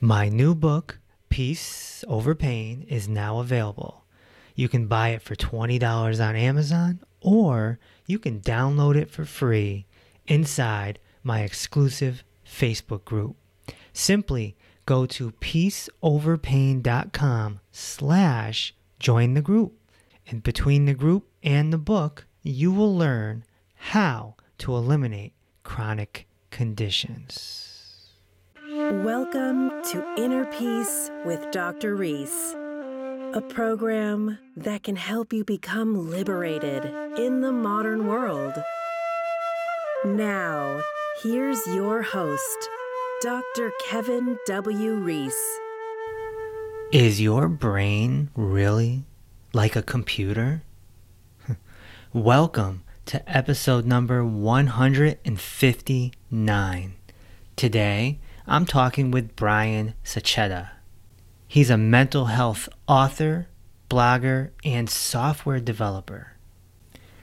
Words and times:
My 0.00 0.28
new 0.28 0.54
book, 0.54 0.98
Peace 1.30 2.04
Over 2.06 2.34
Pain, 2.34 2.84
is 2.86 3.08
now 3.08 3.38
available. 3.38 4.04
You 4.54 4.68
can 4.68 4.88
buy 4.88 5.08
it 5.10 5.22
for 5.22 5.34
$20 5.34 6.22
on 6.22 6.36
Amazon 6.36 7.00
or 7.22 7.78
you 8.04 8.18
can 8.18 8.40
download 8.40 8.96
it 8.96 9.10
for 9.10 9.24
free 9.24 9.86
inside 10.26 10.98
my 11.22 11.40
exclusive 11.40 12.24
Facebook 12.46 13.06
group. 13.06 13.36
Simply 13.94 14.54
go 14.84 15.06
to 15.06 15.30
peaceoverpain.com 15.32 17.60
slash 17.72 18.74
join 18.98 19.32
the 19.32 19.40
group. 19.40 19.72
And 20.26 20.42
between 20.42 20.84
the 20.84 20.92
group 20.92 21.26
and 21.42 21.72
the 21.72 21.78
book, 21.78 22.26
you 22.42 22.70
will 22.70 22.94
learn 22.94 23.44
how 23.74 24.34
to 24.58 24.76
eliminate 24.76 25.32
chronic 25.62 26.28
conditions. 26.50 27.75
Welcome 28.92 29.82
to 29.90 30.06
Inner 30.16 30.44
Peace 30.44 31.10
with 31.24 31.50
Dr. 31.50 31.96
Reese, 31.96 32.54
a 33.34 33.42
program 33.48 34.38
that 34.56 34.84
can 34.84 34.94
help 34.94 35.32
you 35.32 35.42
become 35.42 36.08
liberated 36.08 36.84
in 37.18 37.40
the 37.40 37.50
modern 37.50 38.06
world. 38.06 38.52
Now, 40.04 40.80
here's 41.20 41.66
your 41.66 42.02
host, 42.02 42.68
Dr. 43.22 43.72
Kevin 43.84 44.38
W. 44.46 44.94
Reese. 44.94 45.58
Is 46.92 47.20
your 47.20 47.48
brain 47.48 48.30
really 48.36 49.02
like 49.52 49.74
a 49.74 49.82
computer? 49.82 50.62
Welcome 52.12 52.84
to 53.06 53.28
episode 53.28 53.84
number 53.84 54.24
159. 54.24 56.94
Today, 57.56 58.20
I'm 58.48 58.64
talking 58.64 59.10
with 59.10 59.34
Brian 59.34 59.94
Sachetta. 60.04 60.68
He's 61.48 61.68
a 61.68 61.76
mental 61.76 62.26
health 62.26 62.68
author, 62.86 63.48
blogger, 63.90 64.50
and 64.64 64.88
software 64.88 65.58
developer. 65.58 66.34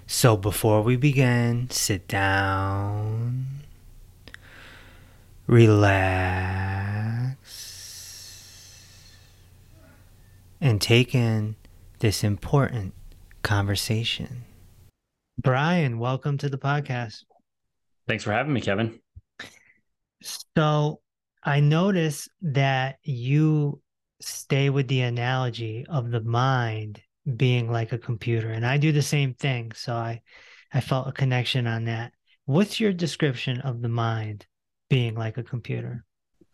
So 0.05 0.35
before 0.35 0.81
we 0.81 0.97
begin, 0.97 1.69
sit 1.69 2.09
down, 2.09 3.45
relax, 5.47 7.37
and 10.59 10.81
take 10.81 11.15
in 11.15 11.55
this 11.99 12.21
important 12.21 12.93
conversation. 13.43 14.43
Brian, 15.37 15.99
welcome 15.99 16.37
to 16.39 16.49
the 16.49 16.57
podcast. 16.57 17.23
Thanks 18.09 18.25
for 18.25 18.33
having 18.33 18.51
me, 18.51 18.59
Kevin. 18.59 18.99
So, 20.21 20.99
I 21.45 21.59
notice 21.59 22.29
that 22.41 22.97
you 23.03 23.81
stay 24.21 24.69
with 24.69 24.87
the 24.87 25.01
analogy 25.01 25.85
of 25.89 26.11
the 26.11 26.21
mind 26.21 27.01
being 27.35 27.71
like 27.71 27.91
a 27.91 27.97
computer, 27.97 28.49
and 28.49 28.65
I 28.65 28.77
do 28.77 28.91
the 28.91 29.01
same 29.01 29.33
thing. 29.33 29.71
So, 29.73 29.93
I, 29.93 30.21
I 30.73 30.81
felt 30.81 31.07
a 31.07 31.11
connection 31.11 31.67
on 31.67 31.85
that. 31.85 32.13
What's 32.45 32.79
your 32.79 32.91
description 32.91 33.61
of 33.61 33.81
the 33.81 33.89
mind 33.89 34.45
being 34.89 35.15
like 35.15 35.37
a 35.37 35.43
computer? 35.43 36.03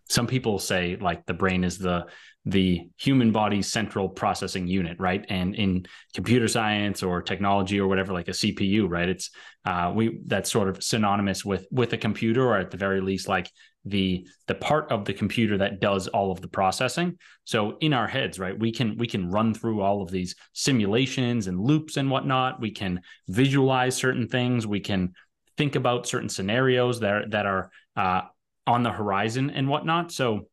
Some 0.10 0.28
people 0.28 0.60
say 0.60 0.98
like 1.00 1.26
the 1.26 1.34
brain 1.34 1.64
is 1.64 1.78
the 1.78 2.06
the 2.46 2.90
human 2.98 3.32
body's 3.32 3.72
central 3.72 4.10
processing 4.10 4.68
unit, 4.68 4.98
right? 5.00 5.24
And 5.30 5.54
in 5.56 5.86
computer 6.16 6.48
science 6.48 7.04
or 7.04 7.22
technology 7.22 7.80
or 7.80 7.88
whatever, 7.88 8.12
like 8.12 8.28
a 8.28 8.32
CPU, 8.32 8.90
right? 8.90 9.08
It's 9.08 9.30
uh, 9.66 9.92
we 9.96 10.20
that's 10.26 10.52
sort 10.52 10.68
of 10.68 10.84
synonymous 10.84 11.46
with 11.46 11.68
with 11.72 11.94
a 11.94 11.98
computer, 11.98 12.48
or 12.48 12.58
at 12.58 12.72
the 12.72 12.78
very 12.78 13.02
least, 13.02 13.28
like 13.28 13.52
the 13.90 14.28
the 14.48 14.56
part 14.56 14.92
of 14.92 15.06
the 15.06 15.14
computer 15.14 15.58
that 15.58 15.80
does 15.80 16.08
all 16.08 16.32
of 16.32 16.42
the 16.42 16.48
processing. 16.48 17.18
So 17.44 17.78
in 17.80 17.94
our 17.94 18.08
heads 18.08 18.40
right 18.40 18.58
we 18.58 18.72
can 18.72 18.98
we 18.98 19.08
can 19.08 19.30
run 19.30 19.54
through 19.54 19.82
all 19.82 20.02
of 20.02 20.12
these 20.12 20.36
simulations 20.54 21.48
and 21.48 21.60
loops 21.60 21.98
and 21.98 22.10
whatnot. 22.10 22.62
We 22.62 22.72
can 22.72 23.02
visualize 23.28 23.96
certain 23.96 24.28
things. 24.28 24.66
We 24.66 24.80
can 24.80 25.14
think 25.58 25.76
about 25.76 26.08
certain 26.08 26.30
scenarios 26.30 27.02
that 27.02 27.14
are, 27.14 27.30
that 27.30 27.46
are 27.46 27.72
uh, 27.98 28.22
on 28.66 28.84
the 28.84 28.92
horizon 28.92 29.50
and 29.50 29.68
whatnot. 29.68 30.12
So 30.12 30.48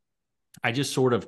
i 0.65 0.73
just 0.73 0.93
sort 0.93 1.13
of 1.13 1.27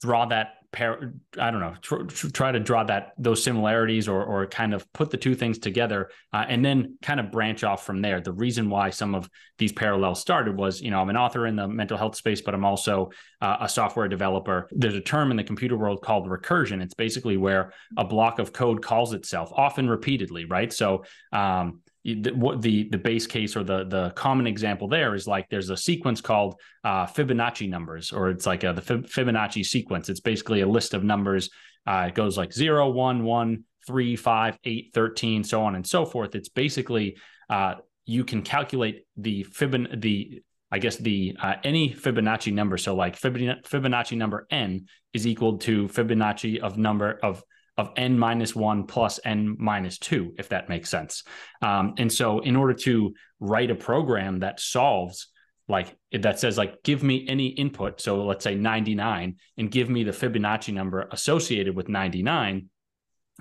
draw 0.00 0.26
that 0.26 0.54
i 0.80 1.50
don't 1.50 1.60
know 1.60 1.74
tr- 1.80 2.02
tr- 2.02 2.28
try 2.28 2.52
to 2.52 2.60
draw 2.60 2.84
that 2.84 3.12
those 3.18 3.42
similarities 3.42 4.08
or 4.08 4.24
or 4.24 4.46
kind 4.46 4.74
of 4.74 4.90
put 4.92 5.10
the 5.10 5.16
two 5.16 5.34
things 5.34 5.58
together 5.58 6.10
uh, 6.32 6.44
and 6.48 6.64
then 6.64 6.96
kind 7.02 7.20
of 7.20 7.30
branch 7.30 7.64
off 7.64 7.84
from 7.84 8.00
there. 8.00 8.20
The 8.20 8.32
reason 8.32 8.68
why 8.70 8.90
some 8.90 9.14
of 9.14 9.28
these 9.58 9.72
parallels 9.72 10.20
started 10.20 10.56
was 10.56 10.80
you 10.80 10.90
know 10.90 11.00
i'm 11.00 11.10
an 11.10 11.16
author 11.16 11.46
in 11.46 11.56
the 11.56 11.68
mental 11.68 11.96
health 11.96 12.16
space 12.16 12.40
but 12.40 12.54
i'm 12.54 12.64
also 12.64 13.10
uh, 13.40 13.58
a 13.60 13.68
software 13.68 14.08
developer. 14.08 14.68
There's 14.72 14.94
a 14.94 15.00
term 15.00 15.30
in 15.30 15.36
the 15.36 15.44
computer 15.44 15.76
world 15.76 16.00
called 16.00 16.26
recursion. 16.26 16.82
It's 16.82 16.94
basically 16.94 17.36
where 17.36 17.74
a 17.98 18.04
block 18.04 18.38
of 18.38 18.54
code 18.54 18.82
calls 18.82 19.12
itself 19.12 19.52
often 19.54 19.88
repeatedly 19.88 20.46
right? 20.46 20.72
So 20.72 21.04
um, 21.32 21.80
the, 22.04 22.32
what 22.32 22.60
the 22.60 22.88
the 22.90 22.98
base 22.98 23.26
case 23.26 23.56
or 23.56 23.64
the 23.64 23.84
the 23.84 24.10
common 24.10 24.46
example 24.46 24.88
there 24.88 25.14
is 25.14 25.26
like 25.26 25.48
there's 25.48 25.70
a 25.70 25.76
sequence 25.76 26.20
called 26.20 26.60
uh, 26.84 27.06
Fibonacci 27.06 27.68
numbers, 27.68 28.12
or 28.12 28.28
it's 28.28 28.46
like 28.46 28.62
a, 28.62 28.72
the 28.72 28.82
Fibonacci 28.82 29.64
sequence. 29.64 30.08
It's 30.08 30.20
basically 30.20 30.60
a 30.60 30.68
list 30.68 30.92
of 30.92 31.02
numbers. 31.02 31.48
Uh, 31.86 32.06
it 32.08 32.14
goes 32.14 32.36
like 32.36 32.52
0, 32.52 32.90
1, 32.90 33.24
1, 33.24 33.64
3, 33.86 34.16
5, 34.16 34.58
8, 34.64 34.90
13, 34.94 35.44
so 35.44 35.62
on 35.62 35.74
and 35.74 35.86
so 35.86 36.04
forth. 36.04 36.34
It's 36.34 36.48
basically 36.48 37.16
uh, 37.48 37.76
you 38.04 38.24
can 38.24 38.42
calculate 38.42 39.06
the 39.16 39.44
Fibon 39.44 40.00
the 40.00 40.42
I 40.70 40.78
guess 40.78 40.96
the 40.96 41.36
uh, 41.40 41.54
any 41.64 41.90
Fibonacci 41.90 42.52
number. 42.52 42.76
So 42.76 42.94
like 42.94 43.18
Fibonacci 43.18 44.16
number 44.16 44.46
n 44.50 44.86
is 45.14 45.26
equal 45.26 45.58
to 45.58 45.88
Fibonacci 45.88 46.58
of 46.58 46.76
number 46.76 47.18
of 47.22 47.42
of 47.76 47.90
n 47.96 48.18
minus 48.18 48.54
one 48.54 48.86
plus 48.86 49.18
n 49.24 49.56
minus 49.58 49.98
two, 49.98 50.34
if 50.38 50.48
that 50.50 50.68
makes 50.68 50.88
sense. 50.88 51.24
Um, 51.62 51.94
and 51.98 52.12
so, 52.12 52.40
in 52.40 52.56
order 52.56 52.74
to 52.74 53.14
write 53.40 53.70
a 53.70 53.74
program 53.74 54.40
that 54.40 54.60
solves 54.60 55.28
like 55.68 55.96
that 56.12 56.38
says 56.38 56.58
like 56.58 56.82
give 56.82 57.02
me 57.02 57.26
any 57.28 57.46
input 57.48 58.00
so 58.00 58.24
let's 58.24 58.44
say 58.44 58.54
99 58.54 59.36
and 59.56 59.70
give 59.70 59.88
me 59.88 60.04
the 60.04 60.10
fibonacci 60.10 60.74
number 60.74 61.08
associated 61.10 61.74
with 61.74 61.88
99 61.88 62.68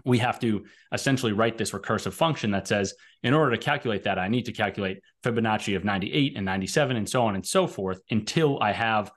we 0.05 0.17
have 0.17 0.39
to 0.39 0.65
essentially 0.91 1.33
write 1.33 1.57
this 1.57 1.71
recursive 1.71 2.13
function 2.13 2.51
that 2.51 2.67
says 2.67 2.93
in 3.21 3.33
order 3.33 3.51
to 3.51 3.57
calculate 3.57 4.03
that 4.03 4.17
i 4.17 4.27
need 4.27 4.45
to 4.45 4.53
calculate 4.53 4.99
fibonacci 5.23 5.75
of 5.75 5.83
98 5.83 6.37
and 6.37 6.45
97 6.45 6.95
and 6.95 7.09
so 7.09 7.23
on 7.23 7.35
and 7.35 7.45
so 7.45 7.67
forth 7.67 7.99
until 8.09 8.61
i 8.61 8.71
have 8.71 9.11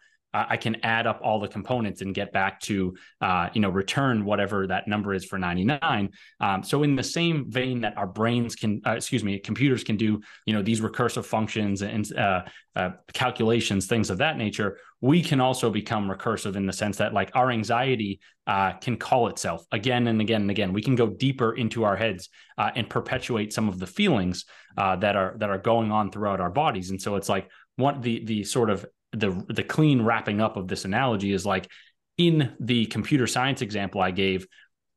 I 0.48 0.56
can 0.56 0.76
add 0.82 1.06
up 1.06 1.20
all 1.22 1.40
the 1.40 1.48
components 1.48 2.02
and 2.02 2.14
get 2.14 2.32
back 2.32 2.60
to, 2.60 2.94
uh, 3.20 3.48
you 3.54 3.60
know, 3.60 3.70
return 3.70 4.24
whatever 4.24 4.66
that 4.66 4.88
number 4.88 5.14
is 5.14 5.24
for 5.24 5.38
99. 5.38 6.10
Um, 6.40 6.62
so 6.62 6.82
in 6.82 6.96
the 6.96 7.02
same 7.02 7.50
vein 7.50 7.80
that 7.82 7.96
our 7.96 8.06
brains 8.06 8.56
can, 8.56 8.80
uh, 8.86 8.92
excuse 8.92 9.22
me, 9.22 9.38
computers 9.38 9.84
can 9.84 9.96
do, 9.96 10.20
you 10.44 10.54
know, 10.54 10.62
these 10.62 10.80
recursive 10.80 11.24
functions 11.24 11.82
and 11.82 12.12
uh, 12.16 12.42
uh, 12.74 12.90
calculations, 13.12 13.86
things 13.86 14.10
of 14.10 14.18
that 14.18 14.36
nature, 14.36 14.78
we 15.00 15.22
can 15.22 15.40
also 15.40 15.70
become 15.70 16.10
recursive 16.10 16.56
in 16.56 16.66
the 16.66 16.72
sense 16.72 16.96
that 16.96 17.14
like 17.14 17.30
our 17.34 17.50
anxiety 17.50 18.20
uh, 18.46 18.72
can 18.72 18.96
call 18.96 19.28
itself 19.28 19.64
again 19.72 20.06
and 20.08 20.20
again 20.20 20.42
and 20.42 20.50
again. 20.50 20.72
We 20.72 20.82
can 20.82 20.96
go 20.96 21.08
deeper 21.08 21.54
into 21.54 21.84
our 21.84 21.96
heads 21.96 22.28
uh, 22.58 22.70
and 22.74 22.88
perpetuate 22.88 23.52
some 23.52 23.68
of 23.68 23.78
the 23.78 23.86
feelings 23.86 24.44
that 24.76 25.16
are 25.16 25.36
that 25.38 25.48
are 25.48 25.58
going 25.58 25.90
on 25.90 26.10
throughout 26.10 26.40
our 26.40 26.50
bodies. 26.50 26.90
And 26.90 27.00
so 27.00 27.16
it's 27.16 27.28
like 27.28 27.48
one 27.76 28.00
the 28.00 28.24
the 28.24 28.44
sort 28.44 28.70
of 28.70 28.84
the 29.16 29.44
the 29.48 29.62
clean 29.62 30.02
wrapping 30.02 30.40
up 30.40 30.56
of 30.56 30.68
this 30.68 30.84
analogy 30.84 31.32
is 31.32 31.46
like 31.46 31.70
in 32.18 32.52
the 32.60 32.86
computer 32.86 33.26
science 33.26 33.62
example 33.62 34.00
I 34.00 34.10
gave, 34.10 34.46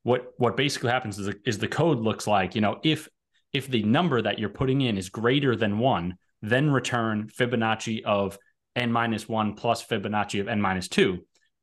what 0.03 0.33
what 0.37 0.57
basically 0.57 0.91
happens 0.91 1.17
is, 1.19 1.33
is 1.45 1.57
the 1.57 1.67
code 1.67 1.99
looks 1.99 2.27
like 2.27 2.55
you 2.55 2.61
know 2.61 2.79
if 2.83 3.07
if 3.51 3.67
the 3.67 3.83
number 3.83 4.21
that 4.21 4.39
you're 4.39 4.49
putting 4.49 4.81
in 4.81 4.97
is 4.97 5.09
greater 5.09 5.55
than 5.55 5.79
one, 5.79 6.15
then 6.41 6.69
return 6.69 7.27
Fibonacci 7.27 8.03
of 8.03 8.37
n 8.75 8.91
minus 8.91 9.27
one 9.27 9.55
plus 9.55 9.85
Fibonacci 9.85 10.39
of 10.39 10.47
n 10.47 10.61
minus 10.61 10.87
two. 10.87 11.19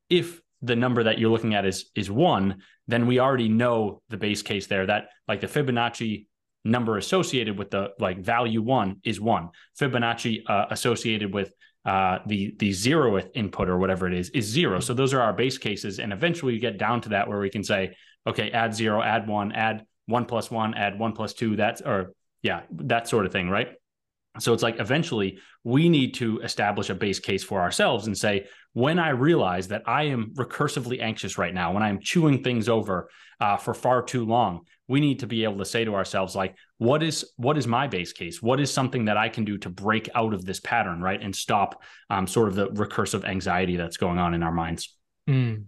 If 0.08 0.40
the 0.62 0.76
number 0.76 1.04
that 1.04 1.18
you're 1.18 1.30
looking 1.30 1.54
at 1.54 1.66
is 1.66 1.90
is 1.94 2.10
one, 2.10 2.62
then 2.88 3.06
we 3.06 3.20
already 3.20 3.48
know 3.48 4.02
the 4.08 4.16
base 4.16 4.42
case 4.42 4.66
there 4.66 4.86
that 4.86 5.08
like 5.28 5.40
the 5.40 5.46
Fibonacci 5.46 6.26
number 6.64 6.98
associated 6.98 7.56
with 7.56 7.70
the 7.70 7.90
like 7.98 8.18
value 8.18 8.60
one 8.62 9.00
is 9.04 9.20
one. 9.20 9.50
Fibonacci 9.78 10.42
uh, 10.46 10.66
associated 10.70 11.32
with 11.32 11.52
uh, 11.86 12.18
the 12.26 12.54
the 12.58 12.70
zeroth 12.70 13.30
input 13.34 13.68
or 13.68 13.78
whatever 13.78 14.08
it 14.08 14.14
is 14.14 14.28
is 14.30 14.44
zero. 14.44 14.80
So 14.80 14.92
those 14.92 15.14
are 15.14 15.20
our 15.20 15.32
base 15.32 15.56
cases, 15.56 16.00
and 16.00 16.12
eventually 16.12 16.54
we 16.54 16.58
get 16.58 16.78
down 16.78 17.00
to 17.02 17.10
that 17.10 17.28
where 17.28 17.38
we 17.38 17.48
can 17.48 17.62
say, 17.62 17.96
okay, 18.26 18.50
add 18.50 18.74
zero, 18.74 19.00
add 19.00 19.28
one, 19.28 19.52
add 19.52 19.86
one 20.06 20.24
plus 20.24 20.50
one, 20.50 20.74
add 20.74 20.98
one 20.98 21.12
plus 21.12 21.32
two. 21.32 21.54
That's 21.54 21.80
or 21.80 22.12
yeah, 22.42 22.62
that 22.72 23.08
sort 23.08 23.24
of 23.24 23.32
thing, 23.32 23.48
right? 23.48 23.68
So 24.38 24.52
it's 24.52 24.62
like 24.62 24.80
eventually 24.80 25.38
we 25.64 25.88
need 25.88 26.14
to 26.14 26.40
establish 26.40 26.90
a 26.90 26.94
base 26.94 27.20
case 27.20 27.42
for 27.42 27.60
ourselves 27.60 28.06
and 28.06 28.18
say, 28.18 28.46
when 28.72 28.98
I 28.98 29.10
realize 29.10 29.68
that 29.68 29.82
I 29.86 30.04
am 30.04 30.32
recursively 30.34 31.00
anxious 31.00 31.38
right 31.38 31.54
now, 31.54 31.72
when 31.72 31.82
I'm 31.82 32.00
chewing 32.00 32.42
things 32.42 32.68
over 32.68 33.08
uh, 33.40 33.56
for 33.56 33.74
far 33.74 34.02
too 34.02 34.26
long, 34.26 34.66
we 34.88 35.00
need 35.00 35.20
to 35.20 35.26
be 35.26 35.44
able 35.44 35.58
to 35.58 35.64
say 35.64 35.84
to 35.84 35.94
ourselves 35.94 36.34
like 36.34 36.56
what 36.78 37.02
is 37.02 37.24
what 37.36 37.56
is 37.56 37.66
my 37.66 37.86
base 37.86 38.12
case? 38.12 38.42
What 38.42 38.60
is 38.60 38.72
something 38.72 39.06
that 39.06 39.16
i 39.16 39.28
can 39.28 39.44
do 39.44 39.58
to 39.58 39.70
break 39.70 40.08
out 40.14 40.34
of 40.34 40.44
this 40.44 40.60
pattern 40.60 41.00
right? 41.00 41.20
And 41.20 41.34
stop 41.34 41.82
um, 42.10 42.26
sort 42.26 42.48
of 42.48 42.54
the 42.54 42.68
recursive 42.68 43.24
anxiety 43.24 43.76
that's 43.76 43.96
going 43.96 44.18
on 44.18 44.34
in 44.34 44.42
our 44.42 44.52
minds. 44.52 44.96
Mm. 45.28 45.64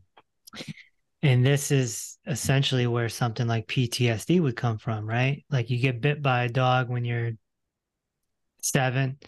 and 1.22 1.44
this 1.44 1.72
is 1.72 2.16
essentially 2.26 2.86
where 2.86 3.08
something 3.08 3.48
like 3.48 3.66
ptsd 3.66 4.40
would 4.40 4.56
come 4.56 4.78
from 4.78 5.08
right? 5.08 5.44
Like 5.50 5.70
you 5.70 5.78
get 5.78 6.00
bit 6.00 6.22
by 6.22 6.44
a 6.44 6.48
dog 6.48 6.88
when 6.88 7.04
you're 7.04 7.32
seven 8.62 9.18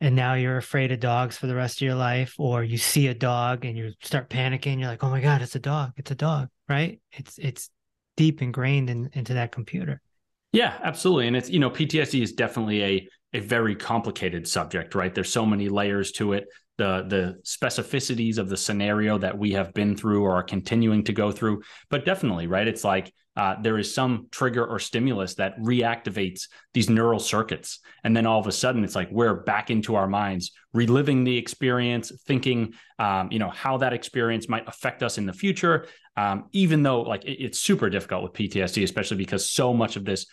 and 0.00 0.16
now 0.16 0.34
you're 0.34 0.56
afraid 0.56 0.92
of 0.92 1.00
dogs 1.00 1.36
for 1.36 1.46
the 1.46 1.54
rest 1.54 1.78
of 1.78 1.82
your 1.82 1.94
life 1.94 2.34
or 2.38 2.64
you 2.64 2.78
see 2.78 3.08
a 3.08 3.14
dog 3.14 3.64
and 3.64 3.76
you 3.76 3.92
start 4.02 4.30
panicking 4.30 4.78
you're 4.78 4.88
like 4.88 5.04
oh 5.04 5.10
my 5.10 5.20
god 5.20 5.42
it's 5.42 5.56
a 5.56 5.60
dog 5.60 5.92
it's 5.96 6.10
a 6.10 6.14
dog 6.14 6.48
right? 6.70 7.00
It's 7.12 7.36
it's 7.36 7.68
deep 8.16 8.40
ingrained 8.40 8.88
in, 8.88 9.10
into 9.12 9.34
that 9.34 9.52
computer 9.52 10.00
yeah 10.52 10.78
absolutely. 10.82 11.26
And 11.26 11.36
it's 11.36 11.50
you 11.50 11.58
know 11.58 11.70
ptsd 11.70 12.22
is 12.22 12.32
definitely 12.32 12.82
a 12.82 13.08
a 13.32 13.40
very 13.40 13.74
complicated 13.74 14.46
subject 14.46 14.94
right 14.94 15.14
there's 15.14 15.32
so 15.32 15.46
many 15.46 15.68
layers 15.68 16.12
to 16.12 16.32
it 16.32 16.46
the 16.78 17.04
the 17.08 17.40
specificities 17.44 18.38
of 18.38 18.48
the 18.48 18.56
scenario 18.56 19.18
that 19.18 19.36
we 19.36 19.52
have 19.52 19.72
been 19.74 19.96
through 19.96 20.24
or 20.24 20.32
are 20.32 20.42
continuing 20.42 21.04
to 21.04 21.12
go 21.12 21.30
through 21.30 21.62
but 21.90 22.04
definitely 22.04 22.46
right 22.46 22.68
it's 22.68 22.84
like 22.84 23.12
uh, 23.36 23.54
there 23.62 23.78
is 23.78 23.94
some 23.94 24.26
trigger 24.30 24.66
or 24.66 24.78
stimulus 24.78 25.36
that 25.36 25.58
reactivates 25.60 26.48
these 26.74 26.90
neural 26.90 27.20
circuits. 27.20 27.78
And 28.02 28.14
then 28.14 28.26
all 28.26 28.40
of 28.40 28.46
a 28.46 28.52
sudden, 28.52 28.82
it's 28.82 28.96
like 28.96 29.08
we're 29.10 29.34
back 29.34 29.70
into 29.70 29.94
our 29.94 30.08
minds, 30.08 30.50
reliving 30.74 31.24
the 31.24 31.38
experience, 31.38 32.12
thinking, 32.26 32.74
um, 32.98 33.30
you 33.30 33.38
know, 33.38 33.48
how 33.48 33.78
that 33.78 33.92
experience 33.92 34.48
might 34.48 34.68
affect 34.68 35.02
us 35.02 35.16
in 35.16 35.26
the 35.26 35.32
future. 35.32 35.86
Um, 36.16 36.48
even 36.52 36.82
though, 36.82 37.02
like, 37.02 37.24
it, 37.24 37.42
it's 37.42 37.60
super 37.60 37.88
difficult 37.88 38.24
with 38.24 38.32
PTSD, 38.32 38.82
especially 38.82 39.16
because 39.16 39.48
so 39.48 39.72
much 39.72 39.96
of 39.96 40.04
this 40.04 40.26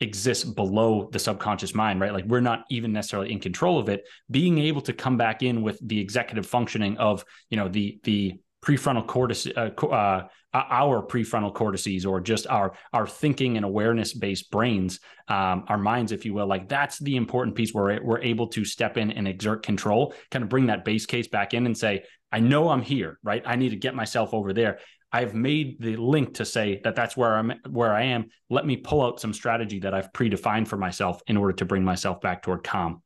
exists 0.00 0.44
below 0.44 1.08
the 1.12 1.18
subconscious 1.18 1.74
mind, 1.74 2.00
right? 2.00 2.12
Like 2.12 2.24
we're 2.24 2.40
not 2.40 2.64
even 2.70 2.92
necessarily 2.92 3.32
in 3.32 3.40
control 3.40 3.78
of 3.78 3.88
it. 3.88 4.06
Being 4.30 4.58
able 4.58 4.80
to 4.82 4.92
come 4.92 5.16
back 5.16 5.42
in 5.42 5.62
with 5.62 5.78
the 5.86 6.00
executive 6.00 6.46
functioning 6.46 6.96
of, 6.98 7.24
you 7.50 7.56
know, 7.56 7.68
the 7.68 8.00
the 8.04 8.40
prefrontal 8.64 9.06
cortex, 9.06 9.46
uh, 9.46 9.70
uh, 9.86 10.26
our 10.52 11.06
prefrontal 11.06 11.54
cortices, 11.54 12.06
or 12.06 12.20
just 12.20 12.46
our 12.46 12.72
our 12.92 13.06
thinking 13.06 13.56
and 13.56 13.64
awareness 13.64 14.14
based 14.14 14.50
brains, 14.50 15.00
um, 15.28 15.64
our 15.68 15.78
minds, 15.78 16.12
if 16.12 16.24
you 16.24 16.32
will. 16.32 16.46
Like 16.46 16.68
that's 16.68 16.98
the 16.98 17.16
important 17.16 17.54
piece 17.54 17.74
where 17.74 18.00
we're 18.02 18.22
able 18.22 18.48
to 18.48 18.64
step 18.64 18.96
in 18.96 19.10
and 19.10 19.28
exert 19.28 19.62
control, 19.62 20.14
kind 20.30 20.42
of 20.42 20.48
bring 20.48 20.66
that 20.66 20.84
base 20.84 21.04
case 21.06 21.28
back 21.28 21.52
in 21.52 21.66
and 21.66 21.76
say, 21.76 22.04
I 22.32 22.40
know 22.40 22.68
I'm 22.70 22.82
here, 22.82 23.18
right? 23.22 23.42
I 23.44 23.56
need 23.56 23.70
to 23.70 23.76
get 23.76 23.94
myself 23.94 24.32
over 24.32 24.52
there. 24.52 24.78
I've 25.12 25.34
made 25.34 25.80
the 25.80 25.96
link 25.96 26.34
to 26.34 26.44
say 26.44 26.80
that 26.84 26.94
that's 26.94 27.16
where 27.16 27.34
I'm 27.34 27.52
where 27.68 27.92
I 27.92 28.04
am. 28.04 28.26
Let 28.48 28.64
me 28.64 28.76
pull 28.76 29.02
out 29.02 29.20
some 29.20 29.32
strategy 29.32 29.80
that 29.80 29.92
I've 29.92 30.12
predefined 30.12 30.68
for 30.68 30.76
myself 30.76 31.20
in 31.26 31.36
order 31.36 31.52
to 31.54 31.64
bring 31.64 31.84
myself 31.84 32.20
back 32.20 32.42
toward 32.42 32.62
calm. 32.62 33.02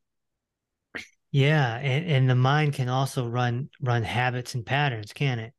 Yeah, 1.31 1.77
and, 1.77 2.05
and 2.05 2.29
the 2.29 2.35
mind 2.35 2.73
can 2.73 2.89
also 2.89 3.27
run 3.27 3.69
run 3.81 4.03
habits 4.03 4.55
and 4.55 4.65
patterns, 4.65 5.13
can 5.13 5.39
it? 5.39 5.53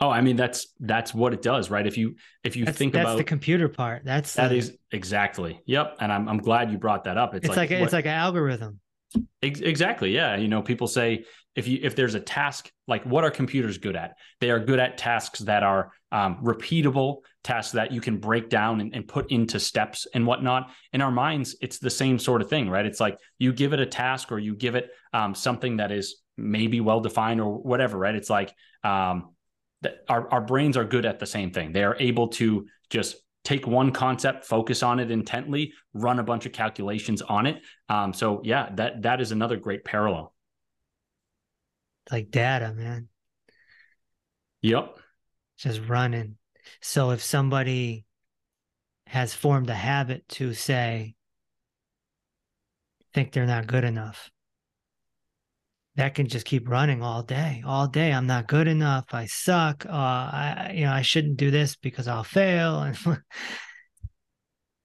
Oh, 0.00 0.08
I 0.08 0.20
mean 0.20 0.36
that's 0.36 0.68
that's 0.80 1.12
what 1.12 1.34
it 1.34 1.42
does, 1.42 1.68
right? 1.68 1.86
If 1.86 1.98
you 1.98 2.14
if 2.44 2.56
you 2.56 2.64
that's, 2.64 2.78
think 2.78 2.92
that's 2.92 3.04
about 3.04 3.18
the 3.18 3.24
computer 3.24 3.68
part, 3.68 4.04
that's 4.04 4.34
that 4.34 4.48
the, 4.48 4.56
is 4.56 4.76
exactly. 4.92 5.60
Yep, 5.66 5.96
and 6.00 6.12
I'm 6.12 6.28
I'm 6.28 6.38
glad 6.38 6.70
you 6.70 6.78
brought 6.78 7.04
that 7.04 7.18
up. 7.18 7.34
It's, 7.34 7.46
it's 7.46 7.56
like, 7.56 7.70
like 7.70 7.80
it's 7.80 7.92
like 7.92 8.06
an 8.06 8.12
algorithm. 8.12 8.80
Ex- 9.42 9.60
exactly. 9.60 10.14
Yeah. 10.14 10.36
You 10.36 10.48
know, 10.48 10.62
people 10.62 10.86
say 10.86 11.24
if 11.56 11.66
you 11.66 11.80
if 11.82 11.96
there's 11.96 12.14
a 12.14 12.20
task 12.20 12.70
like 12.86 13.04
what 13.04 13.24
are 13.24 13.30
computers 13.30 13.78
good 13.78 13.96
at? 13.96 14.16
They 14.40 14.50
are 14.50 14.60
good 14.60 14.78
at 14.78 14.98
tasks 14.98 15.40
that 15.40 15.62
are 15.62 15.92
um, 16.12 16.38
repeatable, 16.42 17.18
tasks 17.42 17.72
that 17.72 17.92
you 17.92 18.00
can 18.00 18.18
break 18.18 18.48
down 18.48 18.80
and, 18.80 18.94
and 18.94 19.06
put 19.06 19.30
into 19.30 19.58
steps 19.60 20.06
and 20.14 20.26
whatnot. 20.26 20.70
In 20.92 21.00
our 21.00 21.10
minds, 21.10 21.56
it's 21.60 21.78
the 21.78 21.90
same 21.90 22.18
sort 22.18 22.42
of 22.42 22.48
thing, 22.48 22.68
right? 22.68 22.86
It's 22.86 23.00
like 23.00 23.18
you 23.38 23.52
give 23.52 23.72
it 23.72 23.80
a 23.80 23.86
task 23.86 24.32
or 24.32 24.38
you 24.38 24.54
give 24.54 24.74
it 24.74 24.90
um, 25.12 25.34
something 25.34 25.76
that 25.78 25.92
is 25.92 26.16
maybe 26.36 26.80
well 26.80 27.00
defined 27.00 27.40
or 27.40 27.58
whatever, 27.58 27.98
right? 27.98 28.14
It's 28.14 28.30
like 28.30 28.54
um, 28.82 29.34
our, 30.08 30.28
our 30.32 30.40
brains 30.40 30.76
are 30.76 30.84
good 30.84 31.06
at 31.06 31.18
the 31.18 31.26
same 31.26 31.50
thing. 31.50 31.72
They 31.72 31.84
are 31.84 31.96
able 31.98 32.28
to 32.28 32.66
just 32.90 33.16
take 33.44 33.66
one 33.66 33.90
concept, 33.90 34.44
focus 34.44 34.82
on 34.82 35.00
it 35.00 35.10
intently, 35.10 35.72
run 35.94 36.18
a 36.18 36.22
bunch 36.22 36.46
of 36.46 36.52
calculations 36.52 37.22
on 37.22 37.46
it. 37.46 37.62
Um, 37.88 38.12
so 38.12 38.40
yeah, 38.44 38.70
that 38.74 39.02
that 39.02 39.20
is 39.20 39.32
another 39.32 39.56
great 39.56 39.84
parallel. 39.84 40.34
Like 42.10 42.30
data, 42.30 42.72
man. 42.72 43.08
Yep. 44.62 44.98
Just 45.58 45.80
running. 45.88 46.36
So 46.80 47.10
if 47.10 47.22
somebody 47.22 48.04
has 49.06 49.34
formed 49.34 49.70
a 49.70 49.74
habit 49.74 50.28
to 50.28 50.54
say, 50.54 51.14
think 53.12 53.32
they're 53.32 53.46
not 53.46 53.66
good 53.66 53.84
enough, 53.84 54.30
that 55.96 56.14
can 56.14 56.28
just 56.28 56.46
keep 56.46 56.68
running 56.68 57.02
all 57.02 57.22
day 57.22 57.62
all 57.66 57.86
day 57.86 58.12
i'm 58.12 58.26
not 58.26 58.46
good 58.46 58.66
enough 58.68 59.04
i 59.12 59.26
suck 59.26 59.84
uh 59.86 59.90
i 59.90 60.72
you 60.74 60.84
know 60.84 60.92
i 60.92 61.02
shouldn't 61.02 61.36
do 61.36 61.50
this 61.50 61.76
because 61.76 62.08
i'll 62.08 62.24
fail 62.24 62.80
and 62.80 62.96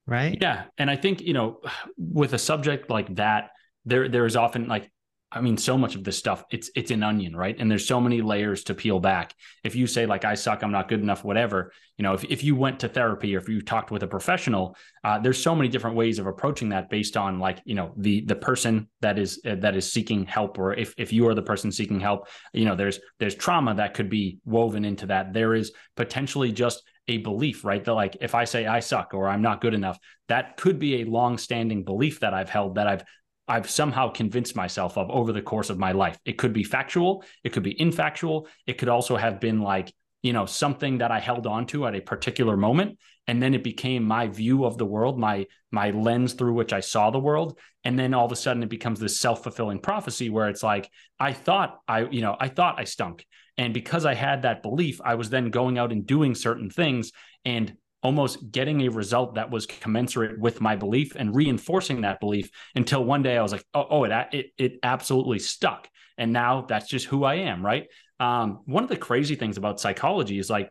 right 0.08 0.38
yeah 0.42 0.66
and 0.78 0.90
i 0.90 0.96
think 0.96 1.22
you 1.22 1.34
know 1.34 1.62
with 1.98 2.34
a 2.34 2.38
subject 2.38 2.90
like 2.90 3.14
that 3.16 3.52
there 3.86 4.10
there 4.10 4.26
is 4.26 4.36
often 4.36 4.68
like 4.68 4.92
I 5.36 5.42
mean, 5.42 5.58
so 5.58 5.78
much 5.78 5.96
of 5.96 6.04
this 6.06 6.18
stuff, 6.18 6.46
it's 6.50 6.72
it's 6.76 6.92
an 6.92 7.04
onion, 7.04 7.36
right? 7.36 7.56
And 7.60 7.70
there's 7.70 7.86
so 7.86 8.00
many 8.00 8.22
layers 8.22 8.64
to 8.64 8.74
peel 8.74 9.02
back. 9.02 9.36
If 9.66 9.76
you 9.76 9.86
say 9.86 10.06
like 10.06 10.24
I 10.24 10.34
suck, 10.34 10.64
I'm 10.64 10.72
not 10.72 10.88
good 10.88 11.02
enough, 11.02 11.26
whatever, 11.26 11.74
you 11.98 12.04
know, 12.04 12.14
if, 12.14 12.24
if 12.24 12.42
you 12.42 12.56
went 12.56 12.80
to 12.80 12.88
therapy 12.88 13.36
or 13.36 13.40
if 13.40 13.50
you 13.50 13.62
talked 13.62 13.92
with 13.92 14.04
a 14.04 14.08
professional, 14.08 14.78
uh, 15.04 15.20
there's 15.20 15.42
so 15.42 15.54
many 15.54 15.68
different 15.68 15.98
ways 15.98 16.20
of 16.20 16.26
approaching 16.26 16.70
that 16.70 16.90
based 16.90 17.18
on 17.18 17.40
like, 17.40 17.60
you 17.66 17.76
know, 17.76 17.94
the 17.98 18.22
the 18.22 18.36
person 18.36 18.88
that 19.02 19.20
is 19.20 19.42
uh, 19.46 19.56
that 19.56 19.76
is 19.76 19.92
seeking 19.92 20.26
help, 20.26 20.58
or 20.58 20.74
if 20.74 20.94
if 20.98 21.12
you 21.12 21.28
are 21.28 21.36
the 21.36 21.42
person 21.42 21.70
seeking 21.70 22.00
help, 22.00 22.30
you 22.54 22.64
know, 22.64 22.76
there's 22.76 23.00
there's 23.20 23.36
trauma 23.36 23.76
that 23.76 23.94
could 23.94 24.10
be 24.10 24.40
woven 24.46 24.86
into 24.86 25.06
that. 25.08 25.34
There 25.34 25.54
is 25.54 25.74
potentially 25.98 26.54
just 26.54 26.82
a 27.08 27.18
belief, 27.18 27.64
right? 27.64 27.84
That 27.84 27.94
like 27.94 28.18
if 28.22 28.36
I 28.36 28.46
say 28.46 28.66
I 28.66 28.80
suck 28.80 29.14
or 29.14 29.28
I'm 29.28 29.42
not 29.42 29.62
good 29.62 29.74
enough, 29.74 30.00
that 30.28 30.58
could 30.58 30.80
be 30.80 31.02
a 31.02 31.06
long-standing 31.06 31.84
belief 31.84 32.22
that 32.22 32.34
I've 32.34 32.50
held 32.50 32.76
that 32.76 32.88
I've 32.88 33.04
I've 33.48 33.70
somehow 33.70 34.10
convinced 34.10 34.56
myself 34.56 34.98
of 34.98 35.10
over 35.10 35.32
the 35.32 35.42
course 35.42 35.70
of 35.70 35.78
my 35.78 35.92
life. 35.92 36.18
It 36.26 36.38
could 36.38 36.54
be 36.54 36.64
factual, 36.64 37.24
it 37.44 37.54
could 37.54 37.64
be 37.64 37.76
infactual, 37.76 38.48
it 38.66 38.78
could 38.78 38.90
also 38.90 39.16
have 39.16 39.40
been 39.40 39.62
like, 39.62 39.94
you 40.24 40.34
know, 40.34 40.46
something 40.46 41.00
that 41.00 41.12
I 41.12 41.20
held 41.20 41.46
on 41.46 41.68
to 41.68 41.86
at 41.86 41.96
a 41.96 42.02
particular 42.02 42.58
moment 42.58 42.98
and 43.28 43.42
then 43.42 43.54
it 43.54 43.64
became 43.64 44.04
my 44.04 44.28
view 44.28 44.66
of 44.66 44.78
the 44.78 44.86
world, 44.86 45.20
my 45.20 45.46
my 45.72 45.92
lens 45.92 46.34
through 46.34 46.54
which 46.54 46.74
I 46.74 46.80
saw 46.80 47.10
the 47.10 47.20
world, 47.20 47.60
and 47.84 47.98
then 47.98 48.14
all 48.14 48.26
of 48.26 48.32
a 48.32 48.36
sudden 48.36 48.64
it 48.64 48.70
becomes 48.70 49.00
this 49.00 49.20
self-fulfilling 49.20 49.80
prophecy 49.80 50.30
where 50.30 50.48
it's 50.48 50.64
like 50.64 50.90
I 51.20 51.34
thought 51.34 51.80
I, 51.88 52.06
you 52.06 52.22
know, 52.22 52.36
I 52.40 52.50
thought 52.50 52.80
I 52.80 52.84
stunk. 52.86 53.26
And 53.58 53.74
because 53.74 54.06
I 54.06 54.16
had 54.16 54.42
that 54.42 54.62
belief, 54.62 55.00
I 55.04 55.16
was 55.16 55.30
then 55.30 55.50
going 55.50 55.78
out 55.78 55.92
and 55.92 56.06
doing 56.06 56.36
certain 56.36 56.70
things 56.70 57.12
and 57.46 57.76
almost 58.06 58.52
getting 58.52 58.82
a 58.82 58.90
result 58.90 59.34
that 59.34 59.50
was 59.50 59.66
commensurate 59.66 60.40
with 60.40 60.62
my 60.62 60.76
belief 60.76 61.16
and 61.16 61.36
reinforcing 61.36 62.02
that 62.02 62.20
belief 62.20 62.52
until 62.76 63.04
one 63.04 63.24
day 63.24 63.36
I 63.36 63.42
was 63.42 63.52
like, 63.52 63.66
oh, 63.74 63.88
oh 63.90 64.04
it, 64.04 64.12
it, 64.32 64.46
it 64.60 64.80
absolutely 64.84 65.40
stuck. 65.40 65.90
And 66.16 66.32
now 66.32 66.68
that's 66.70 66.88
just 66.88 67.08
who 67.08 67.24
I 67.24 67.36
am, 67.36 67.66
right? 67.66 67.88
Um, 68.20 68.62
one 68.66 68.84
of 68.84 68.90
the 68.90 68.96
crazy 68.96 69.34
things 69.34 69.58
about 69.58 69.80
psychology 69.80 70.38
is 70.38 70.52
like 70.52 70.70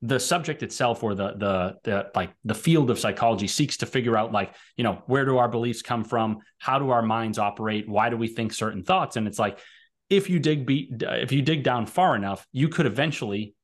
the 0.00 0.20
subject 0.20 0.62
itself 0.62 1.02
or 1.02 1.16
the 1.16 1.32
the 1.32 1.76
the 1.82 2.10
like 2.14 2.30
the 2.44 2.54
field 2.54 2.90
of 2.90 2.98
psychology 3.00 3.48
seeks 3.48 3.78
to 3.78 3.86
figure 3.86 4.16
out 4.16 4.30
like 4.30 4.54
you 4.76 4.84
know 4.84 5.02
where 5.06 5.24
do 5.24 5.38
our 5.38 5.48
beliefs 5.48 5.82
come 5.82 6.04
from 6.04 6.38
how 6.58 6.78
do 6.78 6.90
our 6.90 7.02
minds 7.02 7.36
operate 7.36 7.88
why 7.88 8.08
do 8.08 8.16
we 8.16 8.28
think 8.28 8.52
certain 8.52 8.84
thoughts 8.84 9.16
and 9.16 9.26
it's 9.26 9.40
like 9.40 9.58
if 10.08 10.30
you 10.30 10.38
dig 10.38 10.64
be 10.64 10.88
if 11.00 11.32
you 11.32 11.42
dig 11.42 11.64
down 11.64 11.84
far 11.84 12.14
enough 12.14 12.46
you 12.52 12.68
could 12.68 12.86
eventually 12.86 13.56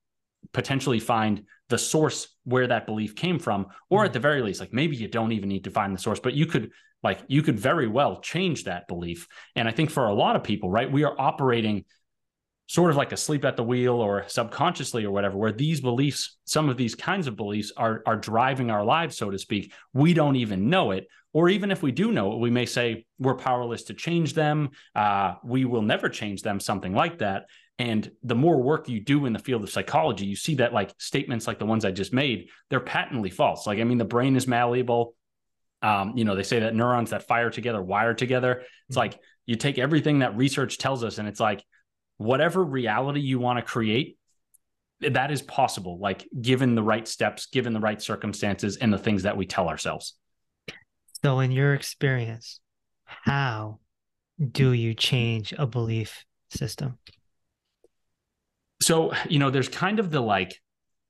potentially 0.52 0.98
find 0.98 1.44
the 1.74 1.78
source 1.78 2.28
where 2.44 2.68
that 2.68 2.86
belief 2.86 3.16
came 3.16 3.36
from 3.36 3.66
or 3.90 4.04
at 4.04 4.06
mm-hmm. 4.06 4.12
the 4.12 4.20
very 4.20 4.42
least 4.42 4.60
like 4.60 4.72
maybe 4.72 4.94
you 4.94 5.08
don't 5.08 5.32
even 5.32 5.48
need 5.48 5.64
to 5.64 5.72
find 5.72 5.92
the 5.92 5.98
source 5.98 6.20
but 6.20 6.32
you 6.32 6.46
could 6.46 6.70
like 7.02 7.18
you 7.26 7.42
could 7.42 7.58
very 7.58 7.88
well 7.88 8.20
change 8.20 8.62
that 8.62 8.86
belief. 8.86 9.26
And 9.56 9.66
i 9.66 9.72
think 9.72 9.90
for 9.90 10.06
a 10.06 10.14
lot 10.14 10.36
of 10.36 10.44
people 10.44 10.70
right 10.70 10.90
we 10.90 11.02
are 11.02 11.20
operating 11.20 11.84
sort 12.68 12.92
of 12.92 12.96
like 12.96 13.10
asleep 13.10 13.44
at 13.44 13.56
the 13.56 13.64
wheel 13.64 13.94
or 13.94 14.24
subconsciously 14.28 15.04
or 15.04 15.10
whatever 15.10 15.36
where 15.36 15.50
these 15.50 15.80
beliefs 15.80 16.38
some 16.44 16.68
of 16.68 16.76
these 16.76 16.94
kinds 16.94 17.26
of 17.26 17.34
beliefs 17.34 17.72
are 17.76 18.04
are 18.06 18.16
driving 18.16 18.70
our 18.70 18.84
lives 18.84 19.16
so 19.16 19.28
to 19.30 19.38
speak. 19.38 19.72
We 19.92 20.14
don't 20.14 20.36
even 20.36 20.70
know 20.70 20.92
it. 20.92 21.08
Or 21.32 21.48
even 21.48 21.72
if 21.72 21.82
we 21.82 21.90
do 21.90 22.12
know 22.12 22.34
it 22.34 22.38
we 22.38 22.50
may 22.50 22.66
say 22.66 23.04
we're 23.18 23.34
powerless 23.34 23.82
to 23.84 23.94
change 23.94 24.34
them. 24.34 24.70
Uh, 24.94 25.34
we 25.42 25.64
will 25.64 25.82
never 25.82 26.08
change 26.08 26.42
them 26.42 26.60
something 26.60 26.94
like 26.94 27.18
that 27.18 27.46
and 27.78 28.10
the 28.22 28.36
more 28.36 28.62
work 28.62 28.88
you 28.88 29.00
do 29.00 29.26
in 29.26 29.32
the 29.32 29.38
field 29.38 29.64
of 29.64 29.70
psychology, 29.70 30.26
you 30.26 30.36
see 30.36 30.56
that 30.56 30.72
like 30.72 30.94
statements 30.98 31.46
like 31.46 31.58
the 31.58 31.66
ones 31.66 31.84
I 31.84 31.90
just 31.90 32.12
made, 32.12 32.48
they're 32.70 32.80
patently 32.80 33.30
false. 33.30 33.66
Like, 33.66 33.80
I 33.80 33.84
mean, 33.84 33.98
the 33.98 34.04
brain 34.04 34.36
is 34.36 34.46
malleable. 34.46 35.14
Um, 35.82 36.16
you 36.16 36.24
know, 36.24 36.36
they 36.36 36.44
say 36.44 36.60
that 36.60 36.74
neurons 36.74 37.10
that 37.10 37.26
fire 37.26 37.50
together 37.50 37.82
wire 37.82 38.14
together. 38.14 38.62
It's 38.88 38.96
mm-hmm. 38.96 38.98
like 38.98 39.20
you 39.44 39.56
take 39.56 39.78
everything 39.78 40.20
that 40.20 40.36
research 40.36 40.78
tells 40.78 41.02
us, 41.02 41.18
and 41.18 41.28
it's 41.28 41.40
like 41.40 41.64
whatever 42.16 42.62
reality 42.64 43.20
you 43.20 43.38
want 43.40 43.58
to 43.58 43.64
create, 43.64 44.18
that 45.00 45.30
is 45.30 45.42
possible, 45.42 45.98
like 45.98 46.26
given 46.40 46.76
the 46.76 46.82
right 46.82 47.06
steps, 47.06 47.46
given 47.46 47.72
the 47.72 47.80
right 47.80 48.00
circumstances, 48.00 48.76
and 48.76 48.92
the 48.92 48.98
things 48.98 49.24
that 49.24 49.36
we 49.36 49.46
tell 49.46 49.68
ourselves. 49.68 50.14
So, 51.22 51.40
in 51.40 51.50
your 51.50 51.74
experience, 51.74 52.60
how 53.04 53.80
do 54.40 54.72
you 54.72 54.94
change 54.94 55.52
a 55.58 55.66
belief 55.66 56.24
system? 56.50 56.98
So, 58.80 59.12
you 59.28 59.38
know, 59.38 59.50
there's 59.50 59.68
kind 59.68 59.98
of 59.98 60.10
the 60.10 60.20
like, 60.20 60.60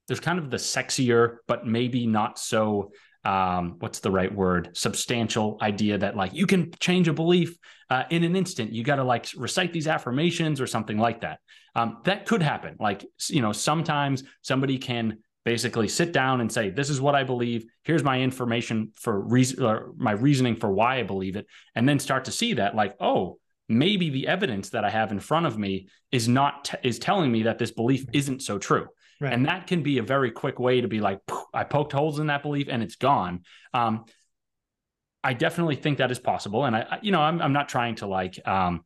there's 0.06 0.20
kind 0.20 0.38
of 0.38 0.50
the 0.50 0.58
sexier, 0.58 1.36
but 1.46 1.66
maybe 1.66 2.06
not 2.06 2.38
so 2.38 2.92
um, 3.24 3.76
what's 3.78 4.00
the 4.00 4.10
right 4.10 4.32
word? 4.32 4.76
Substantial 4.76 5.58
idea 5.62 5.98
that 5.98 6.16
like 6.16 6.34
you 6.34 6.46
can 6.46 6.72
change 6.78 7.08
a 7.08 7.12
belief 7.12 7.56
uh, 7.90 8.04
in 8.10 8.22
an 8.22 8.36
instant. 8.36 8.72
You 8.72 8.84
got 8.84 8.96
to 8.96 9.04
like 9.04 9.28
recite 9.36 9.72
these 9.72 9.88
affirmations 9.88 10.60
or 10.60 10.66
something 10.66 10.98
like 10.98 11.22
that. 11.22 11.40
Um, 11.74 11.98
that 12.04 12.26
could 12.26 12.42
happen. 12.42 12.76
Like 12.78 13.04
you 13.28 13.40
know 13.40 13.52
sometimes 13.52 14.24
somebody 14.42 14.78
can 14.78 15.18
basically 15.44 15.88
sit 15.88 16.12
down 16.12 16.40
and 16.40 16.50
say 16.50 16.70
this 16.70 16.90
is 16.90 17.00
what 17.00 17.14
i 17.14 17.24
believe. 17.24 17.64
Here's 17.82 18.04
my 18.04 18.20
information 18.20 18.92
for 18.96 19.18
reason 19.18 19.92
my 19.96 20.12
reasoning 20.12 20.56
for 20.56 20.70
why 20.70 20.98
i 20.98 21.02
believe 21.02 21.36
it 21.36 21.46
and 21.74 21.88
then 21.88 21.98
start 21.98 22.26
to 22.26 22.32
see 22.32 22.54
that 22.54 22.74
like 22.74 22.96
oh 23.00 23.38
maybe 23.68 24.10
the 24.10 24.26
evidence 24.26 24.70
that 24.70 24.84
i 24.84 24.90
have 24.90 25.10
in 25.10 25.20
front 25.20 25.46
of 25.46 25.58
me 25.58 25.88
is 26.12 26.28
not 26.28 26.66
t- 26.66 26.76
is 26.82 26.98
telling 26.98 27.32
me 27.32 27.44
that 27.44 27.58
this 27.58 27.70
belief 27.70 28.04
isn't 28.12 28.42
so 28.42 28.58
true 28.58 28.86
Right. 29.20 29.32
And 29.32 29.46
that 29.46 29.66
can 29.66 29.82
be 29.82 29.98
a 29.98 30.02
very 30.02 30.30
quick 30.30 30.58
way 30.58 30.80
to 30.80 30.88
be 30.88 31.00
like, 31.00 31.20
I 31.52 31.64
poked 31.64 31.92
holes 31.92 32.18
in 32.18 32.26
that 32.26 32.42
belief 32.42 32.66
and 32.68 32.82
it's 32.82 32.96
gone. 32.96 33.44
Um, 33.72 34.04
I 35.22 35.32
definitely 35.32 35.76
think 35.76 35.98
that 35.98 36.10
is 36.10 36.18
possible. 36.18 36.64
And 36.64 36.76
I, 36.76 36.98
you 37.00 37.12
know, 37.12 37.20
I'm, 37.20 37.40
I'm 37.40 37.52
not 37.52 37.68
trying 37.68 37.94
to 37.96 38.06
like, 38.06 38.38
um, 38.46 38.84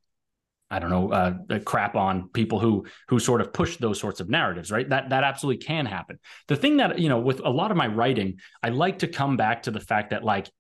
I 0.71 0.79
don't 0.79 0.91
know, 0.91 1.11
uh, 1.11 1.59
crap 1.61 1.97
on 1.97 2.29
people 2.29 2.61
who 2.61 2.87
who 3.09 3.19
sort 3.19 3.41
of 3.41 3.55
push 3.55 3.79
those 3.79 3.99
sorts 3.99 4.21
of 4.21 4.29
narratives, 4.29 4.71
right? 4.71 4.87
That 4.87 5.09
that 5.09 5.25
absolutely 5.25 5.65
can 5.65 5.87
happen. 5.87 6.19
The 6.47 6.57
thing 6.57 6.77
that 6.77 6.99
you 6.99 7.09
know, 7.09 7.19
with 7.19 7.41
a 7.43 7.49
lot 7.49 7.71
of 7.71 7.79
my 7.79 7.87
writing, 7.87 8.39
I 8.63 8.69
like 8.69 8.99
to 8.99 9.09
come 9.09 9.39
back 9.39 9.63
to 9.63 9.71
the 9.71 9.81
fact 9.81 10.11
that 10.11 10.25
like 10.25 10.51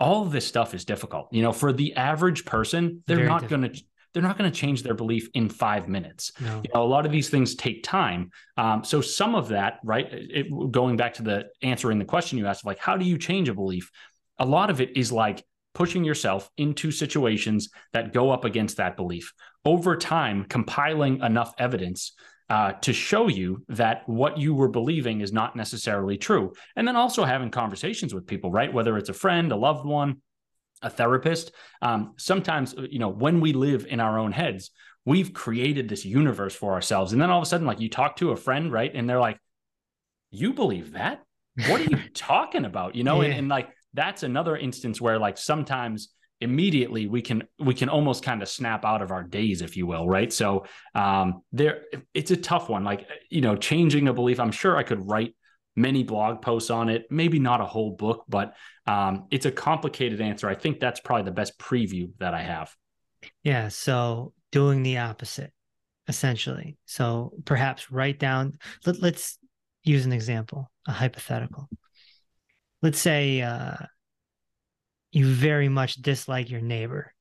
all 0.00 0.22
of 0.22 0.32
this 0.32 0.46
stuff 0.46 0.74
is 0.74 0.84
difficult. 0.84 1.28
You 1.30 1.42
know, 1.42 1.52
for 1.52 1.72
the 1.72 1.94
average 1.94 2.44
person, 2.44 3.02
they're 3.06 3.18
Very 3.18 3.28
not 3.28 3.48
going 3.48 3.62
to 3.62 3.82
they're 4.12 4.22
not 4.22 4.36
going 4.36 4.50
to 4.50 4.56
change 4.56 4.82
their 4.82 4.94
belief 4.94 5.28
in 5.34 5.48
five 5.48 5.88
minutes. 5.88 6.32
No. 6.40 6.62
You 6.64 6.70
know, 6.74 6.82
a 6.82 6.84
lot 6.84 7.06
of 7.06 7.12
these 7.12 7.30
things 7.30 7.54
take 7.54 7.84
time. 7.84 8.30
Um, 8.56 8.82
so 8.82 9.00
some 9.00 9.36
of 9.36 9.48
that, 9.48 9.78
right, 9.84 10.08
it, 10.10 10.72
going 10.72 10.96
back 10.96 11.14
to 11.14 11.22
the 11.22 11.44
answering 11.62 12.00
the 12.00 12.04
question 12.04 12.36
you 12.36 12.46
asked, 12.46 12.62
of 12.62 12.66
like 12.66 12.78
how 12.78 12.96
do 12.96 13.04
you 13.04 13.18
change 13.18 13.48
a 13.48 13.54
belief? 13.54 13.90
A 14.38 14.44
lot 14.44 14.68
of 14.68 14.80
it 14.80 14.96
is 14.96 15.12
like 15.12 15.44
pushing 15.74 16.02
yourself 16.02 16.50
into 16.56 16.90
situations 16.90 17.68
that 17.92 18.12
go 18.12 18.30
up 18.30 18.44
against 18.44 18.78
that 18.78 18.96
belief 18.96 19.32
over 19.64 19.96
time, 19.96 20.44
compiling 20.44 21.20
enough 21.20 21.54
evidence 21.58 22.14
uh, 22.50 22.72
to 22.72 22.92
show 22.92 23.28
you 23.28 23.64
that 23.68 24.02
what 24.06 24.36
you 24.36 24.54
were 24.54 24.68
believing 24.68 25.22
is 25.22 25.32
not 25.32 25.56
necessarily 25.56 26.18
true. 26.18 26.52
And 26.76 26.86
then 26.86 26.96
also 26.96 27.24
having 27.24 27.50
conversations 27.50 28.12
with 28.12 28.26
people, 28.26 28.50
right? 28.50 28.72
Whether 28.72 28.98
it's 28.98 29.08
a 29.08 29.14
friend, 29.14 29.52
a 29.52 29.56
loved 29.56 29.86
one, 29.86 30.20
a 30.82 30.90
therapist 30.90 31.52
um, 31.82 32.14
sometimes 32.16 32.74
you 32.90 32.98
know 32.98 33.08
when 33.08 33.40
we 33.40 33.52
live 33.52 33.86
in 33.86 34.00
our 34.00 34.18
own 34.18 34.32
heads 34.32 34.70
we've 35.04 35.32
created 35.32 35.88
this 35.88 36.04
universe 36.04 36.54
for 36.54 36.72
ourselves 36.72 37.12
and 37.12 37.20
then 37.20 37.30
all 37.30 37.38
of 37.38 37.42
a 37.42 37.46
sudden 37.46 37.66
like 37.66 37.80
you 37.80 37.88
talk 37.88 38.16
to 38.16 38.30
a 38.30 38.36
friend 38.36 38.72
right 38.72 38.92
and 38.94 39.08
they're 39.08 39.20
like 39.20 39.38
you 40.30 40.52
believe 40.52 40.92
that 40.92 41.22
what 41.68 41.80
are 41.80 41.84
you 41.84 41.98
talking 42.14 42.64
about 42.64 42.94
you 42.94 43.04
know 43.04 43.20
yeah. 43.20 43.28
and, 43.28 43.38
and 43.40 43.48
like 43.48 43.68
that's 43.92 44.22
another 44.22 44.56
instance 44.56 45.00
where 45.00 45.18
like 45.18 45.36
sometimes 45.36 46.10
immediately 46.40 47.06
we 47.06 47.20
can 47.20 47.42
we 47.58 47.74
can 47.74 47.88
almost 47.88 48.24
kind 48.24 48.42
of 48.42 48.48
snap 48.48 48.84
out 48.84 49.02
of 49.02 49.10
our 49.10 49.22
daze 49.22 49.60
if 49.60 49.76
you 49.76 49.86
will 49.86 50.08
right 50.08 50.32
so 50.32 50.64
um 50.94 51.42
there 51.52 51.82
it's 52.14 52.30
a 52.30 52.36
tough 52.36 52.68
one 52.68 52.82
like 52.82 53.06
you 53.28 53.42
know 53.42 53.56
changing 53.56 54.08
a 54.08 54.12
belief 54.12 54.40
i'm 54.40 54.50
sure 54.50 54.76
i 54.76 54.82
could 54.82 55.06
write 55.06 55.34
many 55.76 56.02
blog 56.02 56.42
posts 56.42 56.70
on 56.70 56.88
it, 56.88 57.06
maybe 57.10 57.38
not 57.38 57.60
a 57.60 57.64
whole 57.64 57.92
book, 57.92 58.24
but 58.28 58.54
um, 58.86 59.26
it's 59.30 59.46
a 59.46 59.50
complicated 59.50 60.20
answer. 60.20 60.48
I 60.48 60.54
think 60.54 60.80
that's 60.80 61.00
probably 61.00 61.24
the 61.24 61.30
best 61.32 61.58
preview 61.58 62.10
that 62.18 62.34
I 62.34 62.42
have. 62.42 62.74
Yeah. 63.42 63.68
So 63.68 64.32
doing 64.52 64.82
the 64.82 64.98
opposite, 64.98 65.52
essentially. 66.08 66.76
So 66.86 67.32
perhaps 67.44 67.90
write 67.90 68.18
down, 68.18 68.58
let, 68.86 69.00
let's 69.00 69.38
use 69.82 70.06
an 70.06 70.12
example, 70.12 70.70
a 70.86 70.92
hypothetical. 70.92 71.68
Let's 72.82 72.98
say 72.98 73.42
uh, 73.42 73.76
you 75.12 75.26
very 75.26 75.68
much 75.68 75.96
dislike 75.96 76.50
your 76.50 76.60
neighbor 76.60 77.12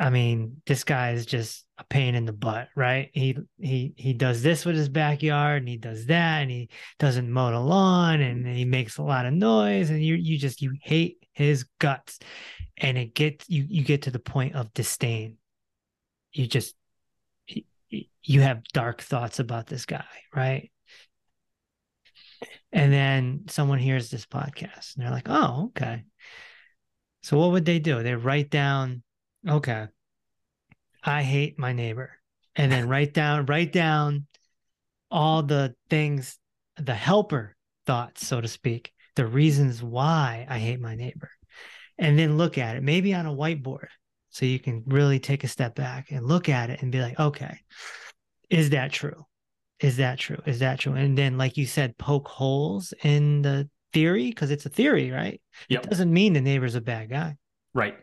I 0.00 0.08
mean, 0.08 0.62
this 0.66 0.82
guy 0.82 1.12
is 1.12 1.26
just 1.26 1.66
a 1.76 1.84
pain 1.84 2.14
in 2.14 2.24
the 2.24 2.32
butt, 2.32 2.68
right? 2.74 3.10
He 3.12 3.36
he 3.58 3.92
he 3.96 4.14
does 4.14 4.42
this 4.42 4.64
with 4.64 4.74
his 4.74 4.88
backyard 4.88 5.60
and 5.60 5.68
he 5.68 5.76
does 5.76 6.06
that 6.06 6.40
and 6.40 6.50
he 6.50 6.70
doesn't 6.98 7.30
mow 7.30 7.50
the 7.50 7.60
lawn 7.60 8.22
and 8.22 8.44
mm-hmm. 8.44 8.54
he 8.54 8.64
makes 8.64 8.96
a 8.96 9.02
lot 9.02 9.26
of 9.26 9.34
noise 9.34 9.90
and 9.90 10.02
you 10.02 10.14
you 10.14 10.38
just 10.38 10.62
you 10.62 10.74
hate 10.82 11.18
his 11.32 11.66
guts. 11.78 12.18
And 12.78 12.96
it 12.96 13.14
gets 13.14 13.48
you 13.50 13.66
you 13.68 13.84
get 13.84 14.02
to 14.02 14.10
the 14.10 14.18
point 14.18 14.54
of 14.54 14.72
disdain. 14.72 15.36
You 16.32 16.46
just 16.46 16.74
you 18.22 18.40
have 18.40 18.64
dark 18.72 19.02
thoughts 19.02 19.38
about 19.38 19.66
this 19.66 19.84
guy, 19.84 20.06
right? 20.34 20.70
And 22.72 22.92
then 22.92 23.44
someone 23.48 23.78
hears 23.78 24.10
this 24.10 24.26
podcast 24.26 24.94
and 24.94 25.04
they're 25.04 25.10
like, 25.10 25.28
"Oh, 25.28 25.66
okay." 25.68 26.04
So 27.22 27.38
what 27.38 27.50
would 27.52 27.64
they 27.64 27.78
do? 27.78 28.02
They 28.02 28.14
write 28.14 28.50
down 28.50 29.02
Okay. 29.48 29.86
I 31.02 31.22
hate 31.22 31.58
my 31.58 31.72
neighbor. 31.72 32.10
And 32.56 32.70
then 32.70 32.88
write 32.88 33.14
down, 33.14 33.46
write 33.46 33.72
down 33.72 34.26
all 35.10 35.42
the 35.42 35.74
things, 35.88 36.38
the 36.76 36.94
helper 36.94 37.56
thoughts, 37.86 38.26
so 38.26 38.40
to 38.40 38.48
speak, 38.48 38.92
the 39.16 39.26
reasons 39.26 39.82
why 39.82 40.46
I 40.48 40.58
hate 40.58 40.80
my 40.80 40.94
neighbor. 40.94 41.30
And 41.98 42.18
then 42.18 42.38
look 42.38 42.58
at 42.58 42.76
it, 42.76 42.82
maybe 42.82 43.14
on 43.14 43.26
a 43.26 43.34
whiteboard. 43.34 43.88
So 44.30 44.46
you 44.46 44.58
can 44.58 44.84
really 44.86 45.18
take 45.18 45.42
a 45.42 45.48
step 45.48 45.74
back 45.74 46.10
and 46.10 46.24
look 46.24 46.48
at 46.48 46.70
it 46.70 46.82
and 46.82 46.92
be 46.92 47.00
like, 47.00 47.18
okay, 47.18 47.58
is 48.48 48.70
that 48.70 48.92
true? 48.92 49.26
Is 49.80 49.96
that 49.96 50.18
true? 50.18 50.40
Is 50.46 50.58
that 50.58 50.80
true? 50.80 50.92
And 50.92 51.16
then, 51.16 51.38
like 51.38 51.56
you 51.56 51.66
said, 51.66 51.96
poke 51.96 52.28
holes 52.28 52.92
in 53.02 53.42
the 53.42 53.68
theory 53.92 54.28
because 54.28 54.50
it's 54.50 54.66
a 54.66 54.70
theory, 54.70 55.10
right? 55.10 55.40
Yep. 55.68 55.84
It 55.84 55.90
doesn't 55.90 56.12
mean 56.12 56.32
the 56.32 56.40
neighbor's 56.40 56.74
a 56.74 56.80
bad 56.80 57.10
guy. 57.10 57.36
Right. 57.72 57.96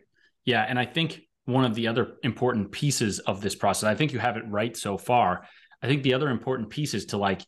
Yeah. 0.44 0.66
And 0.68 0.80
I 0.80 0.86
think 0.86 1.22
one 1.46 1.66
of 1.66 1.76
the 1.76 1.88
other 1.88 2.16
important 2.24 2.72
pieces 2.72 3.20
of 3.20 3.42
this 3.42 3.56
process. 3.56 3.88
I 3.88 3.96
think 3.96 4.12
you 4.12 4.20
have 4.20 4.38
it 4.38 4.44
right 4.48 4.76
so 4.76 4.98
far. 4.98 5.48
I 5.82 5.88
think 5.88 6.04
the 6.04 6.14
other 6.14 6.30
important 6.30 6.70
piece 6.70 6.94
is 6.94 7.06
to 7.08 7.18
like 7.18 7.42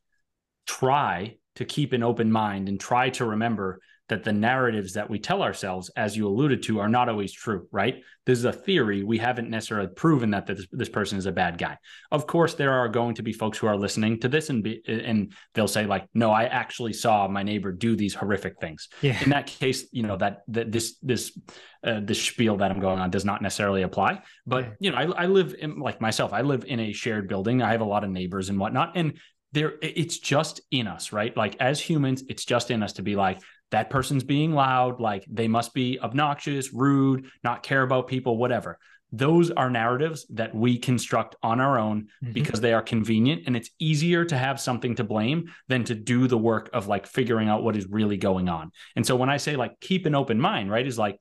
try 0.65 1.35
to 1.55 1.65
keep 1.65 1.91
an 1.91 2.03
open 2.03 2.31
mind 2.31 2.69
and 2.69 2.79
try 2.79 3.09
to 3.09 3.25
remember 3.25 3.81
that 4.09 4.23
the 4.23 4.33
narratives 4.33 4.93
that 4.93 5.09
we 5.09 5.19
tell 5.19 5.41
ourselves, 5.41 5.89
as 5.95 6.17
you 6.17 6.27
alluded 6.27 6.63
to, 6.63 6.79
are 6.79 6.89
not 6.89 7.09
always 7.09 7.31
true, 7.31 7.67
right? 7.71 8.03
This 8.25 8.39
is 8.39 8.45
a 8.45 8.51
theory. 8.51 9.03
We 9.03 9.17
haven't 9.17 9.49
necessarily 9.49 9.87
proven 9.87 10.31
that 10.31 10.47
this, 10.47 10.67
this 10.71 10.89
person 10.89 11.17
is 11.17 11.25
a 11.25 11.31
bad 11.31 11.57
guy. 11.57 11.77
Of 12.11 12.27
course, 12.27 12.55
there 12.55 12.73
are 12.73 12.89
going 12.89 13.15
to 13.15 13.23
be 13.23 13.33
folks 13.33 13.57
who 13.57 13.67
are 13.67 13.77
listening 13.77 14.19
to 14.21 14.27
this 14.27 14.49
and 14.49 14.63
be, 14.63 14.81
and 14.87 15.33
they'll 15.53 15.67
say 15.67 15.85
like, 15.85 16.07
"No, 16.13 16.31
I 16.31 16.45
actually 16.45 16.93
saw 16.93 17.27
my 17.27 17.43
neighbor 17.43 17.71
do 17.71 17.95
these 17.95 18.13
horrific 18.13 18.59
things." 18.59 18.89
Yeah. 19.01 19.21
In 19.23 19.29
that 19.29 19.47
case, 19.47 19.87
you 19.91 20.03
know 20.03 20.17
that 20.17 20.41
that 20.49 20.71
this 20.71 20.97
this 21.01 21.37
uh, 21.83 22.01
this 22.03 22.21
spiel 22.21 22.57
that 22.57 22.71
I'm 22.71 22.79
going 22.79 22.99
on 22.99 23.09
does 23.09 23.25
not 23.25 23.41
necessarily 23.41 23.83
apply. 23.83 24.21
But 24.45 24.65
yeah. 24.65 24.71
you 24.79 24.91
know, 24.91 24.97
I, 24.97 25.23
I 25.23 25.25
live 25.27 25.55
in 25.57 25.79
like 25.79 26.01
myself. 26.01 26.33
I 26.33 26.41
live 26.41 26.65
in 26.65 26.79
a 26.79 26.93
shared 26.93 27.27
building. 27.29 27.61
I 27.61 27.71
have 27.71 27.81
a 27.81 27.85
lot 27.85 28.03
of 28.03 28.09
neighbors 28.09 28.49
and 28.49 28.59
whatnot, 28.59 28.93
and 28.95 29.19
there 29.51 29.73
it's 29.81 30.19
just 30.19 30.61
in 30.69 30.85
us 30.85 31.11
right 31.11 31.35
like 31.35 31.55
as 31.59 31.81
humans 31.81 32.23
it's 32.29 32.45
just 32.45 32.69
in 32.69 32.83
us 32.83 32.93
to 32.93 33.01
be 33.01 33.15
like 33.15 33.41
that 33.71 33.89
person's 33.89 34.23
being 34.23 34.53
loud, 34.53 34.99
like 34.99 35.25
they 35.29 35.47
must 35.47 35.73
be 35.73 35.99
obnoxious, 35.99 36.73
rude, 36.73 37.27
not 37.43 37.63
care 37.63 37.83
about 37.83 38.07
people, 38.07 38.37
whatever. 38.37 38.79
Those 39.11 39.49
are 39.49 39.69
narratives 39.69 40.27
that 40.29 40.53
we 40.53 40.77
construct 40.77 41.35
on 41.41 41.59
our 41.59 41.79
own 41.79 42.09
mm-hmm. 42.23 42.33
because 42.33 42.61
they 42.61 42.73
are 42.73 42.81
convenient 42.81 43.43
and 43.47 43.55
it's 43.55 43.71
easier 43.79 44.23
to 44.25 44.37
have 44.37 44.59
something 44.59 44.95
to 44.95 45.03
blame 45.03 45.51
than 45.67 45.83
to 45.85 45.95
do 45.95 46.27
the 46.27 46.37
work 46.37 46.69
of 46.73 46.87
like 46.87 47.07
figuring 47.07 47.49
out 47.49 47.63
what 47.63 47.75
is 47.75 47.87
really 47.87 48.17
going 48.17 48.49
on. 48.49 48.71
And 48.95 49.05
so 49.05 49.15
when 49.15 49.29
I 49.29 49.37
say 49.37 49.55
like 49.55 49.79
keep 49.79 50.05
an 50.05 50.13
open 50.13 50.39
mind, 50.39 50.69
right, 50.69 50.85
is 50.85 50.99
like, 50.99 51.19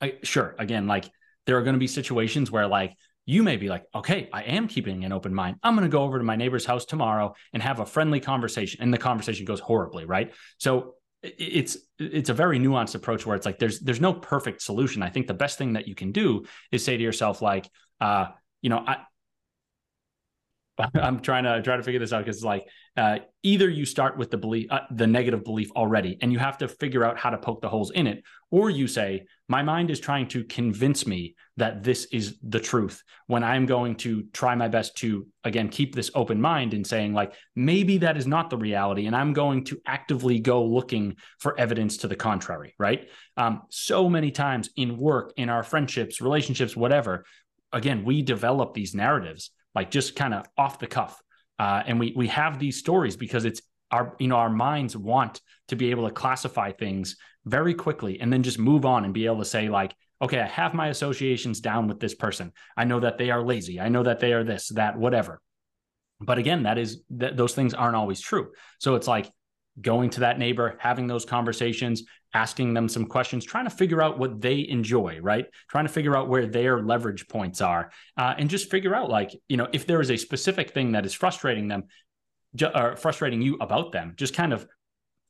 I, 0.00 0.18
sure, 0.22 0.54
again, 0.58 0.86
like 0.86 1.10
there 1.46 1.56
are 1.56 1.62
going 1.62 1.74
to 1.74 1.80
be 1.80 1.86
situations 1.86 2.50
where 2.50 2.66
like 2.66 2.94
you 3.24 3.42
may 3.42 3.56
be 3.56 3.68
like, 3.68 3.84
okay, 3.94 4.28
I 4.32 4.42
am 4.42 4.68
keeping 4.68 5.04
an 5.04 5.12
open 5.12 5.34
mind. 5.34 5.56
I'm 5.62 5.74
going 5.74 5.88
to 5.88 5.92
go 5.92 6.02
over 6.02 6.18
to 6.18 6.24
my 6.24 6.36
neighbor's 6.36 6.64
house 6.64 6.84
tomorrow 6.84 7.34
and 7.52 7.62
have 7.62 7.80
a 7.80 7.86
friendly 7.86 8.20
conversation. 8.20 8.82
And 8.82 8.94
the 8.94 8.98
conversation 8.98 9.46
goes 9.46 9.58
horribly, 9.58 10.04
right? 10.04 10.32
So 10.58 10.94
it's 11.38 11.76
it's 11.98 12.28
a 12.28 12.34
very 12.34 12.58
nuanced 12.58 12.94
approach 12.94 13.26
where 13.26 13.36
it's 13.36 13.46
like 13.46 13.58
there's 13.58 13.80
there's 13.80 14.00
no 14.00 14.12
perfect 14.12 14.62
solution. 14.62 15.02
I 15.02 15.10
think 15.10 15.26
the 15.26 15.34
best 15.34 15.58
thing 15.58 15.74
that 15.74 15.88
you 15.88 15.94
can 15.94 16.12
do 16.12 16.44
is 16.70 16.84
say 16.84 16.96
to 16.96 17.02
yourself 17.02 17.42
like, 17.42 17.68
uh, 18.00 18.26
you 18.62 18.70
know, 18.70 18.78
I 18.78 18.98
I'm 20.94 21.20
trying 21.20 21.44
to 21.44 21.62
try 21.62 21.76
to 21.76 21.82
figure 21.82 22.00
this 22.00 22.12
out 22.12 22.24
because 22.24 22.44
like 22.44 22.66
uh, 22.96 23.18
either 23.42 23.68
you 23.68 23.84
start 23.84 24.16
with 24.16 24.30
the 24.30 24.38
belief, 24.38 24.66
uh, 24.70 24.80
the 24.90 25.06
negative 25.06 25.44
belief 25.44 25.70
already, 25.72 26.18
and 26.20 26.32
you 26.32 26.38
have 26.38 26.58
to 26.58 26.68
figure 26.68 27.04
out 27.04 27.18
how 27.18 27.30
to 27.30 27.38
poke 27.38 27.60
the 27.60 27.68
holes 27.68 27.90
in 27.90 28.06
it, 28.06 28.22
or 28.50 28.70
you 28.70 28.86
say, 28.86 29.24
my 29.48 29.62
mind 29.62 29.90
is 29.90 30.00
trying 30.00 30.28
to 30.28 30.44
convince 30.44 31.06
me 31.06 31.34
that 31.56 31.82
this 31.82 32.06
is 32.06 32.38
the 32.42 32.60
truth. 32.60 33.02
When 33.26 33.44
I'm 33.44 33.64
going 33.66 33.96
to 33.96 34.24
try 34.32 34.54
my 34.54 34.68
best 34.68 34.96
to 34.98 35.26
again 35.44 35.68
keep 35.68 35.94
this 35.94 36.10
open 36.14 36.40
mind 36.40 36.74
and 36.74 36.86
saying 36.86 37.12
like 37.14 37.34
maybe 37.54 37.98
that 37.98 38.16
is 38.16 38.26
not 38.26 38.50
the 38.50 38.58
reality, 38.58 39.06
and 39.06 39.16
I'm 39.16 39.32
going 39.32 39.64
to 39.64 39.80
actively 39.86 40.38
go 40.40 40.64
looking 40.64 41.16
for 41.38 41.58
evidence 41.58 41.98
to 41.98 42.08
the 42.08 42.16
contrary. 42.16 42.74
Right? 42.78 43.08
Um, 43.36 43.62
so 43.70 44.08
many 44.08 44.30
times 44.30 44.70
in 44.76 44.98
work, 44.98 45.32
in 45.36 45.48
our 45.48 45.62
friendships, 45.62 46.20
relationships, 46.20 46.76
whatever. 46.76 47.24
Again, 47.72 48.04
we 48.04 48.22
develop 48.22 48.74
these 48.74 48.94
narratives 48.94 49.50
like 49.76 49.90
just 49.90 50.16
kind 50.16 50.34
of 50.34 50.46
off 50.56 50.80
the 50.80 50.86
cuff. 50.88 51.22
Uh, 51.58 51.82
and 51.86 52.00
we 52.00 52.12
we 52.16 52.26
have 52.28 52.58
these 52.58 52.78
stories 52.78 53.16
because 53.16 53.44
it's 53.44 53.60
our 53.92 54.16
you 54.18 54.26
know 54.26 54.36
our 54.36 54.50
minds 54.50 54.96
want 54.96 55.40
to 55.68 55.76
be 55.76 55.90
able 55.90 56.08
to 56.08 56.12
classify 56.12 56.72
things 56.72 57.16
very 57.44 57.74
quickly 57.74 58.20
and 58.20 58.32
then 58.32 58.42
just 58.42 58.58
move 58.58 58.84
on 58.84 59.04
and 59.04 59.14
be 59.14 59.26
able 59.26 59.38
to 59.38 59.44
say 59.44 59.68
like 59.68 59.94
okay 60.20 60.40
i 60.40 60.46
have 60.46 60.74
my 60.74 60.88
associations 60.88 61.60
down 61.60 61.86
with 61.86 62.00
this 62.00 62.14
person. 62.14 62.52
I 62.76 62.84
know 62.84 63.00
that 63.00 63.18
they 63.18 63.30
are 63.30 63.42
lazy. 63.42 63.78
I 63.78 63.88
know 63.88 64.02
that 64.02 64.18
they 64.18 64.32
are 64.32 64.42
this 64.42 64.68
that 64.70 64.98
whatever. 64.98 65.40
But 66.20 66.38
again 66.38 66.64
that 66.64 66.78
is 66.78 67.02
that 67.10 67.36
those 67.36 67.54
things 67.54 67.74
aren't 67.74 67.96
always 67.96 68.20
true. 68.20 68.52
So 68.78 68.96
it's 68.96 69.06
like 69.06 69.30
going 69.80 70.10
to 70.10 70.20
that 70.20 70.38
neighbor 70.38 70.76
having 70.78 71.06
those 71.06 71.24
conversations 71.24 72.04
asking 72.34 72.74
them 72.74 72.88
some 72.88 73.06
questions, 73.06 73.44
trying 73.44 73.64
to 73.64 73.70
figure 73.70 74.02
out 74.02 74.18
what 74.18 74.40
they 74.40 74.66
enjoy, 74.68 75.18
right? 75.22 75.46
Trying 75.68 75.86
to 75.86 75.92
figure 75.92 76.16
out 76.16 76.28
where 76.28 76.46
their 76.46 76.82
leverage 76.82 77.28
points 77.28 77.60
are, 77.60 77.90
uh, 78.16 78.34
and 78.36 78.50
just 78.50 78.70
figure 78.70 78.94
out, 78.94 79.08
like, 79.08 79.30
you 79.48 79.56
know, 79.56 79.68
if 79.72 79.86
there 79.86 80.00
is 80.00 80.10
a 80.10 80.16
specific 80.16 80.72
thing 80.72 80.92
that 80.92 81.06
is 81.06 81.14
frustrating 81.14 81.68
them, 81.68 81.84
ju- 82.54 82.70
or 82.74 82.96
frustrating 82.96 83.40
you 83.40 83.56
about 83.60 83.92
them, 83.92 84.14
just 84.16 84.34
kind 84.34 84.52
of, 84.52 84.66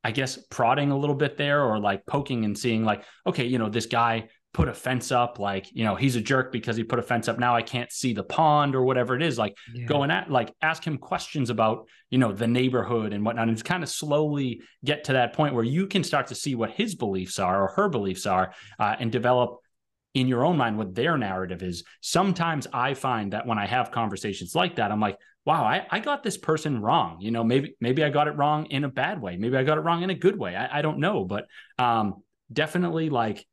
I 0.03 0.11
guess, 0.11 0.37
prodding 0.50 0.91
a 0.91 0.99
little 0.99 1.15
bit 1.15 1.37
there, 1.37 1.62
or 1.62 1.79
like 1.79 2.07
poking 2.07 2.45
and 2.45 2.59
seeing, 2.59 2.85
like, 2.85 3.05
okay, 3.26 3.47
you 3.47 3.59
know, 3.59 3.69
this 3.69 3.87
guy 3.87 4.29
put 4.56 4.68
a 4.68 4.75
fence 4.75 5.12
up 5.12 5.38
like 5.38 5.68
you 5.75 5.84
know 5.84 5.94
he's 5.94 6.16
a 6.16 6.20
jerk 6.20 6.50
because 6.50 6.78
he 6.78 6.82
put 6.82 6.98
a 6.98 7.02
fence 7.02 7.28
up. 7.28 7.38
Now 7.38 7.54
i 7.54 7.60
can't 7.60 7.92
see 7.92 8.14
the 8.14 8.25
pond 8.25 8.75
or 8.75 8.84
whatever 8.84 9.14
it 9.14 9.20
is. 9.22 9.36
Like 9.36 9.54
yeah. 9.75 9.84
going 9.84 10.10
at 10.10 10.30
like 10.30 10.50
ask 10.62 10.82
him 10.82 10.96
questions 10.96 11.50
about 11.50 11.86
you 12.08 12.16
know 12.16 12.32
the 12.32 12.46
neighborhood 12.46 13.12
and 13.12 13.22
whatnot 13.22 13.48
and 13.48 13.62
kind 13.62 13.82
of 13.82 13.90
slowly 13.90 14.62
get 14.82 15.04
to 15.04 15.12
that 15.12 15.34
point 15.34 15.54
where 15.54 15.62
you 15.62 15.86
can 15.86 16.02
start 16.02 16.28
to 16.28 16.34
see 16.34 16.54
what 16.54 16.70
his 16.70 16.94
beliefs 16.94 17.38
are 17.38 17.64
or 17.64 17.68
her 17.68 17.90
beliefs 17.90 18.25
are 18.25 18.54
uh, 18.78 18.96
and 18.98 19.12
develop 19.12 19.58
in 20.14 20.26
your 20.26 20.42
own 20.42 20.56
mind 20.56 20.78
what 20.78 20.94
their 20.94 21.18
narrative 21.18 21.62
is. 21.62 21.84
Sometimes 22.00 22.66
i 22.72 22.94
find 22.94 23.34
that 23.34 23.46
when 23.46 23.58
i 23.58 23.66
have 23.66 23.90
conversations 23.90 24.54
like 24.54 24.76
that 24.76 24.90
i'm 24.90 25.00
like 25.00 25.18
wow 25.44 25.64
I, 25.64 25.86
I 25.90 26.00
got 26.00 26.22
this 26.22 26.38
person 26.38 26.80
wrong. 26.80 27.18
You 27.20 27.30
know 27.30 27.44
maybe 27.44 27.76
maybe 27.78 28.02
i 28.02 28.08
got 28.08 28.26
it 28.26 28.38
wrong 28.38 28.64
in 28.66 28.84
a 28.84 28.88
bad 28.88 29.20
way. 29.20 29.36
Maybe 29.36 29.58
i 29.58 29.64
got 29.64 29.76
it 29.76 29.82
wrong 29.82 30.02
in 30.02 30.08
a 30.08 30.14
good 30.14 30.38
way. 30.38 30.56
I, 30.56 30.78
I 30.78 30.80
don't 30.80 30.98
know. 30.98 31.26
But 31.26 31.44
um 31.78 32.22
definitely 32.50 33.10
like 33.10 33.44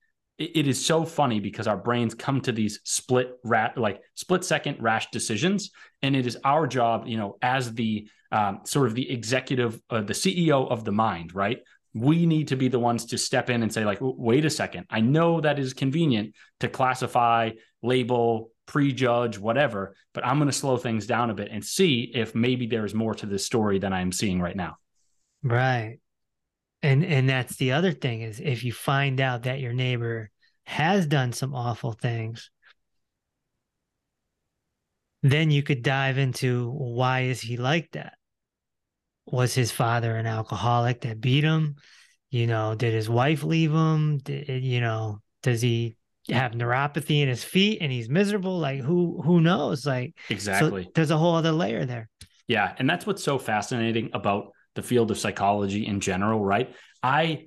it 0.43 0.67
is 0.67 0.83
so 0.83 1.05
funny 1.05 1.39
because 1.39 1.67
our 1.67 1.77
brains 1.77 2.13
come 2.13 2.41
to 2.41 2.51
these 2.51 2.79
split 2.83 3.37
rat 3.43 3.77
like 3.77 4.01
split 4.15 4.43
second 4.43 4.77
rash 4.79 5.09
decisions. 5.11 5.71
And 6.01 6.15
it 6.15 6.25
is 6.25 6.37
our 6.43 6.67
job 6.67 7.07
you 7.07 7.17
know 7.17 7.37
as 7.41 7.73
the 7.73 8.07
um, 8.31 8.61
sort 8.63 8.87
of 8.87 8.95
the 8.95 9.09
executive 9.09 9.79
uh, 9.89 10.01
the 10.01 10.13
ceo 10.13 10.69
of 10.69 10.83
the 10.83 10.91
mind 10.91 11.33
right? 11.33 11.59
We 11.95 12.25
need 12.25 12.47
to 12.47 12.55
be 12.55 12.69
the 12.69 12.79
ones 12.79 13.05
to 13.07 13.19
step 13.19 13.49
in 13.49 13.61
and 13.61 13.71
say 13.71 13.85
like 13.85 13.99
wait 14.01 14.45
a 14.45 14.49
second. 14.49 14.87
I 14.89 15.01
know 15.01 15.41
that 15.41 15.59
is 15.59 15.73
convenient 15.73 16.35
to 16.59 16.69
classify 16.69 17.51
label 17.81 18.51
prejudge 18.65 19.37
whatever 19.37 19.93
but 20.13 20.25
i'm 20.25 20.37
going 20.37 20.49
to 20.49 20.57
slow 20.57 20.77
things 20.77 21.05
down 21.05 21.29
a 21.29 21.33
bit 21.33 21.49
and 21.51 21.65
see 21.65 22.09
if 22.15 22.33
maybe 22.33 22.65
there's 22.65 22.95
more 22.95 23.13
to 23.13 23.25
this 23.25 23.45
story 23.45 23.77
than 23.77 23.91
i'm 23.91 24.09
seeing 24.09 24.39
right 24.39 24.55
now. 24.55 24.77
Right. 25.43 25.99
And 26.81 27.03
and 27.03 27.29
that's 27.29 27.55
the 27.57 27.73
other 27.73 27.91
thing 27.91 28.21
is 28.21 28.39
if 28.39 28.63
you 28.63 28.73
find 28.73 29.21
out 29.21 29.43
that 29.43 29.59
your 29.59 29.73
neighbor 29.73 30.29
has 30.65 31.05
done 31.05 31.33
some 31.33 31.53
awful 31.53 31.91
things 31.91 32.49
then 35.23 35.49
you 35.49 35.63
could 35.63 35.81
dive 35.81 36.17
into 36.17 36.69
why 36.69 37.21
is 37.21 37.39
he 37.41 37.55
like 37.55 37.89
that? 37.93 38.17
Was 39.25 39.55
his 39.55 39.71
father 39.71 40.15
an 40.17 40.27
alcoholic 40.27 41.01
that 41.01 41.21
beat 41.21 41.45
him? 41.45 41.75
You 42.29 42.45
know 42.45 42.75
did 42.75 42.93
his 42.93 43.09
wife 43.09 43.43
leave 43.43 43.71
him? 43.71 44.17
Did, 44.17 44.63
you 44.63 44.81
know 44.81 45.19
does 45.41 45.61
he 45.61 45.95
have 46.29 46.51
neuropathy 46.51 47.21
in 47.21 47.29
his 47.29 47.43
feet 47.43 47.79
and 47.81 47.91
he's 47.91 48.09
miserable? 48.09 48.59
Like 48.59 48.81
who 48.81 49.21
who 49.23 49.39
knows? 49.39 49.85
Like 49.85 50.17
exactly. 50.29 50.83
so 50.83 50.89
there's 50.93 51.11
a 51.11 51.17
whole 51.17 51.35
other 51.35 51.53
layer 51.53 51.85
there. 51.85 52.09
Yeah 52.47 52.73
and 52.77 52.89
that's 52.89 53.07
what's 53.07 53.23
so 53.23 53.39
fascinating 53.39 54.09
about 54.13 54.51
the 54.75 54.83
field 54.83 55.09
of 55.09 55.17
psychology 55.17 55.87
in 55.87 56.01
general, 56.01 56.43
right? 56.43 56.75
I 57.01 57.45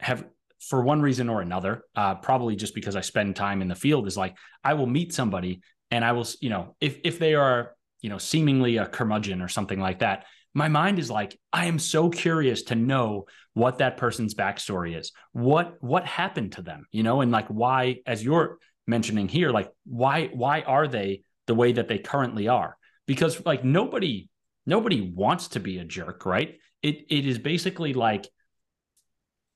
have, 0.00 0.24
for 0.60 0.82
one 0.82 1.00
reason 1.00 1.28
or 1.28 1.40
another, 1.40 1.84
uh, 1.94 2.16
probably 2.16 2.56
just 2.56 2.74
because 2.74 2.96
I 2.96 3.00
spend 3.00 3.36
time 3.36 3.62
in 3.62 3.68
the 3.68 3.74
field, 3.74 4.06
is 4.06 4.16
like 4.16 4.36
I 4.64 4.74
will 4.74 4.86
meet 4.86 5.12
somebody 5.14 5.62
and 5.90 6.04
I 6.04 6.12
will, 6.12 6.26
you 6.40 6.50
know, 6.50 6.76
if 6.80 6.98
if 7.04 7.18
they 7.18 7.34
are, 7.34 7.74
you 8.00 8.10
know, 8.10 8.18
seemingly 8.18 8.76
a 8.76 8.86
curmudgeon 8.86 9.42
or 9.42 9.48
something 9.48 9.80
like 9.80 10.00
that, 10.00 10.26
my 10.54 10.68
mind 10.68 10.98
is 10.98 11.10
like, 11.10 11.38
I 11.52 11.66
am 11.66 11.78
so 11.78 12.10
curious 12.10 12.62
to 12.64 12.74
know 12.74 13.26
what 13.54 13.78
that 13.78 13.96
person's 13.96 14.34
backstory 14.34 14.98
is, 14.98 15.12
what 15.32 15.74
what 15.80 16.04
happened 16.04 16.52
to 16.52 16.62
them, 16.62 16.86
you 16.90 17.02
know, 17.02 17.20
and 17.20 17.30
like 17.30 17.48
why, 17.48 17.98
as 18.06 18.24
you're 18.24 18.58
mentioning 18.86 19.28
here, 19.28 19.50
like 19.50 19.70
why 19.84 20.28
why 20.32 20.62
are 20.62 20.88
they 20.88 21.22
the 21.46 21.54
way 21.54 21.72
that 21.72 21.88
they 21.88 21.98
currently 21.98 22.48
are? 22.48 22.76
Because 23.06 23.44
like 23.46 23.64
nobody 23.64 24.28
nobody 24.66 25.00
wants 25.00 25.48
to 25.48 25.60
be 25.60 25.78
a 25.78 25.84
jerk, 25.84 26.26
right? 26.26 26.58
it 26.82 27.06
it 27.08 27.26
is 27.26 27.38
basically 27.38 27.92
like 27.92 28.28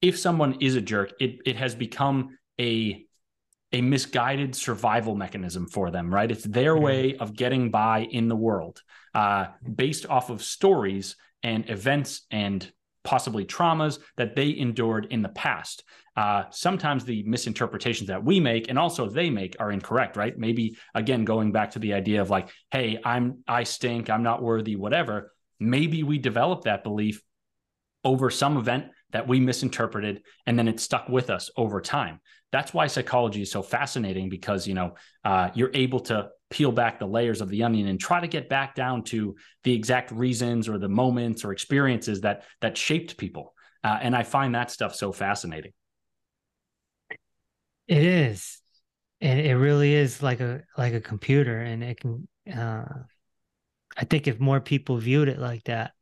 if 0.03 0.19
someone 0.19 0.59
is 0.61 0.77
a 0.77 0.81
jerk, 0.81 1.13
it 1.21 1.39
it 1.47 1.57
has 1.57 1.75
become 1.75 2.37
a 2.61 3.07
a 3.73 3.81
misguided 3.81 4.55
survival 4.55 5.15
mechanism 5.15 5.67
for 5.67 5.91
them, 5.91 6.13
right? 6.13 6.31
It's 6.31 6.45
their 6.45 6.75
mm-hmm. 6.75 6.85
way 6.85 7.17
of 7.17 7.35
getting 7.35 7.71
by 7.71 8.01
in 8.11 8.29
the 8.29 8.37
world, 8.37 8.83
uh, 9.15 9.47
based 9.75 10.05
off 10.07 10.29
of 10.29 10.43
stories 10.43 11.17
and 11.43 11.69
events 11.71 12.27
and 12.31 12.71
possibly 13.03 13.47
traumas 13.47 13.99
that 14.17 14.37
they 14.37 14.57
endured 14.57 15.07
in 15.11 15.23
the 15.23 15.31
past. 15.31 15.85
Uh, 16.15 16.45
sometimes 16.51 17.05
the 17.05 17.23
misinterpretations 17.23 18.09
that 18.09 18.23
we 18.23 18.39
make 18.39 18.69
and 18.69 18.79
also 18.79 19.09
they 19.09 19.31
make 19.31 19.57
are 19.59 19.73
incorrect, 19.73 20.17
right? 20.19 20.37
Maybe 20.37 20.77
again 20.95 21.25
going 21.25 21.53
back 21.53 21.71
to 21.71 21.79
the 21.79 21.95
idea 21.95 22.21
of 22.21 22.29
like, 22.29 22.51
hey, 22.71 23.01
I'm 23.03 23.39
I 23.49 23.63
stink, 23.63 24.11
I'm 24.11 24.23
not 24.23 24.43
worthy, 24.43 24.77
whatever 24.77 25.33
maybe 25.63 26.03
we 26.03 26.19
develop 26.19 26.65
that 26.65 26.83
belief 26.83 27.23
over 28.05 28.31
some 28.31 28.57
event 28.57 28.87
that 29.13 29.29
we 29.29 29.41
misinterpreted 29.41 30.23
and 30.47 30.59
then 30.59 30.69
it 30.69 30.81
stuck 30.81 31.09
with 31.09 31.31
us 31.31 31.51
over 31.57 31.81
time. 31.81 32.21
That's 32.51 32.75
why 32.75 32.87
psychology 32.87 33.43
is 33.43 33.51
so 33.51 33.63
fascinating 33.63 34.29
because 34.29 34.67
you 34.67 34.75
know 34.75 34.95
uh, 35.25 35.51
you're 35.55 35.71
able 35.75 36.01
to 36.01 36.29
peel 36.51 36.73
back 36.73 36.99
the 36.99 37.07
layers 37.07 37.41
of 37.41 37.49
the 37.49 37.63
onion 37.63 37.89
and 37.89 37.99
try 37.99 38.21
to 38.21 38.27
get 38.27 38.49
back 38.49 38.75
down 38.75 39.05
to 39.05 39.35
the 39.65 39.73
exact 39.73 40.11
reasons 40.11 40.69
or 40.69 40.79
the 40.79 40.89
moments 40.89 41.45
or 41.45 41.53
experiences 41.53 42.21
that 42.23 42.45
that 42.61 42.77
shaped 42.77 43.17
people. 43.17 43.55
Uh, 43.85 43.99
and 44.01 44.15
i 44.15 44.23
find 44.23 44.55
that 44.55 44.71
stuff 44.71 44.95
so 44.95 45.13
fascinating. 45.13 45.73
It 47.89 48.05
is. 48.05 48.61
And 49.21 49.41
it 49.41 49.55
really 49.55 49.95
is 49.95 50.23
like 50.23 50.41
a 50.41 50.63
like 50.77 50.95
a 50.95 51.01
computer 51.01 51.59
and 51.59 51.83
it 51.83 52.01
can 52.01 52.29
uh 52.53 52.85
I 53.97 54.05
think 54.05 54.27
if 54.27 54.41
more 54.41 54.61
people 54.61 54.97
viewed 54.99 55.29
it 55.29 55.39
like 55.39 55.65
that, 55.65 55.93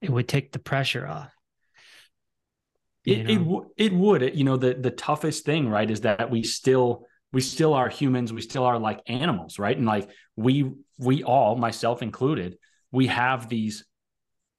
it 0.00 0.10
would 0.10 0.28
take 0.28 0.52
the 0.52 0.58
pressure 0.58 1.06
off. 1.06 1.33
It, 3.04 3.30
it, 3.30 3.38
w- 3.38 3.70
it 3.76 3.92
would. 3.92 4.22
It, 4.22 4.34
you 4.34 4.44
know 4.44 4.56
the 4.56 4.74
the 4.74 4.90
toughest 4.90 5.44
thing 5.44 5.68
right 5.68 5.90
is 5.90 6.02
that 6.02 6.30
we 6.30 6.42
still 6.42 7.06
we 7.32 7.40
still 7.40 7.74
are 7.74 7.88
humans. 7.88 8.32
We 8.32 8.40
still 8.40 8.64
are 8.64 8.78
like 8.78 9.02
animals 9.06 9.58
right? 9.58 9.76
And 9.76 9.86
like 9.86 10.08
we 10.36 10.72
we 10.98 11.22
all 11.22 11.56
myself 11.56 12.02
included 12.02 12.56
we 12.90 13.08
have 13.08 13.48
these 13.48 13.84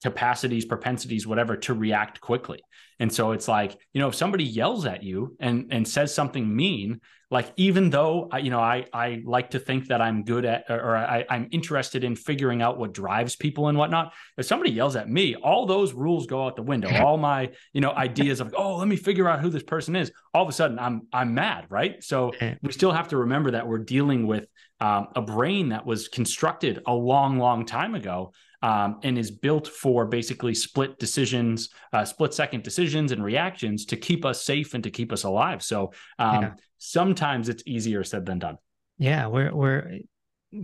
capacities 0.03 0.65
propensities 0.65 1.25
whatever 1.25 1.55
to 1.55 1.73
react 1.73 2.21
quickly 2.21 2.61
and 2.99 3.11
so 3.11 3.31
it's 3.31 3.47
like 3.47 3.77
you 3.93 4.01
know 4.01 4.07
if 4.07 4.15
somebody 4.15 4.43
yells 4.43 4.85
at 4.85 5.03
you 5.03 5.35
and 5.39 5.67
and 5.71 5.87
says 5.87 6.13
something 6.13 6.55
mean 6.55 6.99
like 7.31 7.51
even 7.57 7.89
though 7.89 8.29
I, 8.31 8.37
you 8.39 8.49
know 8.49 8.59
I 8.59 8.85
I 8.93 9.21
like 9.25 9.51
to 9.51 9.59
think 9.59 9.87
that 9.87 10.01
I'm 10.01 10.23
good 10.23 10.45
at 10.45 10.65
or 10.69 10.95
I, 10.95 11.25
I'm 11.29 11.47
interested 11.51 12.03
in 12.03 12.15
figuring 12.15 12.61
out 12.61 12.77
what 12.77 12.93
drives 12.93 13.35
people 13.35 13.67
and 13.67 13.77
whatnot. 13.77 14.13
If 14.37 14.45
somebody 14.45 14.71
yells 14.71 14.95
at 14.95 15.09
me, 15.09 15.35
all 15.35 15.65
those 15.65 15.93
rules 15.93 16.27
go 16.27 16.45
out 16.45 16.55
the 16.55 16.61
window. 16.61 16.89
All 17.05 17.17
my 17.17 17.51
you 17.73 17.81
know 17.81 17.91
ideas 17.91 18.39
of 18.39 18.53
oh 18.57 18.77
let 18.77 18.87
me 18.87 18.95
figure 18.95 19.27
out 19.27 19.41
who 19.41 19.49
this 19.49 19.63
person 19.63 19.95
is. 19.95 20.11
All 20.33 20.43
of 20.43 20.49
a 20.49 20.53
sudden 20.53 20.77
I'm 20.79 21.07
I'm 21.11 21.33
mad, 21.33 21.65
right? 21.69 22.03
So 22.03 22.31
we 22.61 22.71
still 22.71 22.91
have 22.91 23.09
to 23.09 23.17
remember 23.17 23.51
that 23.51 23.67
we're 23.67 23.79
dealing 23.79 24.27
with 24.27 24.47
um, 24.79 25.07
a 25.15 25.21
brain 25.21 25.69
that 25.69 25.85
was 25.85 26.07
constructed 26.07 26.81
a 26.85 26.93
long 26.93 27.39
long 27.39 27.65
time 27.65 27.95
ago 27.95 28.33
um, 28.67 28.89
and 29.03 29.17
is 29.17 29.31
built 29.31 29.67
for 29.67 30.05
basically 30.05 30.55
split 30.55 30.91
decisions, 30.99 31.69
uh, 31.93 32.05
split 32.05 32.33
second 32.33 32.63
decisions 32.63 33.11
and 33.13 33.23
reactions 33.23 33.85
to 33.85 33.95
keep 33.97 34.25
us 34.25 34.43
safe 34.43 34.73
and 34.75 34.83
to 34.83 34.91
keep 34.91 35.11
us 35.11 35.23
alive. 35.23 35.59
So 35.71 35.77
um, 36.19 36.41
yeah 36.43 36.53
sometimes 36.77 37.49
it's 37.49 37.63
easier 37.65 38.03
said 38.03 38.25
than 38.25 38.37
done. 38.39 38.57
Yeah, 38.97 39.27
we're 39.27 39.53
we're 39.61 39.99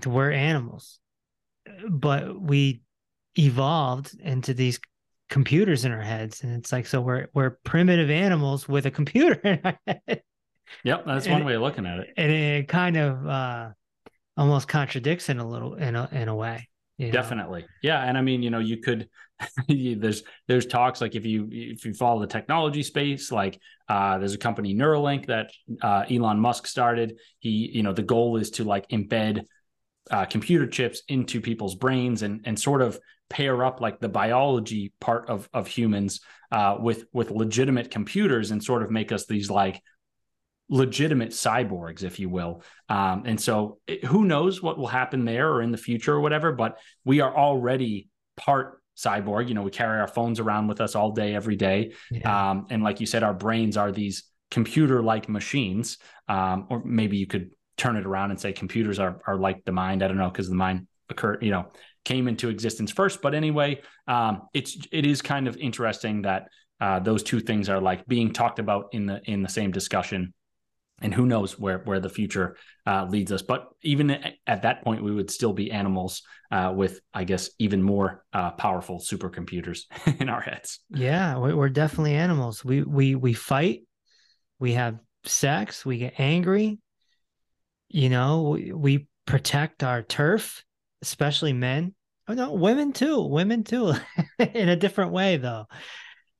we're 0.05 0.31
animals. 0.31 0.99
but 1.89 2.39
we 2.39 2.81
evolved 3.37 4.09
into 4.19 4.53
these 4.53 4.79
computers 5.29 5.85
in 5.85 5.91
our 5.93 6.01
heads 6.01 6.43
and 6.43 6.51
it's 6.57 6.71
like 6.73 6.85
so 6.85 6.99
we're 6.99 7.27
we're 7.33 7.51
primitive 7.63 8.09
animals 8.09 8.67
with 8.67 8.85
a 8.85 8.91
computer 8.91 9.33
in 9.43 9.59
our 9.63 9.79
head 9.87 10.21
Yep, 10.83 11.05
that's 11.05 11.25
And 11.25 11.33
one 11.35 11.45
way 11.45 11.55
of 11.55 11.61
looking 11.61 11.85
at 11.85 11.99
it. 11.99 12.07
and 12.17 12.31
it 12.31 12.67
kind 12.67 12.97
of 12.97 13.25
uh 13.25 13.69
almost 14.35 14.67
contradicts 14.67 15.29
in 15.29 15.39
a 15.39 15.47
little 15.47 15.75
in 15.75 15.95
a 15.95 16.09
in 16.11 16.27
a 16.27 16.35
way 16.35 16.67
know? 16.97 17.11
Definitely. 17.11 17.65
Yeah. 17.81 18.03
And 18.03 18.17
I 18.17 18.21
mean, 18.21 18.43
you 18.43 18.49
know, 18.49 18.59
you 18.59 18.77
could 18.77 19.09
there's 19.67 20.23
there's 20.47 20.65
talks 20.65 21.01
like 21.01 21.15
if 21.15 21.25
you 21.25 21.47
if 21.51 21.85
you 21.85 21.93
follow 21.93 22.21
the 22.21 22.27
technology 22.27 22.83
space, 22.83 23.31
like 23.31 23.59
uh 23.89 24.17
there's 24.17 24.33
a 24.33 24.37
company 24.37 24.75
Neuralink 24.75 25.27
that 25.27 25.51
uh 25.81 26.05
Elon 26.09 26.39
Musk 26.39 26.67
started. 26.67 27.17
He, 27.39 27.71
you 27.73 27.83
know, 27.83 27.93
the 27.93 28.03
goal 28.03 28.37
is 28.37 28.51
to 28.51 28.63
like 28.63 28.87
embed 28.89 29.45
uh 30.09 30.25
computer 30.25 30.67
chips 30.67 31.01
into 31.07 31.41
people's 31.41 31.75
brains 31.75 32.21
and 32.21 32.41
and 32.45 32.59
sort 32.59 32.81
of 32.81 32.99
pair 33.29 33.63
up 33.63 33.79
like 33.79 33.99
the 33.99 34.09
biology 34.09 34.93
part 34.99 35.29
of 35.29 35.47
of 35.53 35.65
humans 35.67 36.19
uh 36.51 36.75
with 36.79 37.05
with 37.13 37.31
legitimate 37.31 37.89
computers 37.89 38.51
and 38.51 38.61
sort 38.61 38.83
of 38.83 38.91
make 38.91 39.11
us 39.11 39.25
these 39.25 39.49
like 39.49 39.81
legitimate 40.71 41.29
cyborgs, 41.29 42.01
if 42.01 42.17
you 42.19 42.29
will. 42.29 42.63
Um, 42.89 43.23
and 43.27 43.39
so, 43.39 43.77
it- 43.85 44.03
who 44.05 44.25
knows 44.25 44.63
what 44.63 44.79
will 44.79 44.87
happen 44.87 45.25
there 45.25 45.51
or 45.51 45.61
in 45.61 45.71
the 45.71 45.77
future 45.77 46.13
or 46.15 46.21
whatever? 46.21 46.51
But 46.53 46.79
we 47.05 47.19
are 47.19 47.35
already 47.35 48.07
part 48.37 48.81
cyborg. 48.97 49.47
You 49.49 49.53
know, 49.53 49.61
we 49.61 49.71
carry 49.71 49.99
our 49.99 50.07
phones 50.07 50.39
around 50.39 50.67
with 50.67 50.81
us 50.81 50.95
all 50.95 51.11
day, 51.11 51.35
every 51.35 51.55
day. 51.57 51.93
yeah. 52.09 52.51
Um, 52.51 52.65
and 52.71 52.81
like 52.81 52.99
you 52.99 53.05
said, 53.05 53.21
our 53.21 53.33
brains 53.33 53.77
are 53.77 53.91
these 53.91 54.23
computer-like 54.49 55.29
machines. 55.29 55.97
Um, 56.27 56.67
or 56.69 56.81
maybe 56.83 57.17
you 57.17 57.27
could 57.27 57.51
turn 57.77 57.95
it 57.97 58.05
around 58.05 58.31
and 58.31 58.39
say 58.39 58.53
computers 58.53 58.99
are 58.99 59.21
are 59.27 59.37
like 59.37 59.65
the 59.65 59.71
mind. 59.71 60.03
I 60.03 60.07
don't 60.07 60.17
know 60.17 60.29
because 60.29 60.49
the 60.49 60.55
mind 60.55 60.87
occurred, 61.09 61.43
you 61.43 61.51
know, 61.51 61.67
came 62.05 62.27
into 62.27 62.47
existence 62.49 62.91
first. 62.91 63.21
But 63.21 63.33
anyway, 63.33 63.81
um, 64.07 64.43
it's 64.53 64.77
it 64.91 65.05
is 65.05 65.21
kind 65.21 65.47
of 65.47 65.57
interesting 65.57 66.21
that 66.23 66.47
uh, 66.79 66.99
those 66.99 67.23
two 67.23 67.39
things 67.39 67.69
are 67.69 67.81
like 67.81 68.05
being 68.07 68.31
talked 68.31 68.59
about 68.59 68.85
in 68.93 69.05
the 69.05 69.19
in 69.25 69.41
the 69.41 69.49
same 69.49 69.71
discussion. 69.71 70.33
And 71.01 71.13
who 71.13 71.25
knows 71.25 71.57
where 71.57 71.79
where 71.79 71.99
the 71.99 72.09
future 72.09 72.57
uh, 72.85 73.05
leads 73.09 73.31
us? 73.31 73.41
But 73.41 73.67
even 73.81 74.11
at 74.45 74.61
that 74.61 74.83
point, 74.83 75.03
we 75.03 75.11
would 75.11 75.31
still 75.31 75.53
be 75.53 75.71
animals 75.71 76.21
uh, 76.51 76.71
with, 76.75 77.01
I 77.13 77.23
guess, 77.23 77.49
even 77.59 77.81
more 77.81 78.23
uh, 78.33 78.51
powerful 78.51 78.99
supercomputers 78.99 79.81
in 80.19 80.29
our 80.29 80.41
heads. 80.41 80.79
Yeah, 80.89 81.39
we- 81.39 81.53
we're 81.53 81.69
definitely 81.69 82.13
animals. 82.15 82.63
We 82.63 82.83
we 82.83 83.15
we 83.15 83.33
fight, 83.33 83.81
we 84.59 84.73
have 84.73 84.99
sex, 85.25 85.85
we 85.85 85.97
get 85.97 86.19
angry. 86.19 86.79
You 87.89 88.09
know, 88.09 88.43
we, 88.43 88.71
we 88.71 89.07
protect 89.25 89.83
our 89.83 90.01
turf, 90.01 90.63
especially 91.01 91.53
men. 91.53 91.93
Oh 92.27 92.33
no, 92.33 92.53
women 92.53 92.93
too. 92.93 93.21
Women 93.21 93.63
too, 93.63 93.93
in 94.39 94.69
a 94.69 94.75
different 94.75 95.11
way 95.11 95.37
though. 95.37 95.65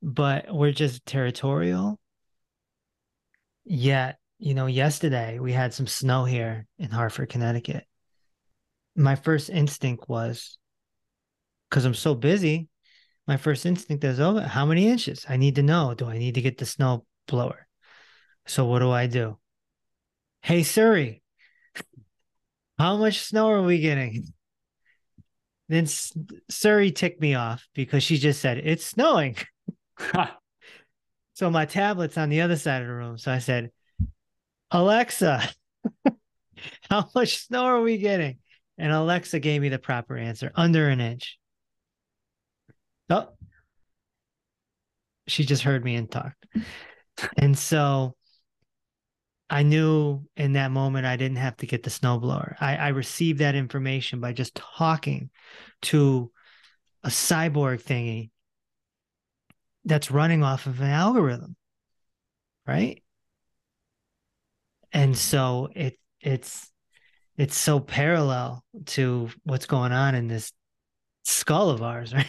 But 0.01 0.53
we're 0.53 0.71
just 0.71 1.05
territorial. 1.05 1.99
Yet, 3.65 4.17
you 4.41 4.55
know, 4.55 4.65
yesterday 4.65 5.37
we 5.37 5.53
had 5.53 5.71
some 5.71 5.85
snow 5.85 6.25
here 6.25 6.65
in 6.79 6.89
Hartford, 6.89 7.29
Connecticut. 7.29 7.85
My 8.95 9.15
first 9.15 9.51
instinct 9.51 10.09
was 10.09 10.57
because 11.69 11.85
I'm 11.85 11.93
so 11.93 12.15
busy, 12.15 12.67
my 13.27 13.37
first 13.37 13.67
instinct 13.67 14.03
is, 14.03 14.19
oh, 14.19 14.39
how 14.39 14.65
many 14.65 14.87
inches? 14.87 15.27
I 15.29 15.37
need 15.37 15.55
to 15.55 15.61
know. 15.61 15.93
Do 15.93 16.07
I 16.07 16.17
need 16.17 16.35
to 16.35 16.41
get 16.41 16.57
the 16.57 16.65
snow 16.65 17.05
blower? 17.27 17.67
So 18.47 18.65
what 18.65 18.79
do 18.79 18.89
I 18.89 19.05
do? 19.05 19.37
Hey 20.41 20.63
Siri, 20.63 21.21
how 22.79 22.97
much 22.97 23.21
snow 23.21 23.51
are 23.51 23.61
we 23.61 23.79
getting? 23.79 24.25
Then 25.69 25.83
S- 25.83 26.17
Siri 26.49 26.91
ticked 26.91 27.21
me 27.21 27.35
off 27.35 27.67
because 27.75 28.01
she 28.01 28.17
just 28.17 28.41
said 28.41 28.57
it's 28.57 28.85
snowing. 28.85 29.37
So 31.33 31.49
my 31.49 31.65
tablet's 31.65 32.19
on 32.19 32.29
the 32.29 32.41
other 32.41 32.55
side 32.55 32.83
of 32.83 32.87
the 32.87 32.93
room. 32.93 33.17
So 33.17 33.31
I 33.31 33.39
said, 33.39 33.71
Alexa, 34.71 35.49
how 36.89 37.09
much 37.15 37.37
snow 37.45 37.63
are 37.65 37.81
we 37.81 37.97
getting? 37.97 38.37
And 38.77 38.91
Alexa 38.91 39.39
gave 39.39 39.61
me 39.61 39.69
the 39.69 39.79
proper 39.79 40.17
answer 40.17 40.51
under 40.55 40.87
an 40.87 40.99
inch. 41.01 41.37
Oh, 43.09 43.29
she 45.27 45.45
just 45.45 45.63
heard 45.63 45.83
me 45.83 45.95
and 45.95 46.09
talked. 46.09 46.45
And 47.37 47.55
so 47.57 48.15
I 49.49 49.63
knew 49.63 50.21
in 50.37 50.53
that 50.53 50.71
moment 50.71 51.05
I 51.05 51.17
didn't 51.17 51.37
have 51.37 51.57
to 51.57 51.67
get 51.67 51.83
the 51.83 51.89
snowblower. 51.89 52.55
I, 52.59 52.77
I 52.77 52.87
received 52.89 53.39
that 53.39 53.53
information 53.53 54.21
by 54.21 54.33
just 54.33 54.55
talking 54.55 55.29
to 55.83 56.31
a 57.03 57.09
cyborg 57.09 57.83
thingy 57.83 58.31
that's 59.85 60.11
running 60.11 60.43
off 60.43 60.67
of 60.67 60.79
an 60.81 60.89
algorithm. 60.89 61.55
Right. 62.65 63.03
And 64.93 65.17
so 65.17 65.69
it 65.75 65.97
it's 66.19 66.71
it's 67.37 67.57
so 67.57 67.79
parallel 67.79 68.63
to 68.87 69.29
what's 69.43 69.65
going 69.65 69.91
on 69.91 70.15
in 70.15 70.27
this 70.27 70.51
skull 71.23 71.69
of 71.69 71.81
ours, 71.81 72.13
right? 72.13 72.25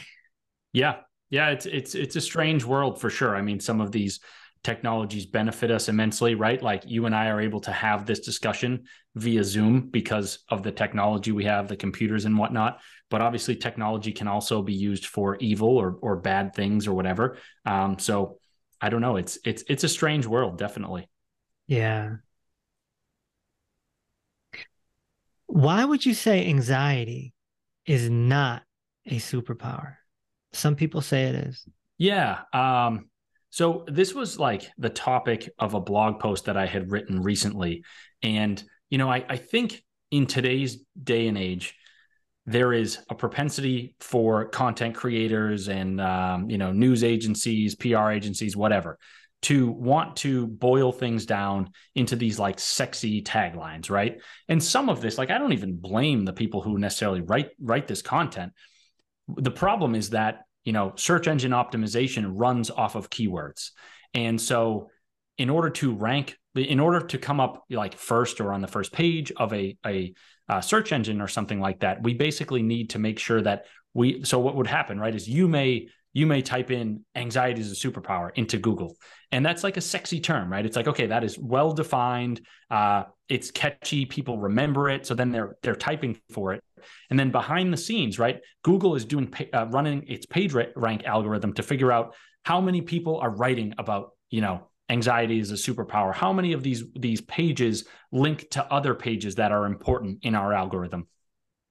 Yeah. 0.72 0.96
Yeah, 1.30 1.48
it's 1.48 1.64
it's 1.64 1.94
it's 1.94 2.16
a 2.16 2.20
strange 2.20 2.62
world 2.62 3.00
for 3.00 3.08
sure. 3.08 3.34
I 3.34 3.40
mean, 3.40 3.58
some 3.58 3.80
of 3.80 3.90
these 3.90 4.20
technologies 4.62 5.24
benefit 5.24 5.70
us 5.70 5.88
immensely, 5.88 6.34
right? 6.34 6.62
Like 6.62 6.82
you 6.86 7.06
and 7.06 7.14
I 7.14 7.28
are 7.28 7.40
able 7.40 7.60
to 7.60 7.72
have 7.72 8.04
this 8.04 8.20
discussion 8.20 8.84
via 9.14 9.42
Zoom 9.42 9.88
because 9.88 10.40
of 10.50 10.62
the 10.62 10.70
technology 10.70 11.32
we 11.32 11.44
have, 11.44 11.68
the 11.68 11.76
computers 11.76 12.26
and 12.26 12.36
whatnot. 12.36 12.80
But 13.10 13.22
obviously, 13.22 13.56
technology 13.56 14.12
can 14.12 14.28
also 14.28 14.60
be 14.60 14.74
used 14.74 15.06
for 15.06 15.36
evil 15.36 15.78
or 15.78 15.96
or 16.02 16.16
bad 16.16 16.54
things 16.54 16.86
or 16.86 16.92
whatever. 16.92 17.38
Um, 17.64 17.98
so 17.98 18.38
I 18.78 18.90
don't 18.90 19.00
know. 19.00 19.16
It's 19.16 19.38
it's 19.42 19.64
it's 19.68 19.84
a 19.84 19.88
strange 19.88 20.26
world, 20.26 20.58
definitely. 20.58 21.08
Yeah. 21.66 22.16
Why 25.52 25.84
would 25.84 26.06
you 26.06 26.14
say 26.14 26.46
anxiety 26.46 27.34
is 27.84 28.08
not 28.08 28.62
a 29.04 29.16
superpower? 29.16 29.96
Some 30.54 30.76
people 30.76 31.02
say 31.02 31.24
it 31.24 31.34
is. 31.34 31.68
Yeah. 31.98 32.38
Um, 32.54 33.10
so 33.50 33.84
this 33.86 34.14
was 34.14 34.38
like 34.38 34.70
the 34.78 34.88
topic 34.88 35.50
of 35.58 35.74
a 35.74 35.80
blog 35.80 36.20
post 36.20 36.46
that 36.46 36.56
I 36.56 36.64
had 36.64 36.90
written 36.90 37.20
recently. 37.20 37.84
And, 38.22 38.64
you 38.88 38.96
know, 38.96 39.10
I, 39.10 39.26
I 39.28 39.36
think 39.36 39.84
in 40.10 40.26
today's 40.26 40.78
day 41.04 41.28
and 41.28 41.36
age, 41.36 41.74
there 42.46 42.72
is 42.72 43.00
a 43.10 43.14
propensity 43.14 43.94
for 44.00 44.46
content 44.46 44.94
creators 44.94 45.68
and, 45.68 46.00
um, 46.00 46.48
you 46.48 46.56
know, 46.56 46.72
news 46.72 47.04
agencies, 47.04 47.74
PR 47.74 48.08
agencies, 48.08 48.56
whatever, 48.56 48.98
to 49.42 49.70
want 49.70 50.16
to 50.16 50.46
boil 50.46 50.92
things 50.92 51.26
down 51.26 51.70
into 51.94 52.16
these 52.16 52.38
like 52.38 52.60
sexy 52.60 53.22
taglines, 53.22 53.90
right? 53.90 54.20
And 54.48 54.62
some 54.62 54.88
of 54.88 55.00
this, 55.00 55.18
like, 55.18 55.30
I 55.30 55.38
don't 55.38 55.52
even 55.52 55.76
blame 55.76 56.24
the 56.24 56.32
people 56.32 56.62
who 56.62 56.78
necessarily 56.78 57.20
write 57.20 57.50
write 57.60 57.88
this 57.88 58.02
content. 58.02 58.52
The 59.28 59.50
problem 59.50 59.94
is 59.94 60.10
that 60.10 60.42
you 60.64 60.72
know 60.72 60.92
search 60.96 61.26
engine 61.26 61.52
optimization 61.52 62.32
runs 62.34 62.70
off 62.70 62.94
of 62.94 63.10
keywords 63.10 63.70
and 64.14 64.40
so 64.40 64.88
in 65.38 65.50
order 65.50 65.70
to 65.70 65.94
rank 65.94 66.36
in 66.54 66.80
order 66.80 67.00
to 67.00 67.18
come 67.18 67.40
up 67.40 67.64
like 67.70 67.96
first 67.96 68.40
or 68.40 68.52
on 68.52 68.60
the 68.60 68.68
first 68.68 68.92
page 68.92 69.32
of 69.36 69.52
a, 69.52 69.76
a, 69.86 70.12
uh 70.48 70.60
search 70.60 70.92
engine 70.92 71.20
or 71.20 71.28
something 71.28 71.60
like 71.60 71.80
that 71.80 72.02
we 72.02 72.14
basically 72.14 72.62
need 72.62 72.90
to 72.90 72.98
make 72.98 73.18
sure 73.18 73.40
that 73.40 73.64
we 73.94 74.22
so 74.24 74.38
what 74.38 74.56
would 74.56 74.66
happen 74.66 74.98
right 74.98 75.14
is 75.14 75.28
you 75.28 75.48
may 75.48 75.88
you 76.12 76.26
may 76.26 76.42
type 76.42 76.70
in 76.70 77.04
anxiety 77.14 77.60
is 77.60 77.72
a 77.72 77.88
superpower 77.88 78.30
into 78.34 78.58
google 78.58 78.96
and 79.32 79.44
that's 79.44 79.64
like 79.64 79.76
a 79.76 79.80
sexy 79.80 80.20
term 80.20 80.52
right 80.52 80.64
it's 80.64 80.76
like 80.76 80.86
okay 80.86 81.06
that 81.06 81.24
is 81.24 81.38
well 81.38 81.72
defined 81.72 82.40
uh, 82.70 83.04
it's 83.28 83.50
catchy 83.50 84.04
people 84.04 84.38
remember 84.38 84.88
it 84.88 85.06
so 85.06 85.14
then 85.14 85.32
they're 85.32 85.56
they're 85.62 85.74
typing 85.74 86.16
for 86.30 86.52
it 86.52 86.62
and 87.10 87.18
then 87.18 87.30
behind 87.30 87.72
the 87.72 87.76
scenes, 87.76 88.18
right? 88.18 88.40
Google 88.62 88.94
is 88.94 89.04
doing 89.04 89.32
uh, 89.52 89.66
running 89.66 90.04
its 90.08 90.26
page 90.26 90.52
rank 90.52 91.04
algorithm 91.04 91.52
to 91.54 91.62
figure 91.62 91.92
out 91.92 92.14
how 92.44 92.60
many 92.60 92.80
people 92.80 93.18
are 93.18 93.30
writing 93.30 93.74
about, 93.78 94.10
you 94.30 94.40
know, 94.40 94.68
anxiety 94.88 95.38
is 95.38 95.50
a 95.50 95.54
superpower. 95.54 96.14
How 96.14 96.32
many 96.32 96.52
of 96.52 96.62
these 96.62 96.84
these 96.94 97.20
pages 97.20 97.84
link 98.10 98.50
to 98.50 98.64
other 98.72 98.94
pages 98.94 99.36
that 99.36 99.52
are 99.52 99.66
important 99.66 100.20
in 100.22 100.34
our 100.34 100.52
algorithm? 100.52 101.06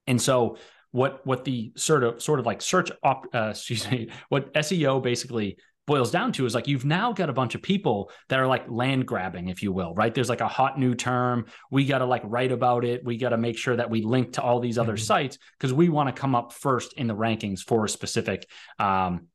And 0.07 0.21
so 0.21 0.57
what 0.91 1.25
what 1.25 1.45
the 1.45 1.71
sort 1.75 2.03
of 2.03 2.21
sort 2.21 2.39
of 2.39 2.45
like 2.45 2.61
search 2.61 2.91
op, 3.03 3.25
uh, 3.33 3.49
excuse 3.51 3.89
me, 3.89 4.09
what 4.29 4.53
SEO 4.53 5.01
basically 5.01 5.57
boils 5.87 6.11
down 6.11 6.31
to 6.33 6.45
is 6.45 6.55
like 6.55 6.67
you've 6.67 6.85
now 6.85 7.11
got 7.11 7.29
a 7.29 7.33
bunch 7.33 7.55
of 7.55 7.61
people 7.61 8.11
that 8.29 8.39
are 8.39 8.47
like 8.47 8.69
land 8.69 9.05
grabbing 9.05 9.49
if 9.49 9.63
you 9.63 9.71
will 9.71 9.93
right? 9.93 10.13
There's 10.13 10.29
like 10.29 10.41
a 10.41 10.47
hot 10.47 10.79
new 10.79 10.95
term. 10.95 11.45
We 11.69 11.85
got 11.85 11.99
to 11.99 12.05
like 12.05 12.21
write 12.25 12.51
about 12.51 12.85
it. 12.85 13.03
We 13.03 13.17
got 13.17 13.29
to 13.29 13.37
make 13.37 13.57
sure 13.57 13.75
that 13.75 13.89
we 13.89 14.01
link 14.01 14.33
to 14.33 14.41
all 14.41 14.59
these 14.59 14.77
other 14.77 14.93
mm-hmm. 14.93 15.03
sites 15.03 15.37
because 15.57 15.73
we 15.73 15.89
want 15.89 16.13
to 16.13 16.19
come 16.19 16.35
up 16.35 16.53
first 16.53 16.93
in 16.93 17.07
the 17.07 17.15
rankings 17.15 17.61
for 17.61 17.85
a 17.85 17.89
specific 17.89 18.47
um 18.79 19.27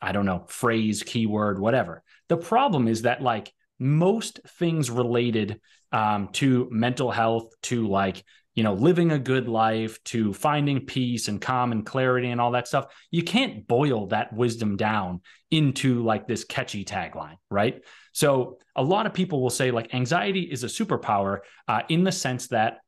i 0.00 0.12
don't 0.12 0.26
know 0.26 0.44
phrase 0.48 1.02
keyword 1.02 1.58
whatever. 1.58 2.02
The 2.28 2.36
problem 2.36 2.88
is 2.88 3.02
that 3.02 3.22
like 3.22 3.52
most 3.78 4.40
things 4.58 4.90
related 4.90 5.60
um, 5.92 6.28
to 6.34 6.68
mental 6.70 7.10
health 7.10 7.52
to 7.62 7.88
like 7.88 8.22
you 8.54 8.62
know 8.62 8.74
living 8.74 9.12
a 9.12 9.18
good 9.18 9.48
life 9.48 10.02
to 10.04 10.32
finding 10.32 10.84
peace 10.84 11.28
and 11.28 11.40
calm 11.40 11.72
and 11.72 11.86
clarity 11.86 12.30
and 12.30 12.40
all 12.40 12.50
that 12.50 12.68
stuff 12.68 12.86
you 13.10 13.22
can't 13.22 13.66
boil 13.66 14.06
that 14.08 14.32
wisdom 14.32 14.76
down 14.76 15.20
into 15.50 16.02
like 16.02 16.26
this 16.26 16.44
catchy 16.44 16.84
tagline 16.84 17.36
right? 17.50 17.82
So 18.12 18.58
a 18.76 18.82
lot 18.82 19.06
of 19.06 19.14
people 19.14 19.42
will 19.42 19.50
say 19.50 19.70
like 19.70 19.94
anxiety 19.94 20.42
is 20.42 20.64
a 20.64 20.68
superpower 20.68 21.38
uh, 21.68 21.82
in 21.88 22.04
the 22.04 22.12
sense 22.12 22.48
that 22.48 22.78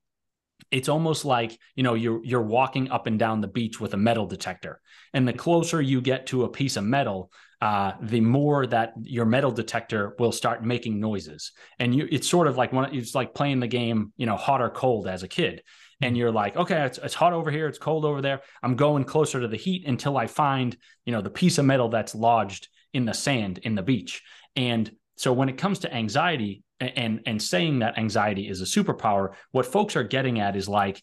it's 0.70 0.88
almost 0.88 1.24
like 1.24 1.58
you 1.74 1.82
know 1.82 1.94
you're 1.94 2.24
you're 2.24 2.42
walking 2.42 2.90
up 2.90 3.06
and 3.06 3.18
down 3.18 3.40
the 3.40 3.48
beach 3.48 3.80
with 3.80 3.94
a 3.94 3.96
metal 3.96 4.26
detector 4.26 4.80
and 5.12 5.26
the 5.26 5.32
closer 5.32 5.82
you 5.82 6.00
get 6.00 6.26
to 6.26 6.44
a 6.44 6.48
piece 6.48 6.76
of 6.76 6.84
metal 6.84 7.30
uh, 7.62 7.92
the 8.00 8.20
more 8.20 8.66
that 8.66 8.92
your 9.00 9.24
metal 9.24 9.52
detector 9.52 10.16
will 10.18 10.32
start 10.32 10.64
making 10.64 10.98
noises. 10.98 11.52
And 11.78 11.94
you 11.94 12.08
it's 12.10 12.28
sort 12.28 12.48
of 12.48 12.56
like 12.56 12.72
one 12.72 12.92
it's 12.92 13.14
like 13.14 13.34
playing 13.34 13.60
the 13.60 13.68
game 13.68 14.12
you 14.16 14.26
know 14.26 14.36
hot 14.36 14.60
or 14.60 14.68
cold 14.68 15.06
as 15.06 15.22
a 15.22 15.28
kid. 15.28 15.62
And 16.00 16.16
you're 16.16 16.32
like 16.32 16.56
okay 16.56 16.84
it's, 16.84 16.98
it's 16.98 17.14
hot 17.14 17.32
over 17.32 17.52
here 17.52 17.68
it's 17.68 17.78
cold 17.78 18.04
over 18.04 18.20
there. 18.20 18.40
I'm 18.64 18.74
going 18.74 19.04
closer 19.04 19.40
to 19.40 19.46
the 19.46 19.56
heat 19.56 19.86
until 19.86 20.16
i 20.16 20.26
find 20.26 20.76
you 21.06 21.12
know 21.12 21.20
the 21.22 21.30
piece 21.30 21.58
of 21.58 21.64
metal 21.64 21.88
that's 21.88 22.16
lodged 22.16 22.66
in 22.92 23.04
the 23.04 23.14
sand 23.14 23.58
in 23.58 23.76
the 23.76 23.82
beach. 23.82 24.22
And 24.56 24.90
so 25.16 25.32
when 25.32 25.48
it 25.48 25.56
comes 25.56 25.78
to 25.80 25.94
anxiety 25.94 26.64
and 26.80 27.20
and 27.26 27.40
saying 27.40 27.78
that 27.78 27.96
anxiety 27.96 28.48
is 28.48 28.60
a 28.60 28.64
superpower, 28.64 29.34
what 29.52 29.66
folks 29.66 29.94
are 29.94 30.02
getting 30.02 30.40
at 30.40 30.56
is 30.56 30.68
like 30.68 31.00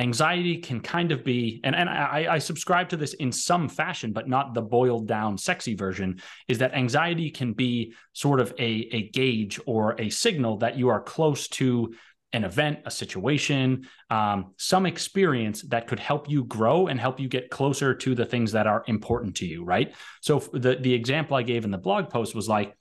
anxiety 0.00 0.56
can 0.56 0.80
kind 0.80 1.12
of 1.12 1.22
be 1.22 1.60
and, 1.62 1.76
and 1.76 1.88
I, 1.88 2.26
I 2.30 2.38
subscribe 2.38 2.88
to 2.88 2.96
this 2.96 3.12
in 3.14 3.30
some 3.30 3.68
fashion 3.68 4.12
but 4.12 4.28
not 4.28 4.54
the 4.54 4.62
boiled 4.62 5.06
down 5.06 5.36
sexy 5.36 5.74
version 5.74 6.20
is 6.48 6.58
that 6.58 6.74
anxiety 6.74 7.30
can 7.30 7.52
be 7.52 7.92
sort 8.14 8.40
of 8.40 8.52
a, 8.58 8.88
a 8.92 9.10
gauge 9.10 9.60
or 9.66 9.94
a 10.00 10.08
signal 10.08 10.56
that 10.58 10.78
you 10.78 10.88
are 10.88 11.02
close 11.02 11.48
to 11.48 11.94
an 12.32 12.44
event 12.44 12.78
a 12.86 12.90
situation 12.90 13.86
um, 14.08 14.54
some 14.56 14.86
experience 14.86 15.62
that 15.62 15.86
could 15.86 16.00
help 16.00 16.30
you 16.30 16.44
grow 16.44 16.86
and 16.86 16.98
help 16.98 17.20
you 17.20 17.28
get 17.28 17.50
closer 17.50 17.94
to 17.94 18.14
the 18.14 18.24
things 18.24 18.52
that 18.52 18.66
are 18.66 18.82
important 18.86 19.36
to 19.36 19.46
you 19.46 19.64
right? 19.64 19.94
So 20.22 20.38
the, 20.38 20.76
the 20.76 20.94
example 20.94 21.36
i 21.36 21.42
gave 21.42 21.64
in 21.64 21.70
the 21.70 21.78
blog 21.78 22.08
post 22.08 22.34
was 22.34 22.48
like 22.48 22.74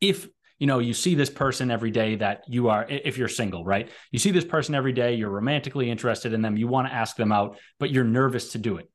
if 0.00 0.28
you 0.62 0.68
know 0.68 0.78
you 0.78 0.94
see 0.94 1.16
this 1.16 1.28
person 1.28 1.72
every 1.72 1.90
day 1.90 2.14
that 2.14 2.44
you 2.46 2.68
are 2.68 2.86
if 2.88 3.18
you're 3.18 3.26
single 3.26 3.64
right? 3.64 3.90
You 4.12 4.20
see 4.20 4.30
this 4.30 4.44
person 4.44 4.76
every 4.76 4.92
day 4.92 5.14
you're 5.14 5.28
romantically 5.28 5.90
interested 5.90 6.32
in 6.32 6.40
them 6.40 6.56
you 6.56 6.68
want 6.68 6.86
to 6.86 6.94
ask 6.94 7.16
them 7.16 7.32
out 7.32 7.58
but 7.80 7.90
you're 7.90 8.04
nervous 8.04 8.52
to 8.52 8.58
do 8.58 8.76
it. 8.76 8.88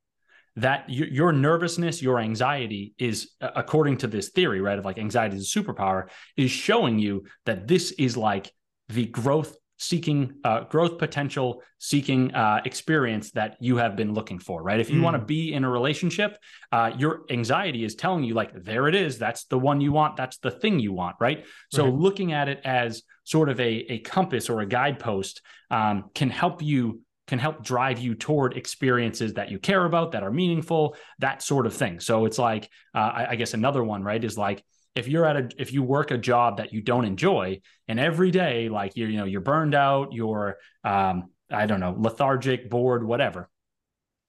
That 0.56 0.90
your 0.90 1.34
nervousness 1.34 2.02
your 2.02 2.22
anxiety 2.22 2.94
is 2.98 3.32
according 3.42 3.98
to 3.98 4.08
this 4.08 4.30
theory 4.30 4.62
right 4.62 4.80
of 4.80 4.86
like 4.86 4.98
anxiety 4.98 5.36
is 5.36 5.54
a 5.54 5.60
superpower 5.60 6.08
is 6.38 6.52
showing 6.52 7.00
you 7.00 7.26
that 7.46 7.68
this 7.68 7.92
is 7.92 8.16
like 8.16 8.50
the 8.88 9.06
growth 9.06 9.54
seeking 9.78 10.34
uh, 10.44 10.62
growth 10.66 10.98
potential 10.98 11.62
seeking 11.80 12.34
uh, 12.34 12.62
experience 12.66 13.32
that 13.32 13.58
you 13.60 13.78
have 13.78 13.96
been 13.96 14.14
looking 14.14 14.40
for 14.40 14.64
right? 14.64 14.80
If 14.80 14.90
you 14.90 15.00
mm. 15.00 15.04
want 15.04 15.16
to 15.16 15.24
be 15.24 15.54
in 15.54 15.64
a 15.64 15.70
relationship 15.70 16.38
uh, 16.72 16.92
your 16.98 17.22
anxiety 17.30 17.84
is 17.84 17.96
telling 17.96 18.24
you 18.24 18.34
like 18.34 18.64
there 18.64 18.88
it 18.88 18.96
is. 18.96 19.18
That's 19.18 19.46
the 19.46 19.60
one 19.60 19.82
you 19.82 19.92
want. 19.92 20.18
That's 20.18 20.38
the 20.38 20.52
thing 20.52 20.80
you 20.80 20.94
want 20.94 21.16
right? 21.20 21.46
So 21.72 21.86
right. 21.86 21.94
looking 21.94 22.34
at 22.34 22.50
it 22.50 22.62
as 22.64 23.04
sort 23.24 23.50
of 23.50 23.60
a, 23.60 23.86
a 23.92 24.00
compass 24.00 24.50
or 24.50 24.62
a 24.62 24.66
guidepost 24.66 25.42
um, 25.70 26.06
can 26.16 26.30
help 26.30 26.62
you 26.62 27.02
can 27.28 27.40
help 27.40 27.62
drive 27.62 28.00
you 28.00 28.16
toward 28.16 28.56
experiences 28.56 29.34
that 29.34 29.52
you 29.52 29.60
care 29.60 29.84
about 29.86 30.14
that 30.14 30.24
are 30.24 30.32
meaningful 30.32 30.96
that 31.20 31.42
sort 31.42 31.66
of 31.66 31.74
thing. 31.74 32.00
So 32.00 32.26
it's 32.26 32.40
like 32.40 32.70
uh, 32.96 33.00
I, 33.00 33.28
I 33.32 33.36
guess 33.36 33.54
another 33.54 33.84
one 33.84 34.02
right 34.02 34.24
is 34.24 34.38
like 34.38 34.64
if 34.98 35.08
you're 35.08 35.26
at 35.26 35.38
a 35.38 35.50
if 35.58 35.72
you 35.72 35.84
work 35.84 36.12
a 36.12 36.18
job 36.18 36.58
that 36.58 36.74
you 36.74 36.82
don't 36.82 37.06
enjoy 37.06 37.60
and 37.88 38.00
every 38.00 38.32
day 38.32 38.68
like 38.68 38.96
you're 38.96 39.10
you 39.10 39.18
know 39.18 39.26
you're 39.26 39.42
burned 39.42 39.76
out 39.76 40.12
you're 40.12 40.58
um 40.84 41.30
i 41.52 41.66
don't 41.66 41.80
know 41.80 41.96
lethargic 41.98 42.70
bored 42.70 43.06
whatever 43.06 43.50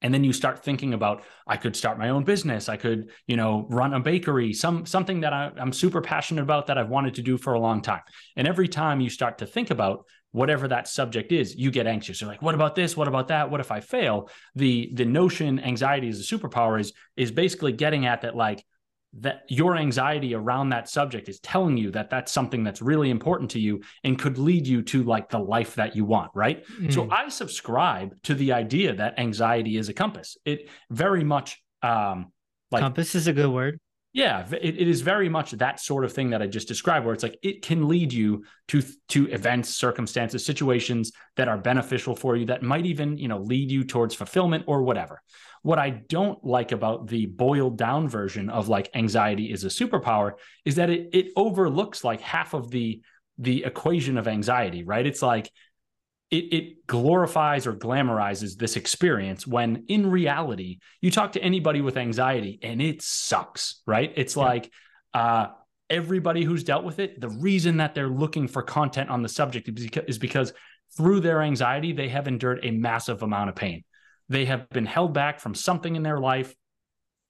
and 0.02 0.12
then 0.14 0.22
you 0.22 0.32
start 0.32 0.62
thinking 0.62 0.92
about 0.92 1.24
i 1.46 1.56
could 1.56 1.74
start 1.74 1.98
my 1.98 2.10
own 2.10 2.22
business 2.22 2.68
i 2.68 2.76
could 2.76 3.10
you 3.26 3.36
know 3.36 3.66
run 3.70 3.94
a 3.94 4.00
bakery 4.00 4.52
some 4.52 4.84
something 4.84 5.20
that 5.20 5.32
I, 5.32 5.50
i'm 5.56 5.72
super 5.72 6.02
passionate 6.02 6.42
about 6.42 6.66
that 6.66 6.76
i've 6.76 6.90
wanted 6.90 7.14
to 7.14 7.22
do 7.22 7.38
for 7.38 7.54
a 7.54 7.60
long 7.60 7.80
time. 7.80 8.02
And 8.36 8.46
every 8.46 8.68
time 8.68 9.00
you 9.00 9.10
start 9.10 9.38
to 9.38 9.46
think 9.46 9.70
about 9.70 10.04
whatever 10.32 10.68
that 10.68 10.86
subject 10.86 11.32
is 11.32 11.56
you 11.56 11.70
get 11.70 11.86
anxious. 11.86 12.20
You're 12.20 12.28
like 12.28 12.42
what 12.42 12.54
about 12.54 12.74
this? 12.74 12.96
What 12.96 13.08
about 13.08 13.28
that? 13.28 13.50
What 13.50 13.60
if 13.60 13.72
i 13.72 13.80
fail? 13.80 14.28
The 14.54 14.90
the 14.94 15.06
notion 15.06 15.58
anxiety 15.58 16.08
is 16.08 16.20
a 16.20 16.36
superpower 16.36 16.78
is 16.78 16.92
is 17.16 17.32
basically 17.32 17.72
getting 17.72 18.04
at 18.04 18.20
that 18.20 18.36
like 18.36 18.62
that 19.20 19.42
your 19.48 19.76
anxiety 19.76 20.34
around 20.34 20.70
that 20.70 20.88
subject 20.88 21.28
is 21.28 21.40
telling 21.40 21.76
you 21.76 21.90
that 21.90 22.10
that's 22.10 22.32
something 22.32 22.64
that's 22.64 22.82
really 22.82 23.10
important 23.10 23.50
to 23.50 23.60
you 23.60 23.80
and 24.04 24.18
could 24.18 24.38
lead 24.38 24.66
you 24.66 24.82
to 24.82 25.02
like 25.02 25.28
the 25.28 25.38
life 25.38 25.74
that 25.74 25.96
you 25.96 26.04
want 26.04 26.30
right? 26.34 26.64
Mm. 26.80 26.92
so 26.92 27.08
i 27.10 27.28
subscribe 27.28 28.14
to 28.22 28.34
the 28.34 28.52
idea 28.52 28.94
that 28.94 29.18
anxiety 29.18 29.76
is 29.76 29.88
a 29.88 29.94
compass. 29.94 30.36
It 30.44 30.68
very 30.90 31.24
much 31.24 31.62
um 31.82 32.32
like 32.70 32.82
compass 32.82 33.14
is 33.14 33.26
a 33.26 33.32
good 33.32 33.50
word 33.50 33.80
yeah 34.18 34.44
it, 34.50 34.76
it 34.76 34.88
is 34.88 35.00
very 35.00 35.28
much 35.28 35.52
that 35.52 35.78
sort 35.78 36.04
of 36.04 36.12
thing 36.12 36.30
that 36.30 36.42
i 36.42 36.46
just 36.46 36.66
described 36.66 37.04
where 37.06 37.14
it's 37.14 37.22
like 37.22 37.38
it 37.42 37.62
can 37.62 37.86
lead 37.86 38.12
you 38.12 38.44
to 38.66 38.82
to 39.08 39.30
events 39.30 39.68
circumstances 39.70 40.44
situations 40.44 41.12
that 41.36 41.46
are 41.46 41.56
beneficial 41.56 42.16
for 42.16 42.34
you 42.34 42.44
that 42.46 42.62
might 42.62 42.84
even 42.84 43.16
you 43.16 43.28
know 43.28 43.38
lead 43.38 43.70
you 43.70 43.84
towards 43.84 44.14
fulfillment 44.14 44.64
or 44.66 44.82
whatever 44.82 45.22
what 45.62 45.78
I 45.78 45.90
don't 45.90 46.42
like 46.44 46.70
about 46.70 47.08
the 47.08 47.26
boiled 47.26 47.76
down 47.76 48.08
version 48.08 48.48
of 48.48 48.68
like 48.68 48.90
anxiety 48.94 49.52
is 49.52 49.64
a 49.64 49.68
superpower 49.68 50.34
is 50.64 50.76
that 50.76 50.88
it 50.88 51.10
it 51.12 51.26
overlooks 51.36 52.04
like 52.04 52.20
half 52.20 52.54
of 52.54 52.70
the 52.70 53.00
the 53.38 53.64
equation 53.64 54.18
of 54.18 54.26
anxiety, 54.26 54.82
right? 54.82 55.06
It's 55.06 55.22
like 55.22 55.50
it, 56.30 56.52
it 56.52 56.86
glorifies 56.86 57.66
or 57.66 57.72
glamorizes 57.72 58.56
this 58.56 58.76
experience 58.76 59.46
when 59.46 59.84
in 59.88 60.10
reality, 60.10 60.78
you 61.00 61.10
talk 61.10 61.32
to 61.32 61.42
anybody 61.42 61.80
with 61.80 61.96
anxiety 61.96 62.58
and 62.62 62.82
it 62.82 63.00
sucks, 63.02 63.80
right? 63.86 64.12
It's 64.14 64.36
yeah. 64.36 64.42
like 64.42 64.70
uh, 65.14 65.46
everybody 65.88 66.44
who's 66.44 66.64
dealt 66.64 66.84
with 66.84 66.98
it, 66.98 67.20
the 67.20 67.30
reason 67.30 67.78
that 67.78 67.94
they're 67.94 68.08
looking 68.08 68.46
for 68.46 68.62
content 68.62 69.10
on 69.10 69.22
the 69.22 69.28
subject 69.28 69.70
is 70.06 70.18
because 70.18 70.52
through 70.96 71.20
their 71.20 71.42
anxiety, 71.42 71.92
they 71.92 72.08
have 72.08 72.28
endured 72.28 72.60
a 72.62 72.70
massive 72.70 73.22
amount 73.22 73.48
of 73.48 73.56
pain. 73.56 73.84
They 74.28 74.44
have 74.44 74.68
been 74.70 74.86
held 74.86 75.14
back 75.14 75.40
from 75.40 75.54
something 75.54 75.96
in 75.96 76.02
their 76.02 76.18
life. 76.18 76.54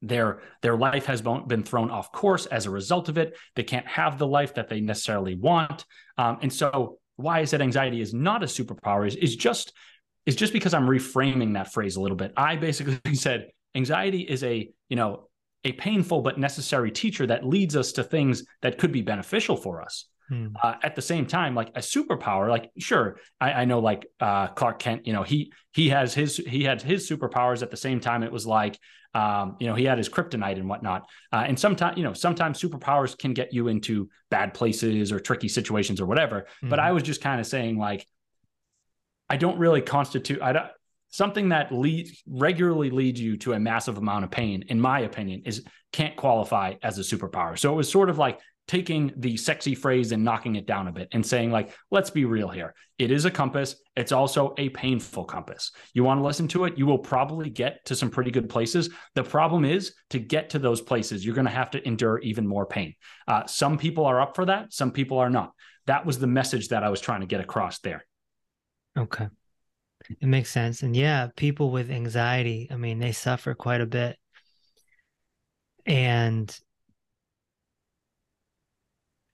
Their 0.01 0.43
their 0.63 0.77
life 0.77 1.07
has 1.07 1.23
been 1.23 1.65
thrown 1.65 1.91
off 1.91 2.13
course 2.13 2.47
as 2.47 2.67
a 2.67 2.71
result 2.71 3.09
of 3.09 3.19
it. 3.19 3.37
They 3.57 3.65
can't 3.65 3.87
have 3.87 4.17
the 4.17 4.27
life 4.27 4.55
that 4.55 4.69
they 4.69 4.81
necessarily 4.81 5.35
want. 5.35 5.85
Um, 6.17 6.39
and 6.43 6.53
so, 6.53 6.99
why 7.19 7.41
I 7.41 7.45
said 7.45 7.61
anxiety 7.61 8.01
is 8.01 8.15
not 8.15 8.43
a 8.43 8.47
superpower 8.47 9.07
is, 9.07 9.17
is 9.17 9.37
just 9.37 9.73
is 10.25 10.37
just 10.37 10.53
because 10.53 10.73
I'm 10.73 10.87
reframing 10.87 11.55
that 11.55 11.73
phrase 11.73 11.97
a 11.97 12.01
little 12.01 12.17
bit. 12.17 12.33
I 12.37 12.57
basically 12.57 12.99
said 13.15 13.49
anxiety 13.75 14.23
is 14.23 14.45
a 14.45 14.71
you 14.89 14.97
know 14.97 15.29
a 15.65 15.73
painful 15.73 16.23
but 16.23 16.39
necessary 16.39 16.93
teacher 16.93 17.27
that 17.27 17.45
leads 17.45 17.75
us 17.77 17.93
to 17.93 18.05
things 18.05 18.45
that 18.63 18.79
could 18.79 18.93
be 18.93 19.03
beneficial 19.03 19.57
for 19.57 19.83
us. 19.83 20.07
Hmm. 20.29 20.49
Uh, 20.63 20.75
at 20.83 20.95
the 20.95 21.03
same 21.03 21.27
time, 21.27 21.55
like 21.55 21.71
a 21.71 21.81
superpower, 21.81 22.49
like 22.49 22.71
sure, 22.79 23.19
I, 23.41 23.53
I 23.53 23.65
know 23.65 23.81
like 23.81 24.07
uh, 24.21 24.49
Clark 24.49 24.79
Kent, 24.79 25.07
you 25.07 25.13
know, 25.13 25.25
he 25.25 25.53
he 25.73 25.89
has 25.89 26.15
his 26.15 26.37
he 26.37 26.63
had 26.63 26.83
his 26.83 27.11
superpowers 27.11 27.63
at 27.63 27.71
the 27.71 27.77
same 27.77 27.99
time. 27.99 28.23
It 28.23 28.31
was 28.31 28.47
like 28.47 28.79
um, 29.19 29.57
you 29.59 29.67
know, 29.67 29.75
he 29.75 29.85
had 29.85 29.99
his 29.99 30.09
kryptonite 30.09 30.59
and 30.59 30.69
whatnot. 30.69 31.09
Uh, 31.33 31.45
and 31.49 31.59
sometimes, 31.59 31.99
you 31.99 32.05
know, 32.05 32.13
sometimes 32.13 32.63
superpowers 32.63 33.19
can 33.19 33.35
get 33.35 33.53
you 33.53 33.67
into 33.67 34.09
bad 34.31 34.55
places 34.55 35.11
or 35.11 35.19
tricky 35.19 35.49
situations 35.49 36.01
or 36.01 36.07
whatever. 36.07 36.43
Mm-hmm. 36.43 36.69
But 36.69 36.79
I 36.79 36.93
was 36.93 37.03
just 37.03 37.21
kind 37.21 37.41
of 37.41 37.47
saying, 37.47 37.79
like, 37.79 38.07
I 39.29 39.37
don't 39.37 39.59
really 39.59 39.83
constitute. 39.83 40.41
I 40.41 40.53
don't 40.53 40.67
something 41.11 41.49
that 41.49 41.73
leads 41.73 42.23
regularly 42.29 42.91
leads 42.91 43.21
you 43.21 43.37
to 43.39 43.55
a 43.55 43.59
massive 43.59 43.99
amount 43.99 44.25
of 44.25 44.31
pain. 44.31 44.65
In 44.69 44.81
my 44.81 45.01
opinion, 45.01 45.43
is 45.45 45.65
can't 45.93 46.15
qualify 46.15 46.75
as 46.83 46.99
a 46.99 47.03
superpower. 47.03 47.59
So 47.59 47.73
it 47.73 47.77
was 47.77 47.91
sort 47.91 48.11
of 48.11 48.19
like 48.19 48.39
taking 48.69 49.11
the 49.17 49.37
sexy 49.37 49.75
phrase 49.75 50.13
and 50.13 50.23
knocking 50.23 50.57
it 50.57 50.67
down 50.67 50.89
a 50.89 50.93
bit 50.93 51.09
and 51.13 51.25
saying 51.25 51.51
like 51.51 51.75
let's 51.91 52.11
be 52.11 52.27
real 52.27 52.49
here. 52.49 52.75
It 52.99 53.11
is 53.11 53.25
a 53.25 53.31
compass. 53.31 53.77
It's 53.97 54.13
also 54.13 54.55
a 54.59 54.69
painful 54.69 55.25
compass. 55.25 55.73
You 55.95 56.05
want 56.05 56.21
to 56.21 56.25
listen 56.25 56.47
to 56.49 56.65
it? 56.65 56.77
You 56.77 56.87
will 56.87 56.99
probably 56.99 57.49
get 57.49 57.85
to 57.87 57.97
some 57.97 58.11
pretty 58.11 58.31
good 58.31 58.49
places. 58.49 58.91
The 59.15 59.25
problem 59.25 59.65
is 59.65 59.95
to 60.11 60.19
get 60.19 60.51
to 60.51 60.59
those 60.59 60.83
places 60.83 61.25
you're 61.25 61.35
going 61.35 61.47
to 61.47 61.51
have 61.51 61.71
to 61.71 61.89
endure 61.89 62.19
even 62.19 62.47
more 62.47 62.67
pain. 62.67 62.95
Uh, 63.27 63.47
some 63.47 63.79
people 63.79 64.05
are 64.05 64.21
up 64.21 64.37
for 64.37 64.45
that. 64.45 64.73
Some 64.73 64.93
people 64.93 65.19
are 65.19 65.31
not. 65.31 65.53
That 65.87 66.05
was 66.05 66.19
the 66.19 66.27
message 66.27 66.69
that 66.69 66.85
i 66.85 66.91
was 66.91 67.01
trying 67.01 67.21
to 67.21 67.27
get 67.27 67.41
across 67.41 67.79
there. 67.79 68.05
Okay. 68.97 69.29
It 70.21 70.27
makes 70.27 70.51
sense. 70.51 70.83
And 70.83 70.95
yeah 70.95 71.29
people 71.37 71.71
with 71.71 71.91
anxiety 71.91 72.69
i 72.71 72.77
mean 72.77 72.99
they 72.99 73.13
suffer 73.13 73.55
quite 73.55 73.81
a 73.81 73.87
bit. 73.87 74.19
And 75.87 76.55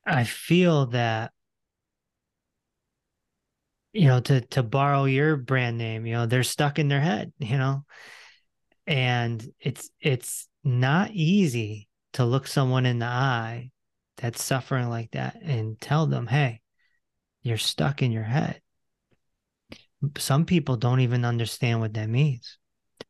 I 0.06 0.24
feel 0.24 0.86
that 0.86 1.32
you 3.92 4.06
know 4.06 4.20
to 4.20 4.40
to 4.40 4.62
borrow 4.62 5.04
your 5.04 5.36
brand 5.36 5.78
name, 5.78 6.06
you 6.06 6.14
know, 6.14 6.26
they're 6.26 6.42
stuck 6.42 6.78
in 6.78 6.88
their 6.88 7.00
head, 7.00 7.32
you 7.38 7.56
know. 7.56 7.84
And 8.86 9.46
it's 9.60 9.90
it's 10.00 10.48
not 10.62 11.10
easy 11.12 11.88
to 12.14 12.24
look 12.24 12.46
someone 12.46 12.86
in 12.86 12.98
the 12.98 13.06
eye 13.06 13.70
that's 14.16 14.42
suffering 14.42 14.88
like 14.88 15.12
that 15.12 15.38
and 15.42 15.80
tell 15.80 16.06
them, 16.06 16.26
"Hey, 16.26 16.60
you're 17.42 17.58
stuck 17.58 18.02
in 18.02 18.12
your 18.12 18.24
head." 18.24 18.60
some 20.18 20.44
people 20.44 20.76
don't 20.76 21.00
even 21.00 21.24
understand 21.24 21.80
what 21.80 21.94
that 21.94 22.08
means 22.08 22.58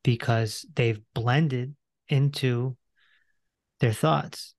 because 0.02 0.64
they've 0.74 1.00
blended 1.14 1.74
into 2.09 2.76
their 3.80 3.92
thoughts 3.92 4.53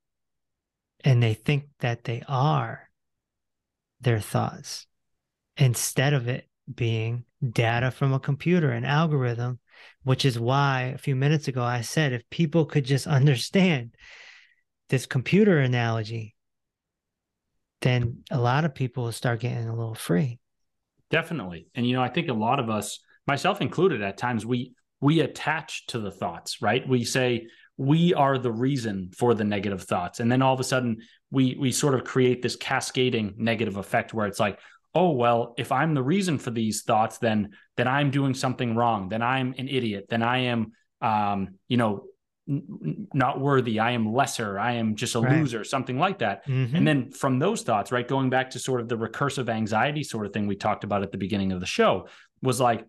and 1.06 1.22
they 1.22 1.36
think 1.36 1.66
that 1.80 2.04
they 2.04 2.24
are 2.28 2.90
their 4.02 4.20
thoughts 4.20 4.88
instead 5.56 6.14
of 6.14 6.28
it 6.28 6.50
being 6.74 7.24
data 7.48 7.92
from 7.92 8.12
a 8.12 8.20
computer, 8.20 8.72
an 8.72 8.84
algorithm, 8.84 9.60
which 10.04 10.26
is 10.26 10.40
why 10.40 10.94
a 10.96 10.98
few 10.98 11.16
minutes 11.16 11.48
ago 11.48 11.64
I 11.64 11.82
said 11.82 12.12
if 12.12 12.28
people 12.32 12.66
could 12.66 12.84
just 12.84 13.06
understand 13.06 13.96
this 14.90 15.06
computer 15.06 15.60
analogy, 15.60 16.36
then 17.82 18.24
a 18.32 18.40
lot 18.40 18.66
of 18.66 18.74
people 18.74 19.04
will 19.04 19.12
start 19.12 19.42
getting 19.42 19.70
a 19.70 19.76
little 19.76 19.96
free. 19.96 20.40
Definitely. 21.12 21.68
And 21.76 21.88
you 21.88 21.94
know, 21.94 22.02
I 22.02 22.10
think 22.10 22.30
a 22.30 22.34
lot 22.34 22.60
of 22.60 22.70
us, 22.70 23.00
myself 23.28 23.62
included 23.62 24.02
at 24.02 24.18
times 24.18 24.44
we 24.44 24.74
we 25.02 25.20
attach 25.20 25.86
to 25.88 26.00
the 26.00 26.10
thoughts, 26.10 26.64
right? 26.64 26.88
We 26.88 27.04
say 27.04 27.48
we 27.78 28.14
are 28.14 28.38
the 28.38 28.52
reason 28.52 29.12
for 29.18 29.34
the 29.34 29.44
negative 29.44 29.84
thoughts. 29.84 30.20
And 30.20 30.32
then 30.32 30.42
all 30.42 30.54
of 30.54 30.60
a 30.60 30.64
sudden 30.64 30.98
we 31.32 31.56
we 31.60 31.72
sort 31.72 31.94
of 31.94 32.04
create 32.04 32.42
this 32.42 32.56
cascading 32.56 33.36
negative 33.38 33.78
effect 33.78 34.14
where 34.14 34.28
it's 34.28 34.40
like, 34.40 34.60
oh 34.94 35.12
well, 35.12 35.54
if 35.58 35.72
I'm 35.72 35.94
the 35.94 36.04
reason 36.04 36.38
for 36.38 36.52
these 36.52 36.84
thoughts, 36.84 37.18
then 37.18 37.50
then 37.78 37.88
I'm 37.88 38.12
doing 38.12 38.34
something 38.34 38.76
wrong. 38.76 39.10
Then 39.10 39.22
I'm 39.22 39.54
an 39.58 39.68
idiot. 39.68 40.06
Then 40.10 40.24
I 40.24 40.40
am 40.40 40.72
um, 41.02 41.56
you 41.68 41.78
know, 41.78 42.06
n- 42.50 43.08
not 43.14 43.40
worthy. 43.40 43.80
I 43.80 43.92
am 43.92 44.14
lesser. 44.14 44.58
I 44.58 44.74
am 44.74 44.96
just 44.96 45.16
a 45.16 45.20
right. 45.20 45.34
loser, 45.34 45.64
something 45.64 46.00
like 46.00 46.20
that. 46.20 46.48
Mm-hmm. 46.48 46.76
And 46.76 46.88
then 46.88 47.12
from 47.12 47.40
those 47.40 47.62
thoughts, 47.62 47.92
right, 47.92 48.08
going 48.08 48.30
back 48.30 48.52
to 48.52 48.60
sort 48.60 48.82
of 48.82 48.88
the 48.88 48.98
recursive 48.98 49.50
anxiety 49.50 50.04
sort 50.04 50.26
of 50.26 50.34
thing 50.34 50.48
we 50.48 50.56
talked 50.56 50.84
about 50.84 51.04
at 51.04 51.12
the 51.12 51.18
beginning 51.18 51.52
of 51.52 51.60
the 51.60 51.66
show 51.66 52.08
was 52.42 52.60
like, 52.60 52.86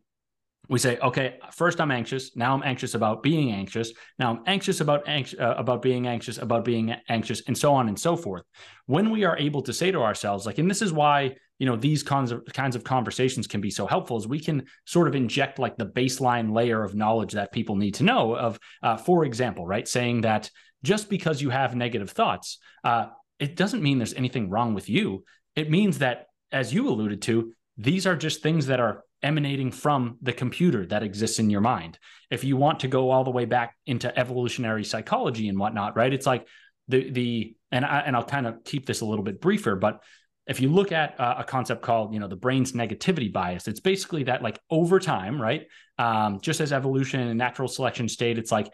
we 0.69 0.79
say, 0.79 0.99
okay, 0.99 1.39
first 1.53 1.81
I'm 1.81 1.91
anxious. 1.91 2.35
Now 2.37 2.55
I'm 2.55 2.63
anxious 2.63 2.95
about 2.95 3.23
being 3.23 3.53
anxious. 3.53 3.93
Now 4.19 4.31
I'm 4.31 4.43
anxious 4.47 4.81
about 4.81 5.09
anx- 5.09 5.35
uh, 5.39 5.55
about 5.57 5.83
being 5.83 6.07
anxious, 6.07 6.39
about 6.39 6.65
being 6.65 6.95
anxious, 7.09 7.43
and 7.47 7.57
so 7.57 7.75
on 7.75 7.89
and 7.89 7.99
so 7.99 8.17
forth. 8.17 8.43
When 8.87 9.11
we 9.11 9.25
are 9.25 9.37
able 9.39 9.63
to 9.63 9.73
say 9.73 9.91
to 9.91 10.03
ourselves, 10.03 10.47
like, 10.47 10.59
and 10.59 10.71
this 10.71 10.83
is 10.83 10.93
why 10.93 11.37
you 11.59 11.67
know 11.67 11.77
these 11.77 12.03
kinds 12.03 12.33
of 12.33 12.45
kinds 12.53 12.77
of 12.77 12.85
conversations 12.85 13.47
can 13.47 13.61
be 13.61 13.71
so 13.71 13.87
helpful, 13.87 14.17
is 14.17 14.27
we 14.27 14.41
can 14.41 14.65
sort 14.85 15.09
of 15.09 15.15
inject 15.15 15.59
like 15.59 15.77
the 15.77 15.87
baseline 15.87 16.53
layer 16.53 16.83
of 16.83 16.95
knowledge 16.95 17.33
that 17.33 17.53
people 17.53 17.77
need 17.77 17.95
to 17.95 18.05
know. 18.05 18.37
Of, 18.37 18.59
uh, 18.83 18.97
for 18.97 19.25
example, 19.25 19.67
right, 19.67 19.87
saying 19.87 20.23
that 20.23 20.51
just 20.83 21.09
because 21.09 21.41
you 21.41 21.51
have 21.51 21.75
negative 21.75 22.11
thoughts, 22.11 22.59
uh, 22.85 23.07
it 23.39 23.57
doesn't 23.57 23.83
mean 23.83 23.99
there's 23.99 24.15
anything 24.15 24.51
wrong 24.51 24.75
with 24.75 24.89
you. 24.89 25.25
It 25.55 25.71
means 25.71 25.99
that, 25.99 26.27
as 26.53 26.75
you 26.75 26.89
alluded 26.89 27.23
to, 27.23 27.53
these 27.79 28.07
are 28.07 28.17
just 28.17 28.43
things 28.43 28.67
that 28.67 28.81
are 28.81 29.03
emanating 29.27 29.73
from 29.73 30.19
the 30.23 30.33
computer 30.33 30.87
that 30.87 31.03
exists 31.03 31.41
in 31.41 31.51
your 31.51 31.61
mind. 31.61 31.99
If 32.31 32.45
you 32.45 32.57
want 32.57 32.81
to 32.81 32.89
go 32.89 33.11
all 33.11 33.25
the 33.25 33.33
way 33.33 33.45
back 33.45 33.77
into 33.85 34.17
evolutionary 34.17 34.85
psychology 34.85 35.49
and 35.49 35.59
whatnot, 35.59 35.97
right? 35.97 36.13
It's 36.13 36.27
like 36.27 36.47
the 36.87 37.11
the 37.11 37.57
and 37.73 37.85
I 37.85 38.01
and 38.07 38.15
I'll 38.15 38.25
kind 38.25 38.47
of 38.47 38.63
keep 38.65 38.87
this 38.87 39.01
a 39.01 39.05
little 39.05 39.25
bit 39.25 39.41
briefer, 39.41 39.75
but 39.75 40.05
if 40.47 40.61
you 40.61 40.69
look 40.69 40.93
at 40.93 41.19
uh, 41.19 41.35
a 41.39 41.45
concept 41.45 41.83
called 41.83 42.15
you 42.15 42.21
know 42.21 42.29
the 42.29 42.37
brain's 42.37 42.73
negativity 42.73 43.33
bias, 43.33 43.67
it's 43.67 43.81
basically 43.81 44.23
that 44.25 44.43
like 44.43 44.61
over 44.71 45.01
time, 45.01 45.43
right? 45.43 45.67
Um, 45.99 46.39
just 46.41 46.61
as 46.61 46.73
evolution 46.73 47.21
and 47.21 47.37
natural 47.37 47.67
selection 47.67 48.09
state, 48.09 48.39
it's 48.39 48.53
like 48.53 48.71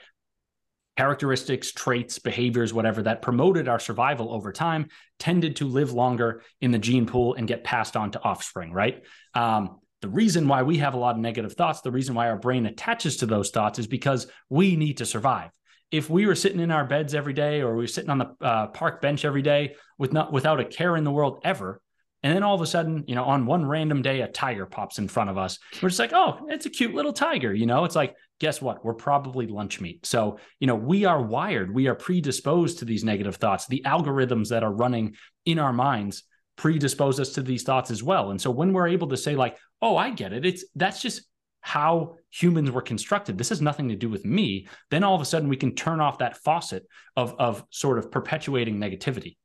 characteristics, 0.98 1.72
traits, 1.72 2.18
behaviors, 2.18 2.74
whatever 2.74 3.02
that 3.04 3.22
promoted 3.22 3.68
our 3.68 3.78
survival 3.78 4.34
over 4.34 4.52
time 4.52 4.88
tended 5.18 5.56
to 5.56 5.66
live 5.66 5.92
longer 5.94 6.42
in 6.60 6.72
the 6.72 6.78
gene 6.78 7.06
pool 7.06 7.32
and 7.34 7.48
get 7.48 7.64
passed 7.64 7.96
on 7.96 8.10
to 8.10 8.22
offspring, 8.22 8.70
right? 8.70 9.02
Um, 9.32 9.78
the 10.02 10.08
reason 10.08 10.48
why 10.48 10.62
we 10.62 10.78
have 10.78 10.94
a 10.94 10.98
lot 10.98 11.14
of 11.14 11.20
negative 11.20 11.54
thoughts, 11.54 11.80
the 11.80 11.90
reason 11.90 12.14
why 12.14 12.28
our 12.28 12.36
brain 12.36 12.66
attaches 12.66 13.16
to 13.18 13.26
those 13.26 13.50
thoughts 13.50 13.78
is 13.78 13.86
because 13.86 14.26
we 14.50 14.76
need 14.76 14.98
to 14.98 15.06
survive. 15.06 15.50
If 15.90 16.10
we 16.10 16.26
were 16.26 16.34
sitting 16.34 16.60
in 16.60 16.70
our 16.70 16.84
beds 16.84 17.14
every 17.14 17.32
day 17.32 17.60
or 17.60 17.74
we 17.74 17.84
were 17.84 17.88
sitting 17.88 18.10
on 18.10 18.18
the 18.18 18.34
uh, 18.40 18.66
park 18.68 19.00
bench 19.00 19.24
every 19.24 19.42
day 19.42 19.76
with 19.98 20.12
not 20.12 20.32
without 20.32 20.60
a 20.60 20.64
care 20.64 20.96
in 20.96 21.04
the 21.04 21.10
world 21.10 21.40
ever, 21.44 21.80
and 22.22 22.34
then 22.34 22.42
all 22.42 22.54
of 22.54 22.60
a 22.60 22.66
sudden, 22.66 23.04
you 23.06 23.14
know, 23.14 23.24
on 23.24 23.46
one 23.46 23.64
random 23.64 24.00
day, 24.00 24.20
a 24.20 24.28
tiger 24.28 24.66
pops 24.66 24.98
in 24.98 25.08
front 25.08 25.30
of 25.30 25.38
us. 25.38 25.58
We're 25.82 25.88
just 25.88 25.98
like, 25.98 26.12
oh, 26.12 26.46
it's 26.48 26.66
a 26.66 26.70
cute 26.70 26.94
little 26.94 27.12
tiger. 27.12 27.52
You 27.52 27.66
know, 27.66 27.84
it's 27.84 27.96
like, 27.96 28.14
guess 28.38 28.62
what? 28.62 28.84
We're 28.84 28.94
probably 28.94 29.46
lunch 29.46 29.80
meat. 29.80 30.06
So, 30.06 30.38
you 30.60 30.66
know, 30.66 30.74
we 30.74 31.04
are 31.04 31.20
wired, 31.20 31.74
we 31.74 31.88
are 31.88 31.94
predisposed 31.94 32.78
to 32.78 32.84
these 32.84 33.04
negative 33.04 33.36
thoughts. 33.36 33.66
The 33.66 33.82
algorithms 33.86 34.48
that 34.48 34.62
are 34.62 34.72
running 34.72 35.14
in 35.44 35.58
our 35.58 35.72
minds 35.72 36.24
predispose 36.56 37.18
us 37.18 37.30
to 37.34 37.42
these 37.42 37.62
thoughts 37.62 37.90
as 37.90 38.02
well. 38.02 38.30
And 38.30 38.40
so 38.40 38.50
when 38.50 38.72
we're 38.72 38.88
able 38.88 39.08
to 39.08 39.16
say, 39.16 39.36
like, 39.36 39.58
oh, 39.82 39.96
I 39.96 40.10
get 40.10 40.32
it. 40.32 40.46
It's 40.46 40.64
that's 40.74 41.02
just 41.02 41.22
how 41.60 42.16
humans 42.30 42.70
were 42.70 42.82
constructed. 42.82 43.36
This 43.36 43.50
has 43.50 43.60
nothing 43.60 43.88
to 43.88 43.96
do 43.96 44.08
with 44.08 44.24
me. 44.24 44.68
Then 44.90 45.04
all 45.04 45.14
of 45.14 45.20
a 45.20 45.24
sudden 45.24 45.48
we 45.48 45.56
can 45.56 45.74
turn 45.74 46.00
off 46.00 46.18
that 46.18 46.38
faucet 46.38 46.86
of 47.16 47.34
of 47.38 47.64
sort 47.70 47.98
of 47.98 48.10
perpetuating 48.10 48.78
negativity. 48.78 49.36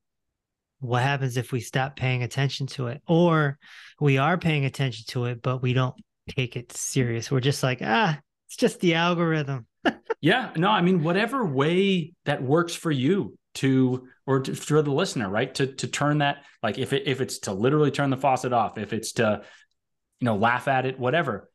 What 0.79 1.01
happens 1.01 1.37
if 1.37 1.51
we 1.51 1.59
stop 1.59 1.95
paying 1.95 2.21
attention 2.21 2.67
to 2.67 2.87
it? 2.87 3.01
Or 3.07 3.57
we 3.99 4.19
are 4.19 4.37
paying 4.37 4.65
attention 4.65 5.05
to 5.09 5.25
it, 5.25 5.41
but 5.41 5.61
we 5.61 5.73
don't 5.73 5.95
take 6.35 6.55
it 6.55 6.71
serious. 6.71 7.31
We're 7.31 7.39
just 7.39 7.63
like, 7.63 7.79
ah, 7.81 8.19
it's 8.47 8.57
just 8.57 8.79
the 8.79 8.93
algorithm. 8.93 9.65
yeah. 10.21 10.51
No, 10.55 10.69
I 10.69 10.81
mean, 10.81 11.03
whatever 11.03 11.45
way 11.45 12.13
that 12.25 12.43
works 12.43 12.75
for 12.75 12.91
you 12.91 13.37
to 13.55 14.07
or 14.27 14.41
to, 14.41 14.53
for 14.53 14.81
the 14.83 14.91
listener, 14.91 15.29
right? 15.29 15.53
To 15.55 15.67
to 15.67 15.87
turn 15.87 16.19
that 16.19 16.43
like 16.61 16.77
if 16.77 16.93
it 16.93 17.03
if 17.07 17.21
it's 17.21 17.39
to 17.39 17.53
literally 17.53 17.91
turn 17.91 18.09
the 18.11 18.17
faucet 18.17 18.53
off, 18.53 18.77
if 18.77 18.93
it's 18.93 19.13
to 19.13 19.41
you 20.19 20.25
know, 20.25 20.35
laugh 20.35 20.67
at 20.67 20.85
it, 20.85 20.99
whatever. 20.99 21.49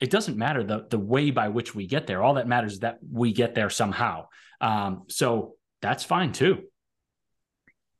It 0.00 0.10
doesn't 0.10 0.36
matter 0.36 0.62
the 0.62 0.86
the 0.90 0.98
way 0.98 1.30
by 1.30 1.48
which 1.48 1.74
we 1.74 1.86
get 1.86 2.06
there. 2.06 2.22
All 2.22 2.34
that 2.34 2.48
matters 2.48 2.74
is 2.74 2.80
that 2.80 2.98
we 3.10 3.32
get 3.32 3.54
there 3.54 3.70
somehow. 3.70 4.26
Um, 4.60 5.04
so 5.08 5.54
that's 5.80 6.04
fine 6.04 6.32
too. 6.32 6.64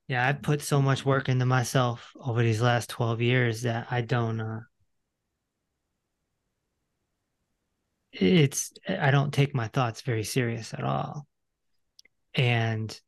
Yeah, 0.08 0.26
I've 0.26 0.42
put 0.42 0.60
so 0.60 0.82
much 0.82 1.06
work 1.06 1.28
into 1.28 1.46
myself 1.46 2.12
over 2.20 2.42
these 2.42 2.60
last 2.60 2.90
12 2.90 3.22
years 3.22 3.62
that 3.62 3.86
I 3.90 4.02
don't 4.02 4.40
uh 4.40 4.60
it's 8.12 8.72
I 8.88 9.10
don't 9.10 9.32
take 9.32 9.54
my 9.54 9.68
thoughts 9.68 10.02
very 10.02 10.24
serious 10.24 10.72
at 10.74 10.84
all. 10.84 11.26
And 12.34 12.98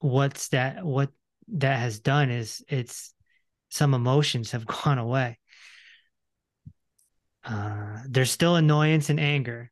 what's 0.00 0.48
that 0.48 0.84
what 0.84 1.10
that 1.48 1.78
has 1.78 2.00
done 2.00 2.30
is 2.30 2.64
it's 2.68 3.14
some 3.70 3.94
emotions 3.94 4.52
have 4.52 4.66
gone 4.84 4.98
away 4.98 5.38
uh, 7.48 8.02
there's 8.06 8.30
still 8.30 8.56
annoyance 8.56 9.10
and 9.10 9.18
anger. 9.18 9.70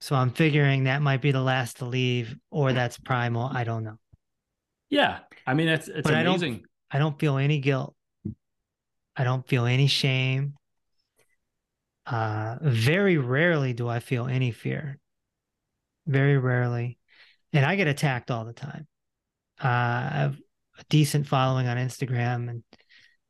So 0.00 0.14
I'm 0.14 0.30
figuring 0.30 0.84
that 0.84 1.02
might 1.02 1.22
be 1.22 1.32
the 1.32 1.40
last 1.40 1.78
to 1.78 1.86
leave, 1.86 2.36
or 2.50 2.72
that's 2.72 2.98
primal. 2.98 3.50
I 3.52 3.64
don't 3.64 3.84
know. 3.84 3.98
Yeah, 4.90 5.20
I 5.46 5.54
mean 5.54 5.68
it's 5.68 5.88
it's 5.88 6.02
but 6.02 6.14
amazing. 6.14 6.52
I 6.52 6.56
don't, 6.56 6.66
I 6.90 6.98
don't 6.98 7.18
feel 7.18 7.38
any 7.38 7.58
guilt. 7.58 7.96
I 9.16 9.24
don't 9.24 9.46
feel 9.46 9.66
any 9.66 9.86
shame. 9.86 10.54
Uh, 12.06 12.56
very 12.60 13.16
rarely 13.16 13.72
do 13.72 13.88
I 13.88 14.00
feel 14.00 14.26
any 14.26 14.50
fear. 14.50 14.98
Very 16.06 16.36
rarely, 16.36 16.98
and 17.52 17.64
I 17.64 17.76
get 17.76 17.88
attacked 17.88 18.30
all 18.30 18.44
the 18.44 18.52
time. 18.52 18.86
Uh, 19.58 19.68
I 19.68 20.16
have 20.16 20.36
a 20.78 20.84
decent 20.90 21.26
following 21.26 21.66
on 21.66 21.78
Instagram, 21.78 22.50
and 22.50 22.62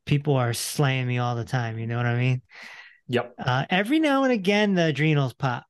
people 0.07 0.35
are 0.35 0.53
slaying 0.53 1.07
me 1.07 1.19
all 1.19 1.37
the 1.37 1.45
time. 1.45 1.79
You 1.79 1.87
know 1.87 1.97
what 1.97 2.07
I 2.07 2.19
mean? 2.19 2.43
Yep. 3.09 3.35
Uh, 3.39 3.67
every 3.71 4.01
now 4.01 4.25
and 4.25 4.33
again, 4.33 4.75
the 4.75 4.87
adrenals 4.87 5.35
pop. 5.35 5.65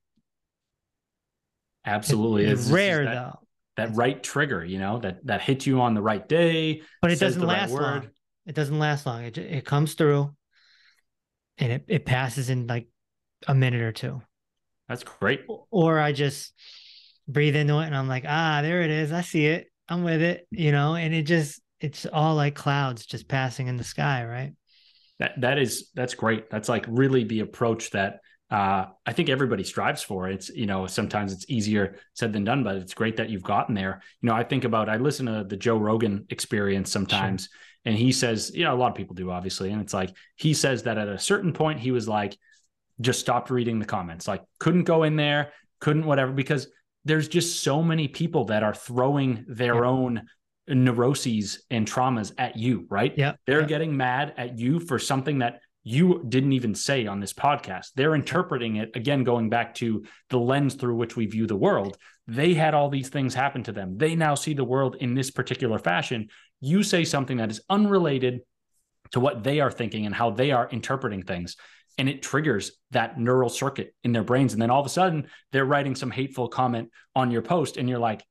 Absolutely, 1.85 2.45
it's, 2.45 2.63
it's 2.63 2.71
rare 2.71 3.05
that, 3.05 3.15
though. 3.15 3.39
That 3.77 3.95
right 3.97 4.23
trigger, 4.23 4.65
you 4.65 4.79
know, 4.79 4.99
that 5.01 5.27
that 5.27 5.43
hits 5.43 5.67
you 5.67 5.81
on 5.81 5.95
the 5.95 6.03
right 6.03 6.27
day, 6.27 6.83
but 7.03 7.11
it 7.11 7.19
doesn't 7.19 7.43
last 7.43 7.73
right 7.73 7.81
long. 7.81 8.11
It 8.47 8.55
doesn't 8.55 8.79
last 8.79 9.05
long. 9.05 9.25
It 9.25 9.37
it 9.37 9.65
comes 9.65 9.95
through, 9.95 10.35
and 11.59 11.73
it 11.73 11.85
it 11.89 12.07
passes 12.07 12.51
in 12.51 12.67
like 12.67 12.89
a 13.47 13.55
minute 13.55 13.83
or 13.83 13.93
two. 13.93 14.23
That's 14.89 15.03
great. 15.03 15.43
Or 15.71 15.99
I 15.99 16.13
just 16.13 16.55
breathe 17.27 17.57
into 17.57 17.79
it, 17.81 17.87
and 17.87 17.97
I'm 17.97 18.09
like, 18.09 18.25
ah, 18.27 18.61
there 18.63 18.83
it 18.83 18.91
is. 18.91 19.13
I 19.13 19.23
see 19.23 19.47
it. 19.47 19.67
I'm 19.89 20.05
with 20.05 20.23
it. 20.23 20.47
You 20.51 20.73
know, 20.73 20.95
and 20.95 21.13
it 21.13 21.25
just 21.25 21.61
it's 21.81 22.07
all 22.07 22.35
like 22.37 22.55
clouds 22.55 23.05
just 23.05 23.29
passing 23.29 23.67
in 23.67 23.77
the 23.77 23.85
sky, 23.85 24.25
right? 24.25 24.53
That 25.25 25.41
that 25.41 25.59
is 25.59 25.91
that's 25.95 26.15
great. 26.15 26.51
That's 26.51 26.69
like 26.69 26.85
really 26.89 27.25
the 27.25 27.41
approach 27.41 27.91
that 27.91 28.21
uh, 28.51 28.87
I 29.07 29.13
think 29.13 29.31
everybody 29.31 29.65
strives 29.65 30.03
for. 30.03 30.29
It's 30.29 30.51
you 30.51 30.67
know 30.67 30.87
sometimes 30.87 31.33
it's 31.33 31.47
easier 31.49 31.97
said 32.13 32.33
than 32.33 32.45
done, 32.45 32.63
but 32.63 32.77
it's 32.77 32.95
great 32.95 33.17
that 33.17 33.31
you've 33.31 33.43
gotten 33.43 33.75
there. 33.75 34.03
You 34.21 34.29
know, 34.29 34.35
I 34.35 34.45
think 34.45 34.65
about 34.65 34.89
I 34.89 34.97
listen 34.97 35.27
to 35.27 35.45
the 35.45 35.57
Joe 35.57 35.79
Rogan 35.79 36.27
Experience 36.29 36.91
sometimes, 36.93 37.45
sure. 37.45 37.51
and 37.87 37.97
he 37.97 38.13
says 38.13 38.53
you 38.55 38.65
know 38.65 38.75
a 38.75 38.77
lot 38.77 38.91
of 38.91 38.97
people 38.97 39.15
do 39.15 39.31
obviously, 39.31 39.71
and 39.71 39.81
it's 39.81 39.95
like 39.95 40.15
he 40.37 40.53
says 40.53 40.83
that 40.83 40.99
at 40.99 41.09
a 41.09 41.19
certain 41.19 41.53
point 41.53 41.81
he 41.81 41.91
was 41.91 42.07
like 42.07 42.37
just 43.01 43.21
stopped 43.21 43.51
reading 43.51 43.79
the 43.79 43.87
comments, 43.87 44.29
like 44.29 44.43
couldn't 44.59 44.85
go 44.85 45.05
in 45.05 45.17
there, 45.17 45.53
couldn't 45.81 46.05
whatever 46.05 46.33
because 46.33 46.69
there's 47.07 47.29
just 47.29 47.63
so 47.63 47.83
many 47.83 48.09
people 48.09 48.47
that 48.47 48.63
are 48.63 48.75
throwing 48.75 49.45
their 49.49 49.77
yeah. 49.77 49.91
own 49.91 50.23
neuroses 50.69 51.65
and 51.71 51.87
traumas 51.87 52.33
at 52.39 52.57
you, 52.57 52.87
right? 52.89 53.13
Yeah. 53.17 53.35
They're 53.47 53.63
yeah. 53.63 53.67
getting 53.67 53.97
mad 53.97 54.35
at 54.37 54.59
you 54.59 54.81
for 54.81 54.99
something 54.99 55.39
that 55.41 55.61
you 55.83 56.25
didn't 56.29 56.55
even 56.55 56.75
say 56.75 57.07
on 57.07 57.21
this 57.21 57.35
podcast. 57.35 57.91
They're 57.95 58.15
interpreting 58.15 58.77
it 58.77 58.97
again, 58.97 59.23
going 59.23 59.51
back 59.51 59.75
to 59.77 60.05
the 60.31 60.39
lens 60.39 60.75
through 60.75 60.97
which 60.97 61.15
we 61.15 61.27
view 61.27 61.47
the 61.47 61.57
world. 61.57 61.99
They 62.27 62.55
had 62.55 62.73
all 62.73 62.89
these 62.89 63.11
things 63.11 63.35
happen 63.35 63.63
to 63.65 63.73
them. 63.73 63.99
They 63.99 64.15
now 64.15 64.35
see 64.35 64.55
the 64.55 64.65
world 64.65 64.97
in 65.01 65.15
this 65.15 65.31
particular 65.31 65.79
fashion. 65.79 66.29
You 66.61 66.83
say 66.83 67.05
something 67.05 67.37
that 67.37 67.51
is 67.51 67.61
unrelated 67.69 68.41
to 69.13 69.21
what 69.21 69.45
they 69.45 69.61
are 69.61 69.71
thinking 69.71 70.07
and 70.07 70.15
how 70.15 70.31
they 70.31 70.51
are 70.53 70.69
interpreting 70.71 71.23
things. 71.23 71.57
And 71.99 72.09
it 72.09 72.23
triggers 72.23 72.73
that 72.93 73.21
neural 73.21 73.51
circuit 73.51 73.95
in 74.03 74.13
their 74.13 74.25
brains. 74.25 74.55
And 74.55 74.63
then 74.63 74.71
all 74.71 74.81
of 74.81 74.87
a 74.87 74.91
sudden, 74.91 75.29
they're 75.53 75.67
writing 75.67 75.95
some 75.95 76.11
hateful 76.11 76.49
comment 76.49 76.91
on 77.15 77.31
your 77.31 77.43
post, 77.43 77.77
and 77.77 77.89
you're 77.89 77.99
like, 77.99 78.25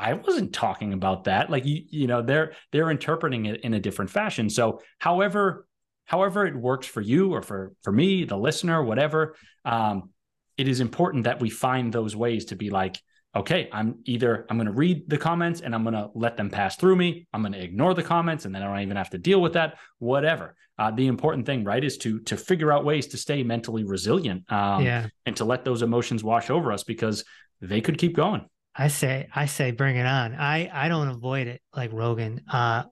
I 0.00 0.14
wasn't 0.14 0.52
talking 0.52 0.92
about 0.92 1.24
that. 1.24 1.50
Like 1.50 1.66
you, 1.66 1.82
you 1.88 2.06
know, 2.06 2.22
they're 2.22 2.52
they're 2.72 2.90
interpreting 2.90 3.46
it 3.46 3.60
in 3.60 3.74
a 3.74 3.80
different 3.80 4.10
fashion. 4.10 4.48
So, 4.48 4.80
however, 4.98 5.66
however 6.06 6.46
it 6.46 6.56
works 6.56 6.86
for 6.86 7.00
you 7.00 7.34
or 7.34 7.42
for 7.42 7.74
for 7.82 7.92
me, 7.92 8.24
the 8.24 8.36
listener, 8.36 8.82
whatever, 8.82 9.36
um, 9.64 10.10
it 10.56 10.68
is 10.68 10.80
important 10.80 11.24
that 11.24 11.40
we 11.40 11.50
find 11.50 11.92
those 11.92 12.16
ways 12.16 12.46
to 12.46 12.56
be 12.56 12.70
like, 12.70 12.98
okay, 13.36 13.68
I'm 13.72 13.98
either 14.04 14.46
I'm 14.48 14.56
going 14.56 14.66
to 14.66 14.72
read 14.72 15.08
the 15.08 15.18
comments 15.18 15.60
and 15.60 15.74
I'm 15.74 15.82
going 15.82 15.94
to 15.94 16.08
let 16.14 16.36
them 16.36 16.50
pass 16.50 16.76
through 16.76 16.96
me. 16.96 17.26
I'm 17.32 17.42
going 17.42 17.52
to 17.52 17.62
ignore 17.62 17.94
the 17.94 18.02
comments 18.02 18.46
and 18.46 18.54
then 18.54 18.62
I 18.62 18.66
don't 18.66 18.80
even 18.80 18.96
have 18.96 19.10
to 19.10 19.18
deal 19.18 19.40
with 19.40 19.52
that. 19.52 19.76
Whatever. 19.98 20.56
Uh, 20.78 20.90
the 20.90 21.08
important 21.08 21.44
thing, 21.44 21.62
right, 21.62 21.84
is 21.84 21.98
to 21.98 22.20
to 22.20 22.38
figure 22.38 22.72
out 22.72 22.86
ways 22.86 23.08
to 23.08 23.18
stay 23.18 23.42
mentally 23.42 23.84
resilient. 23.84 24.50
Um, 24.50 24.82
yeah. 24.82 25.08
And 25.26 25.36
to 25.36 25.44
let 25.44 25.62
those 25.62 25.82
emotions 25.82 26.24
wash 26.24 26.48
over 26.48 26.72
us 26.72 26.84
because 26.84 27.22
they 27.60 27.82
could 27.82 27.98
keep 27.98 28.16
going. 28.16 28.46
I 28.80 28.88
say, 28.88 29.28
I 29.34 29.44
say, 29.44 29.72
bring 29.72 29.96
it 29.96 30.06
on. 30.06 30.34
I 30.34 30.70
I 30.72 30.88
don't 30.88 31.08
avoid 31.08 31.48
it 31.48 31.60
like 31.76 31.92
Rogan. 31.92 32.40
Uh, 32.50 32.84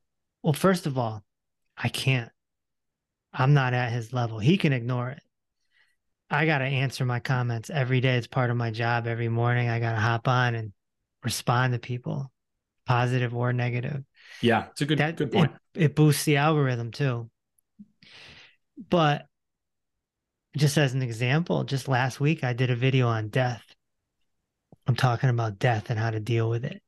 well, 0.42 0.52
first 0.52 0.84
of 0.84 0.98
all, 0.98 1.24
I 1.78 1.88
can't. 1.88 2.30
I'm 3.32 3.54
not 3.54 3.72
at 3.72 3.90
his 3.90 4.12
level. 4.12 4.38
He 4.38 4.58
can 4.58 4.74
ignore 4.74 5.08
it. 5.08 5.22
I 6.28 6.44
got 6.44 6.58
to 6.58 6.66
answer 6.66 7.06
my 7.06 7.20
comments 7.20 7.70
every 7.70 8.02
day. 8.02 8.16
It's 8.16 8.26
part 8.26 8.50
of 8.50 8.58
my 8.58 8.70
job. 8.70 9.06
Every 9.06 9.30
morning, 9.30 9.70
I 9.70 9.80
got 9.80 9.92
to 9.92 9.98
hop 9.98 10.28
on 10.28 10.54
and 10.54 10.74
respond 11.24 11.72
to 11.72 11.78
people, 11.78 12.30
positive 12.86 13.34
or 13.34 13.54
negative. 13.54 14.04
Yeah, 14.42 14.66
it's 14.72 14.82
a 14.82 14.86
good 14.86 14.98
that, 14.98 15.16
good 15.16 15.32
point. 15.32 15.52
It, 15.74 15.84
it 15.84 15.96
boosts 15.96 16.26
the 16.26 16.36
algorithm 16.36 16.90
too. 16.90 17.30
But 18.90 19.24
just 20.54 20.76
as 20.76 20.92
an 20.92 21.00
example, 21.00 21.64
just 21.64 21.88
last 21.88 22.20
week 22.20 22.44
I 22.44 22.52
did 22.52 22.68
a 22.68 22.76
video 22.76 23.08
on 23.08 23.28
death 23.28 23.64
I'm 24.88 24.96
talking 24.96 25.28
about 25.28 25.58
death 25.58 25.90
and 25.90 25.98
how 25.98 26.10
to 26.10 26.18
deal 26.18 26.48
with 26.48 26.64
it. 26.64 26.82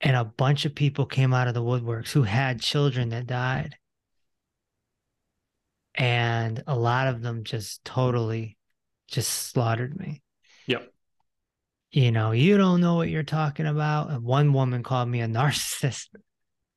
And 0.00 0.16
a 0.16 0.24
bunch 0.24 0.64
of 0.64 0.74
people 0.74 1.06
came 1.06 1.32
out 1.32 1.46
of 1.46 1.54
the 1.54 1.62
woodworks 1.62 2.10
who 2.10 2.24
had 2.24 2.60
children 2.60 3.10
that 3.10 3.28
died. 3.28 3.76
And 5.94 6.62
a 6.66 6.76
lot 6.76 7.06
of 7.06 7.22
them 7.22 7.44
just 7.44 7.84
totally 7.84 8.56
just 9.06 9.30
slaughtered 9.30 9.96
me. 9.96 10.20
Yep. 10.66 10.92
You 11.92 12.10
know, 12.10 12.32
you 12.32 12.56
don't 12.56 12.80
know 12.80 12.96
what 12.96 13.08
you're 13.08 13.22
talking 13.22 13.66
about. 13.66 14.10
And 14.10 14.24
one 14.24 14.52
woman 14.52 14.82
called 14.82 15.08
me 15.08 15.20
a 15.20 15.28
narcissist. 15.28 16.08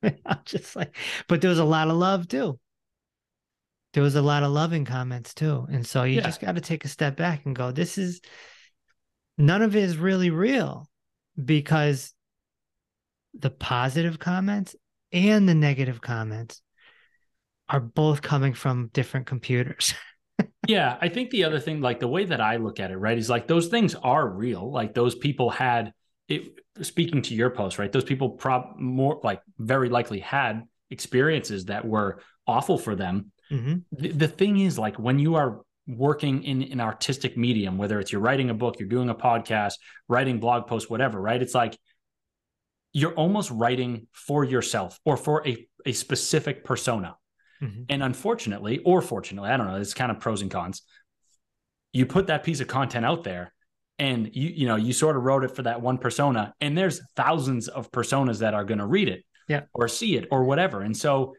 I'm 0.03 0.39
just 0.45 0.75
like, 0.75 0.95
but 1.27 1.41
there 1.41 1.49
was 1.49 1.59
a 1.59 1.65
lot 1.65 1.89
of 1.89 1.97
love 1.97 2.27
too. 2.27 2.59
There 3.93 4.03
was 4.03 4.15
a 4.15 4.21
lot 4.21 4.43
of 4.43 4.51
loving 4.51 4.85
comments 4.85 5.33
too. 5.33 5.65
And 5.71 5.85
so 5.85 6.03
you 6.03 6.17
yeah. 6.17 6.21
just 6.21 6.39
got 6.39 6.55
to 6.55 6.61
take 6.61 6.85
a 6.85 6.87
step 6.87 7.17
back 7.17 7.45
and 7.45 7.55
go, 7.55 7.71
this 7.71 7.97
is 7.97 8.21
none 9.37 9.61
of 9.61 9.75
it 9.75 9.83
is 9.83 9.97
really 9.97 10.29
real 10.29 10.87
because 11.43 12.13
the 13.33 13.49
positive 13.49 14.19
comments 14.19 14.75
and 15.11 15.47
the 15.47 15.55
negative 15.55 16.01
comments 16.01 16.61
are 17.69 17.79
both 17.79 18.21
coming 18.21 18.53
from 18.53 18.89
different 18.93 19.25
computers. 19.25 19.93
yeah, 20.67 20.97
I 20.99 21.09
think 21.09 21.29
the 21.29 21.45
other 21.45 21.59
thing, 21.59 21.81
like 21.81 21.99
the 21.99 22.07
way 22.07 22.25
that 22.25 22.41
I 22.41 22.57
look 22.57 22.79
at 22.79 22.91
it, 22.91 22.97
right, 22.97 23.17
is 23.17 23.29
like 23.29 23.47
those 23.47 23.67
things 23.67 23.95
are 23.95 24.27
real. 24.27 24.71
Like 24.71 24.93
those 24.93 25.15
people 25.15 25.49
had 25.49 25.93
it. 26.27 26.59
Speaking 26.81 27.21
to 27.23 27.35
your 27.35 27.49
post, 27.49 27.77
right, 27.77 27.91
those 27.91 28.05
people 28.05 28.29
prob 28.29 28.77
more 28.77 29.19
like 29.23 29.41
very 29.59 29.89
likely 29.89 30.19
had 30.19 30.63
experiences 30.89 31.65
that 31.65 31.85
were 31.85 32.21
awful 32.47 32.77
for 32.77 32.95
them. 32.95 33.31
Mm-hmm. 33.51 33.79
The, 33.91 34.11
the 34.13 34.27
thing 34.27 34.57
is, 34.57 34.79
like 34.79 34.97
when 34.97 35.19
you 35.19 35.35
are 35.35 35.61
working 35.87 36.43
in 36.43 36.63
an 36.63 36.79
artistic 36.79 37.37
medium, 37.37 37.77
whether 37.77 37.99
it's 37.99 38.11
you're 38.11 38.21
writing 38.21 38.49
a 38.49 38.53
book, 38.53 38.79
you're 38.79 38.89
doing 38.89 39.09
a 39.09 39.15
podcast, 39.15 39.73
writing 40.07 40.39
blog 40.39 40.67
posts, 40.67 40.89
whatever, 40.89 41.19
right? 41.19 41.41
It's 41.41 41.55
like 41.55 41.77
you're 42.93 43.13
almost 43.13 43.51
writing 43.51 44.07
for 44.11 44.43
yourself 44.43 44.99
or 45.05 45.17
for 45.17 45.45
a, 45.47 45.67
a 45.85 45.93
specific 45.93 46.63
persona. 46.63 47.15
Mm-hmm. 47.61 47.83
And 47.89 48.03
unfortunately, 48.03 48.79
or 48.79 49.01
fortunately, 49.01 49.49
I 49.49 49.57
don't 49.57 49.67
know, 49.67 49.75
it's 49.75 49.93
kind 49.93 50.11
of 50.11 50.19
pros 50.19 50.41
and 50.41 50.51
cons. 50.51 50.81
You 51.93 52.05
put 52.05 52.27
that 52.27 52.43
piece 52.43 52.59
of 52.59 52.67
content 52.67 53.05
out 53.05 53.23
there 53.23 53.53
and 53.99 54.29
you, 54.33 54.49
you 54.49 54.67
know, 54.67 54.77
you 54.77 54.93
sort 54.93 55.15
of 55.15 55.23
wrote 55.23 55.43
it 55.43 55.55
for 55.55 55.61
that 55.63 55.81
one 55.81 55.99
persona, 55.99 56.53
and 56.59 56.75
there's 56.75 57.01
thousands 57.15 57.67
of 57.67 57.91
personas 57.91 58.39
that 58.39 58.55
are 58.55 58.63
going 58.63 58.79
to 58.79 58.85
read 58.85 59.07
it 59.07 59.23
yeah. 59.47 59.61
or 59.73 59.87
see 59.87 60.15
it 60.15 60.27
or 60.31 60.43
whatever. 60.45 60.81
And 60.81 60.97
so 60.97 61.35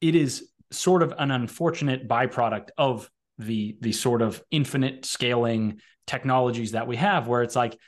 it 0.00 0.14
is 0.14 0.48
sort 0.70 1.02
of 1.02 1.12
an 1.18 1.30
unfortunate 1.30 2.08
byproduct 2.08 2.68
of 2.78 3.10
the 3.38 3.76
the 3.80 3.92
sort 3.92 4.22
of 4.22 4.42
infinite 4.50 5.04
scaling 5.04 5.80
technologies 6.06 6.72
that 6.72 6.86
we 6.86 6.96
have 6.96 7.28
where 7.28 7.42
it's 7.42 7.56
like 7.56 7.78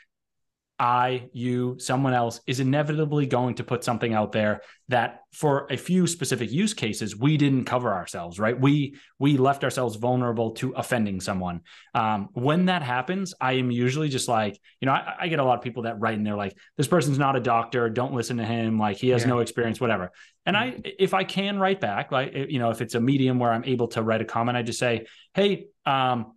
I, 0.80 1.28
you, 1.34 1.76
someone 1.78 2.14
else 2.14 2.40
is 2.46 2.58
inevitably 2.58 3.26
going 3.26 3.56
to 3.56 3.64
put 3.64 3.84
something 3.84 4.14
out 4.14 4.32
there 4.32 4.62
that 4.88 5.24
for 5.30 5.66
a 5.70 5.76
few 5.76 6.06
specific 6.06 6.50
use 6.50 6.72
cases 6.72 7.14
we 7.14 7.36
didn't 7.36 7.66
cover 7.66 7.92
ourselves, 7.92 8.40
right? 8.40 8.58
We 8.58 8.96
we 9.18 9.36
left 9.36 9.62
ourselves 9.62 9.96
vulnerable 9.96 10.52
to 10.52 10.72
offending 10.72 11.20
someone. 11.20 11.60
Um, 11.94 12.30
when 12.32 12.64
that 12.64 12.82
happens, 12.82 13.34
I 13.38 13.52
am 13.52 13.70
usually 13.70 14.08
just 14.08 14.26
like, 14.26 14.58
you 14.80 14.86
know, 14.86 14.92
I, 14.92 15.16
I, 15.20 15.28
get 15.28 15.38
a 15.38 15.44
lot 15.44 15.58
of 15.58 15.62
people 15.62 15.82
that 15.82 16.00
write 16.00 16.16
and 16.16 16.26
they're 16.26 16.34
like, 16.34 16.56
this 16.78 16.88
person's 16.88 17.18
not 17.18 17.36
a 17.36 17.40
doctor, 17.40 17.90
don't 17.90 18.14
listen 18.14 18.38
to 18.38 18.44
him, 18.46 18.78
like 18.78 18.96
he 18.96 19.10
has 19.10 19.22
yeah. 19.22 19.28
no 19.28 19.40
experience, 19.40 19.82
whatever. 19.82 20.12
And 20.46 20.56
I, 20.56 20.80
if 20.82 21.12
I 21.12 21.24
can 21.24 21.58
write 21.58 21.82
back, 21.82 22.10
like 22.10 22.34
you 22.34 22.58
know, 22.58 22.70
if 22.70 22.80
it's 22.80 22.94
a 22.94 23.00
medium 23.00 23.38
where 23.38 23.52
I'm 23.52 23.64
able 23.64 23.88
to 23.88 24.02
write 24.02 24.22
a 24.22 24.24
comment, 24.24 24.56
I 24.56 24.62
just 24.62 24.78
say, 24.78 25.04
hey, 25.34 25.66
um, 25.84 26.32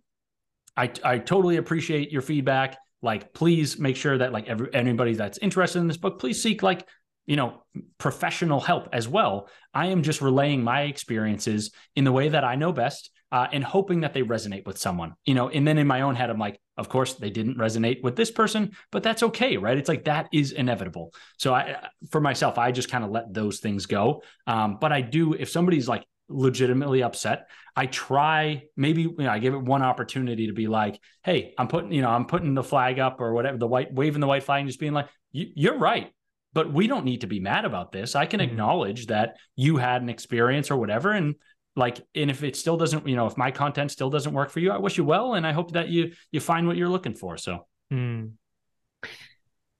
I 0.76 0.90
I 1.02 1.16
totally 1.18 1.56
appreciate 1.56 2.12
your 2.12 2.22
feedback 2.22 2.76
like 3.04 3.32
please 3.32 3.78
make 3.78 3.96
sure 3.96 4.18
that 4.18 4.32
like 4.32 4.48
every 4.48 4.74
anybody 4.74 5.14
that's 5.14 5.38
interested 5.38 5.78
in 5.78 5.86
this 5.86 5.96
book 5.96 6.18
please 6.18 6.42
seek 6.42 6.62
like 6.62 6.88
you 7.26 7.36
know 7.36 7.62
professional 7.98 8.60
help 8.60 8.88
as 8.92 9.08
well. 9.08 9.48
I 9.72 9.86
am 9.86 10.02
just 10.02 10.20
relaying 10.20 10.62
my 10.62 10.82
experiences 10.82 11.72
in 11.96 12.04
the 12.04 12.12
way 12.12 12.28
that 12.28 12.44
i 12.44 12.54
know 12.54 12.72
best 12.72 13.10
uh, 13.32 13.48
and 13.52 13.64
hoping 13.64 14.00
that 14.00 14.14
they 14.14 14.22
resonate 14.22 14.64
with 14.66 14.78
someone 14.78 15.14
you 15.24 15.34
know 15.34 15.48
and 15.48 15.66
then 15.66 15.78
in 15.78 15.86
my 15.86 16.02
own 16.02 16.14
head 16.14 16.30
i'm 16.30 16.38
like 16.38 16.60
of 16.76 16.88
course 16.88 17.14
they 17.14 17.30
didn't 17.30 17.58
resonate 17.58 18.02
with 18.02 18.14
this 18.14 18.30
person 18.30 18.72
but 18.92 19.02
that's 19.02 19.22
okay 19.22 19.56
right? 19.56 19.78
It's 19.78 19.88
like 19.88 20.04
that 20.04 20.28
is 20.32 20.52
inevitable. 20.52 21.12
So 21.38 21.52
i 21.54 21.76
for 22.10 22.20
myself 22.20 22.58
i 22.58 22.70
just 22.70 22.90
kind 22.90 23.04
of 23.04 23.10
let 23.10 23.32
those 23.32 23.60
things 23.60 23.86
go. 23.86 24.22
Um, 24.46 24.78
but 24.80 24.92
i 24.92 25.00
do 25.00 25.34
if 25.34 25.48
somebody's 25.50 25.88
like 25.88 26.04
legitimately 26.28 27.02
upset 27.02 27.48
i 27.76 27.86
try 27.86 28.62
maybe 28.76 29.02
you 29.02 29.14
know 29.18 29.30
i 29.30 29.38
give 29.38 29.52
it 29.52 29.58
one 29.62 29.82
opportunity 29.82 30.46
to 30.46 30.52
be 30.54 30.66
like 30.66 30.98
hey 31.22 31.52
i'm 31.58 31.68
putting 31.68 31.92
you 31.92 32.00
know 32.00 32.08
i'm 32.08 32.24
putting 32.24 32.54
the 32.54 32.62
flag 32.62 32.98
up 32.98 33.20
or 33.20 33.34
whatever 33.34 33.58
the 33.58 33.66
white 33.66 33.92
waving 33.92 34.20
the 34.20 34.26
white 34.26 34.42
flag 34.42 34.60
and 34.60 34.68
just 34.68 34.80
being 34.80 34.94
like 34.94 35.08
you're 35.32 35.78
right 35.78 36.12
but 36.54 36.72
we 36.72 36.86
don't 36.86 37.04
need 37.04 37.20
to 37.20 37.26
be 37.26 37.40
mad 37.40 37.64
about 37.66 37.92
this 37.92 38.14
i 38.14 38.24
can 38.24 38.40
mm-hmm. 38.40 38.50
acknowledge 38.50 39.06
that 39.06 39.36
you 39.54 39.76
had 39.76 40.00
an 40.00 40.08
experience 40.08 40.70
or 40.70 40.76
whatever 40.76 41.10
and 41.10 41.34
like 41.76 42.00
and 42.14 42.30
if 42.30 42.42
it 42.42 42.56
still 42.56 42.76
doesn't 42.76 43.06
you 43.06 43.16
know 43.16 43.26
if 43.26 43.36
my 43.36 43.50
content 43.50 43.90
still 43.90 44.10
doesn't 44.10 44.32
work 44.32 44.50
for 44.50 44.60
you 44.60 44.70
i 44.70 44.78
wish 44.78 44.96
you 44.96 45.04
well 45.04 45.34
and 45.34 45.46
i 45.46 45.52
hope 45.52 45.72
that 45.72 45.88
you 45.88 46.12
you 46.30 46.40
find 46.40 46.66
what 46.66 46.76
you're 46.76 46.88
looking 46.88 47.14
for 47.14 47.36
so 47.36 47.66
mm. 47.92 48.30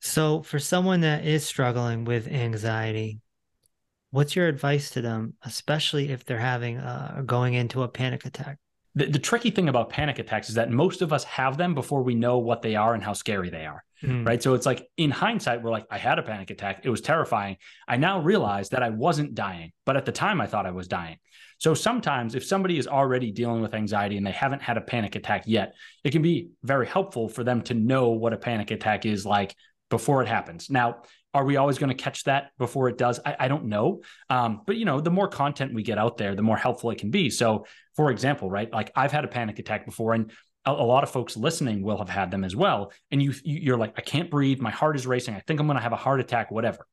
so 0.01 0.43
for 0.43 0.59
someone 0.59 1.01
that 1.01 1.25
is 1.25 1.45
struggling 1.45 2.05
with 2.05 2.29
anxiety 2.29 3.21
what's 4.15 4.37
your 4.37 4.47
advice 4.47 4.91
to 4.91 5.03
them, 5.03 5.35
especially 5.43 6.11
if 6.11 6.25
they're 6.25 6.39
having 6.39 6.79
uh, 6.79 7.23
going 7.27 7.55
into 7.55 7.83
a 7.83 7.89
panic 7.89 8.25
attack? 8.25 8.59
The, 8.95 9.07
the, 9.07 9.19
tricky 9.19 9.51
thing 9.51 9.69
about 9.69 9.91
panic 9.91 10.21
attacks 10.21 10.49
is 10.49 10.55
that 10.55 10.71
most 10.71 11.03
of 11.03 11.13
us 11.13 11.25
have 11.25 11.57
them 11.57 11.75
before 11.75 12.05
we 12.05 12.15
know 12.15 12.39
what 12.39 12.63
they 12.63 12.77
are 12.77 12.95
and 12.95 13.03
how 13.03 13.13
scary 13.13 13.51
they 13.51 13.67
are. 13.67 13.83
Mm. 14.05 14.25
Right. 14.25 14.41
So 14.41 14.55
it's 14.55 14.67
like 14.67 14.87
in 14.97 15.11
hindsight, 15.11 15.63
we're 15.63 15.73
like, 15.73 15.87
I 15.91 15.99
had 15.99 16.21
a 16.21 16.23
panic 16.23 16.51
attack. 16.51 16.83
It 16.85 16.91
was 16.91 17.01
terrifying. 17.01 17.57
I 17.89 17.97
now 17.97 18.21
realize 18.21 18.69
that 18.69 18.85
I 18.85 18.91
wasn't 18.91 19.35
dying, 19.35 19.73
but 19.85 19.97
at 19.97 20.05
the 20.05 20.13
time 20.13 20.41
I 20.41 20.47
thought 20.47 20.65
I 20.65 20.71
was 20.71 20.87
dying. 20.87 21.17
So 21.59 21.75
sometimes 21.75 22.37
if 22.37 22.45
somebody 22.45 22.79
is 22.79 22.87
already 22.87 23.33
dealing 23.33 23.63
with 23.63 23.75
anxiety 23.75 24.17
and 24.17 24.25
they 24.25 24.31
haven't 24.31 24.63
had 24.63 24.77
a 24.77 24.83
panic 24.83 25.17
attack 25.17 25.43
yet, 25.47 25.75
it 26.05 26.13
can 26.13 26.23
be 26.23 26.51
very 26.63 26.87
helpful 26.87 27.29
for 27.29 27.43
them 27.43 27.63
to 27.63 27.75
know 27.75 28.11
what 28.11 28.33
a 28.33 28.37
panic 28.37 28.71
attack 28.71 29.07
is 29.07 29.27
like 29.27 29.57
before 29.91 30.23
it 30.23 30.29
happens. 30.29 30.71
Now, 30.71 31.03
are 31.35 31.45
we 31.45 31.57
always 31.57 31.79
going 31.79 31.89
to 31.89 32.03
catch 32.03 32.25
that 32.25 32.53
before 32.59 32.89
it 32.89 32.97
does? 32.97 33.21
I, 33.27 33.37
I 33.41 33.49
don't 33.49 33.65
know. 33.65 34.03
Um, 34.31 34.63
but 34.67 34.77
you 34.77 34.85
know, 34.85 35.01
the 35.01 35.11
more 35.11 35.29
content 35.29 35.75
we 35.75 35.83
get 35.83 35.99
out 35.99 36.17
there, 36.17 36.35
the 36.35 36.43
more 36.43 36.57
helpful 36.57 36.91
it 36.91 36.99
can 36.99 37.11
be. 37.11 37.29
So, 37.29 37.67
for 37.97 38.11
example, 38.11 38.49
right, 38.49 38.73
like 38.73 38.93
I've 38.95 39.13
had 39.13 39.25
a 39.25 39.29
panic 39.29 39.59
attack 39.59 39.85
before, 39.85 40.15
and 40.15 40.31
a, 40.65 40.71
a 40.71 40.87
lot 40.87 41.03
of 41.03 41.11
folks 41.11 41.37
listening 41.37 41.83
will 41.83 41.99
have 41.99 42.09
had 42.09 42.31
them 42.31 42.45
as 42.45 42.55
well. 42.57 42.93
And 43.11 43.21
you, 43.21 43.35
you're 43.43 43.77
like, 43.77 43.95
I 43.99 44.01
can't 44.01 44.31
breathe, 44.31 44.61
my 44.61 44.71
heart 44.71 44.97
is 44.97 45.07
racing, 45.07 45.35
I 45.35 45.41
think 45.41 45.61
I'm 45.61 45.67
going 45.67 45.77
to 45.77 45.83
have 45.83 45.93
a 45.93 45.97
heart 45.97 46.21
attack, 46.21 46.51
whatever. 46.51 46.87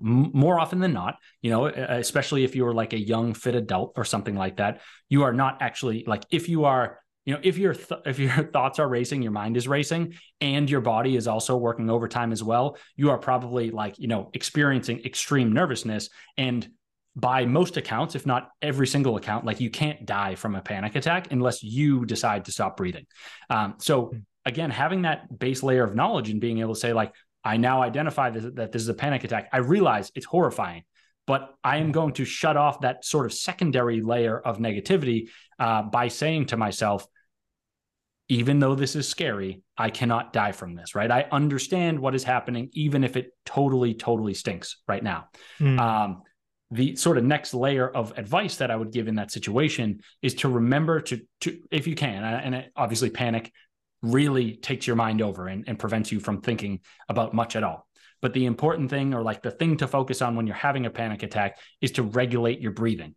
more 0.00 0.58
often 0.58 0.80
than 0.80 0.92
not, 0.92 1.16
you 1.40 1.50
know, 1.50 1.66
especially 1.66 2.44
if 2.44 2.56
you're 2.56 2.74
like 2.74 2.92
a 2.92 2.98
young 2.98 3.32
fit 3.32 3.54
adult 3.54 3.92
or 3.96 4.04
something 4.04 4.34
like 4.34 4.56
that, 4.56 4.80
you 5.08 5.22
are 5.22 5.32
not 5.32 5.58
actually 5.60 6.04
like 6.06 6.24
if 6.30 6.48
you 6.48 6.64
are, 6.64 6.98
you 7.24 7.34
know, 7.34 7.40
if 7.42 7.58
your 7.58 7.74
th- 7.74 8.00
if 8.06 8.18
your 8.18 8.44
thoughts 8.44 8.78
are 8.78 8.88
racing, 8.88 9.22
your 9.22 9.32
mind 9.32 9.56
is 9.56 9.66
racing, 9.68 10.14
and 10.40 10.68
your 10.68 10.80
body 10.80 11.16
is 11.16 11.26
also 11.26 11.56
working 11.56 11.90
overtime 11.90 12.32
as 12.32 12.42
well, 12.42 12.76
you 12.96 13.10
are 13.10 13.18
probably 13.18 13.70
like 13.70 13.98
you 13.98 14.08
know 14.08 14.30
experiencing 14.34 15.04
extreme 15.04 15.52
nervousness 15.52 16.10
and 16.36 16.68
by 17.16 17.46
most 17.46 17.76
accounts, 17.76 18.14
if 18.14 18.26
not 18.26 18.50
every 18.60 18.86
single 18.86 19.16
account, 19.16 19.44
like 19.44 19.60
you 19.60 19.70
can't 19.70 20.04
die 20.04 20.34
from 20.34 20.54
a 20.54 20.60
panic 20.60 20.96
attack 20.96 21.30
unless 21.30 21.62
you 21.62 22.04
decide 22.04 22.44
to 22.46 22.52
stop 22.52 22.76
breathing. 22.76 23.06
Um, 23.48 23.74
so 23.78 24.06
hmm. 24.06 24.18
again, 24.44 24.70
having 24.70 25.02
that 25.02 25.38
base 25.38 25.62
layer 25.62 25.84
of 25.84 25.94
knowledge 25.94 26.30
and 26.30 26.40
being 26.40 26.58
able 26.58 26.74
to 26.74 26.80
say 26.80 26.92
like, 26.92 27.14
I 27.44 27.56
now 27.58 27.82
identify 27.82 28.30
this, 28.30 28.44
that 28.54 28.72
this 28.72 28.82
is 28.82 28.88
a 28.88 28.94
panic 28.94 29.22
attack. 29.22 29.50
I 29.52 29.58
realize 29.58 30.10
it's 30.14 30.26
horrifying, 30.26 30.82
but 31.26 31.54
I 31.62 31.76
am 31.76 31.92
going 31.92 32.14
to 32.14 32.24
shut 32.24 32.56
off 32.56 32.80
that 32.80 33.04
sort 33.04 33.26
of 33.26 33.32
secondary 33.32 34.00
layer 34.00 34.38
of 34.38 34.58
negativity 34.58 35.28
uh, 35.58 35.82
by 35.82 36.08
saying 36.08 36.46
to 36.46 36.56
myself, 36.56 37.06
even 38.28 38.58
though 38.58 38.74
this 38.74 38.96
is 38.96 39.08
scary, 39.08 39.62
I 39.76 39.90
cannot 39.90 40.32
die 40.32 40.52
from 40.52 40.74
this, 40.74 40.94
right? 40.94 41.10
I 41.10 41.26
understand 41.30 42.00
what 42.00 42.14
is 42.14 42.24
happening, 42.24 42.70
even 42.72 43.04
if 43.04 43.16
it 43.16 43.30
totally, 43.44 43.94
totally 43.94 44.34
stinks 44.34 44.78
right 44.88 45.02
now. 45.02 45.28
Mm. 45.60 45.78
Um, 45.78 46.22
the 46.70 46.96
sort 46.96 47.18
of 47.18 47.24
next 47.24 47.54
layer 47.54 47.88
of 47.88 48.16
advice 48.16 48.56
that 48.56 48.70
I 48.70 48.76
would 48.76 48.92
give 48.92 49.08
in 49.08 49.16
that 49.16 49.30
situation 49.30 50.00
is 50.22 50.34
to 50.36 50.48
remember 50.48 51.00
to, 51.02 51.20
to 51.42 51.60
if 51.70 51.86
you 51.86 51.94
can, 51.94 52.24
and 52.24 52.66
obviously 52.74 53.10
panic 53.10 53.52
really 54.02 54.56
takes 54.56 54.86
your 54.86 54.96
mind 54.96 55.22
over 55.22 55.46
and, 55.46 55.64
and 55.66 55.78
prevents 55.78 56.10
you 56.10 56.20
from 56.20 56.40
thinking 56.40 56.80
about 57.08 57.34
much 57.34 57.56
at 57.56 57.62
all. 57.62 57.86
But 58.22 58.32
the 58.32 58.46
important 58.46 58.88
thing, 58.88 59.12
or 59.12 59.22
like 59.22 59.42
the 59.42 59.50
thing 59.50 59.76
to 59.78 59.86
focus 59.86 60.22
on 60.22 60.34
when 60.34 60.46
you're 60.46 60.56
having 60.56 60.86
a 60.86 60.90
panic 60.90 61.22
attack, 61.22 61.58
is 61.82 61.92
to 61.92 62.02
regulate 62.02 62.60
your 62.60 62.72
breathing. 62.72 63.14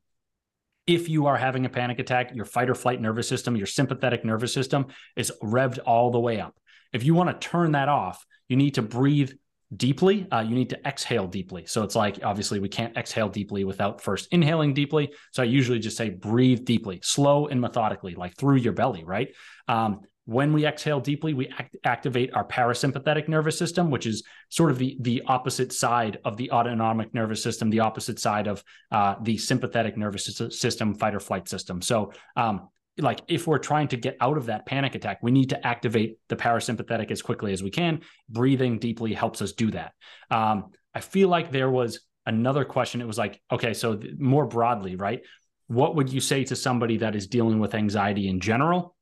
If 0.87 1.09
you 1.09 1.25
are 1.25 1.37
having 1.37 1.65
a 1.65 1.69
panic 1.69 1.99
attack, 1.99 2.33
your 2.33 2.45
fight 2.45 2.69
or 2.69 2.75
flight 2.75 3.01
nervous 3.01 3.27
system, 3.27 3.55
your 3.55 3.67
sympathetic 3.67 4.23
nervous 4.23 4.53
system 4.53 4.87
is 5.15 5.31
revved 5.43 5.79
all 5.85 6.11
the 6.11 6.19
way 6.19 6.39
up. 6.39 6.57
If 6.93 7.03
you 7.03 7.13
want 7.13 7.29
to 7.29 7.47
turn 7.47 7.73
that 7.73 7.89
off, 7.89 8.25
you 8.47 8.55
need 8.55 8.75
to 8.75 8.81
breathe 8.81 9.31
deeply, 9.75 10.25
uh, 10.31 10.39
you 10.39 10.55
need 10.55 10.69
to 10.69 10.87
exhale 10.87 11.27
deeply. 11.27 11.65
So 11.65 11.83
it's 11.83 11.95
like 11.95 12.19
obviously 12.23 12.59
we 12.59 12.69
can't 12.69 12.95
exhale 12.95 13.27
deeply 13.27 13.65
without 13.65 13.99
first 13.99 14.29
inhaling 14.31 14.73
deeply. 14.73 15.11
So 15.33 15.43
I 15.43 15.45
usually 15.45 15.79
just 15.79 15.97
say 15.97 16.09
breathe 16.09 16.63
deeply, 16.63 17.01
slow 17.03 17.47
and 17.47 17.59
methodically, 17.59 18.15
like 18.15 18.37
through 18.37 18.57
your 18.57 18.73
belly, 18.73 19.03
right? 19.03 19.29
Um, 19.67 20.01
when 20.27 20.51
we 20.51 20.65
exhale 20.65 20.99
deeply, 20.99 21.33
we 21.33 21.47
act- 21.57 21.77
activate 21.85 22.33
our 22.33 22.45
parasympathetic 22.45 23.29
nervous 23.29 23.57
system, 23.57 23.89
which 23.89 24.05
is 24.05 24.23
sort 24.49 24.69
of 24.69 24.77
the 24.77 24.97
the 24.99 25.23
opposite 25.25 25.71
side 25.71 26.19
of 26.25 26.35
the 26.35 26.51
autonomic 26.51 27.13
nervous 27.13 27.41
system, 27.41 27.69
the 27.69 27.79
opposite 27.79 28.19
side 28.19 28.45
of 28.45 28.61
uh, 28.91 29.15
the 29.23 29.37
sympathetic 29.37 29.95
nervous 29.95 30.25
system, 30.49 30.93
fight 30.95 31.15
or 31.15 31.21
flight 31.21 31.47
system. 31.47 31.81
So, 31.81 32.11
um, 32.35 32.67
like 32.97 33.21
if 33.29 33.47
we're 33.47 33.57
trying 33.57 33.87
to 33.87 33.95
get 33.95 34.17
out 34.19 34.35
of 34.35 34.47
that 34.47 34.65
panic 34.65 34.95
attack, 34.95 35.19
we 35.21 35.31
need 35.31 35.51
to 35.51 35.65
activate 35.65 36.17
the 36.27 36.35
parasympathetic 36.35 37.09
as 37.09 37.21
quickly 37.21 37.53
as 37.53 37.63
we 37.63 37.71
can. 37.71 38.01
Breathing 38.27 38.79
deeply 38.79 39.13
helps 39.13 39.41
us 39.41 39.53
do 39.53 39.71
that. 39.71 39.93
Um, 40.29 40.71
I 40.93 40.99
feel 40.99 41.29
like 41.29 41.51
there 41.51 41.71
was 41.71 42.01
another 42.25 42.65
question. 42.65 42.99
It 42.99 43.07
was 43.07 43.17
like, 43.17 43.41
okay, 43.49 43.73
so 43.73 43.95
th- 43.95 44.15
more 44.19 44.45
broadly, 44.45 44.97
right? 44.97 45.21
What 45.67 45.95
would 45.95 46.11
you 46.11 46.19
say 46.19 46.43
to 46.43 46.55
somebody 46.57 46.97
that 46.97 47.15
is 47.15 47.27
dealing 47.27 47.59
with 47.59 47.75
anxiety 47.75 48.27
in 48.27 48.41
general? 48.41 48.96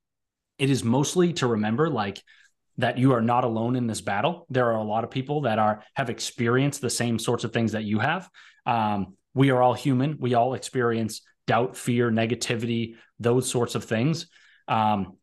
It 0.57 0.69
is 0.69 0.83
mostly 0.83 1.33
to 1.33 1.47
remember 1.47 1.89
like 1.89 2.21
that 2.77 2.97
you 2.97 3.13
are 3.13 3.21
not 3.21 3.43
alone 3.43 3.75
in 3.75 3.87
this 3.87 4.01
battle. 4.01 4.45
There 4.49 4.65
are 4.65 4.77
a 4.77 4.83
lot 4.83 5.03
of 5.03 5.11
people 5.11 5.41
that 5.41 5.59
are 5.59 5.83
have 5.93 6.09
experienced 6.09 6.81
the 6.81 6.89
same 6.89 7.19
sorts 7.19 7.43
of 7.43 7.53
things 7.53 7.71
that 7.71 7.83
you 7.83 7.99
have. 7.99 8.29
Um, 8.65 9.15
we 9.33 9.49
are 9.51 9.61
all 9.61 9.73
human. 9.73 10.17
We 10.19 10.33
all 10.33 10.53
experience 10.53 11.21
doubt, 11.47 11.77
fear, 11.77 12.09
negativity, 12.11 12.95
those 13.19 13.49
sorts 13.49 13.75
of 13.75 13.83
things. 13.83 14.27
Um, 14.67 15.17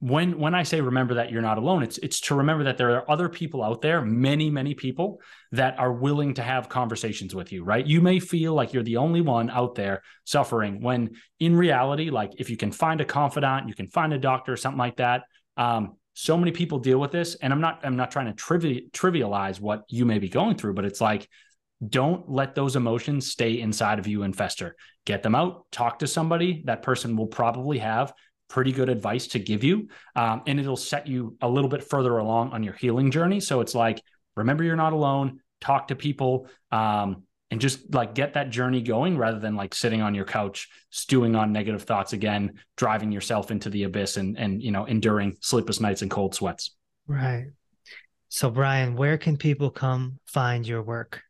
when 0.00 0.38
when 0.38 0.54
I 0.54 0.62
say 0.62 0.80
remember 0.80 1.14
that 1.14 1.30
you're 1.30 1.42
not 1.42 1.56
alone, 1.56 1.82
it's 1.82 1.96
it's 1.98 2.20
to 2.22 2.34
remember 2.34 2.64
that 2.64 2.76
there 2.76 2.96
are 2.96 3.10
other 3.10 3.28
people 3.30 3.62
out 3.62 3.80
there, 3.80 4.02
many 4.02 4.50
many 4.50 4.74
people 4.74 5.20
that 5.52 5.78
are 5.78 5.92
willing 5.92 6.34
to 6.34 6.42
have 6.42 6.68
conversations 6.68 7.34
with 7.34 7.50
you, 7.50 7.64
right? 7.64 7.86
You 7.86 8.02
may 8.02 8.20
feel 8.20 8.52
like 8.52 8.74
you're 8.74 8.82
the 8.82 8.98
only 8.98 9.22
one 9.22 9.48
out 9.48 9.74
there 9.74 10.02
suffering 10.24 10.82
when 10.82 11.16
in 11.40 11.56
reality, 11.56 12.10
like 12.10 12.32
if 12.38 12.50
you 12.50 12.58
can 12.58 12.72
find 12.72 13.00
a 13.00 13.06
confidant, 13.06 13.68
you 13.68 13.74
can 13.74 13.88
find 13.88 14.12
a 14.12 14.18
doctor, 14.18 14.52
or 14.52 14.56
something 14.56 14.78
like 14.78 14.96
that. 14.96 15.22
Um, 15.56 15.96
so 16.12 16.36
many 16.36 16.52
people 16.52 16.78
deal 16.78 16.98
with 16.98 17.10
this, 17.10 17.36
and 17.36 17.50
I'm 17.50 17.62
not 17.62 17.80
I'm 17.82 17.96
not 17.96 18.10
trying 18.10 18.26
to 18.26 18.34
trivi- 18.34 18.90
trivialize 18.90 19.60
what 19.60 19.84
you 19.88 20.04
may 20.04 20.18
be 20.18 20.28
going 20.28 20.56
through, 20.56 20.74
but 20.74 20.84
it's 20.84 21.00
like 21.00 21.26
don't 21.86 22.28
let 22.30 22.54
those 22.54 22.76
emotions 22.76 23.30
stay 23.30 23.60
inside 23.60 23.98
of 23.98 24.06
you 24.06 24.22
and 24.22 24.36
fester. 24.36 24.76
Get 25.04 25.22
them 25.22 25.34
out, 25.34 25.70
talk 25.70 26.00
to 26.00 26.06
somebody. 26.06 26.62
That 26.66 26.82
person 26.82 27.16
will 27.16 27.26
probably 27.26 27.78
have 27.78 28.12
pretty 28.48 28.72
good 28.72 28.88
advice 28.88 29.26
to 29.28 29.38
give 29.38 29.64
you. 29.64 29.88
Um, 30.14 30.42
and 30.46 30.60
it'll 30.60 30.76
set 30.76 31.06
you 31.06 31.36
a 31.40 31.48
little 31.48 31.70
bit 31.70 31.82
further 31.82 32.18
along 32.18 32.52
on 32.52 32.62
your 32.62 32.74
healing 32.74 33.10
journey. 33.10 33.40
So 33.40 33.60
it's 33.60 33.74
like, 33.74 34.00
remember 34.36 34.64
you're 34.64 34.76
not 34.76 34.92
alone, 34.92 35.40
talk 35.60 35.88
to 35.88 35.96
people, 35.96 36.48
um, 36.70 37.24
and 37.50 37.60
just 37.60 37.94
like 37.94 38.14
get 38.14 38.34
that 38.34 38.50
journey 38.50 38.82
going 38.82 39.16
rather 39.16 39.38
than 39.38 39.54
like 39.54 39.74
sitting 39.74 40.02
on 40.02 40.14
your 40.14 40.24
couch, 40.24 40.68
stewing 40.90 41.36
on 41.36 41.52
negative 41.52 41.82
thoughts 41.82 42.12
again, 42.12 42.54
driving 42.76 43.12
yourself 43.12 43.50
into 43.50 43.70
the 43.70 43.84
abyss 43.84 44.16
and, 44.16 44.36
and, 44.36 44.62
you 44.62 44.72
know, 44.72 44.84
enduring 44.84 45.36
sleepless 45.40 45.80
nights 45.80 46.02
and 46.02 46.10
cold 46.10 46.34
sweats. 46.34 46.74
Right. 47.06 47.46
So, 48.28 48.50
Brian, 48.50 48.96
where 48.96 49.16
can 49.16 49.36
people 49.36 49.70
come 49.70 50.18
find 50.26 50.66
your 50.66 50.82
work? 50.82 51.22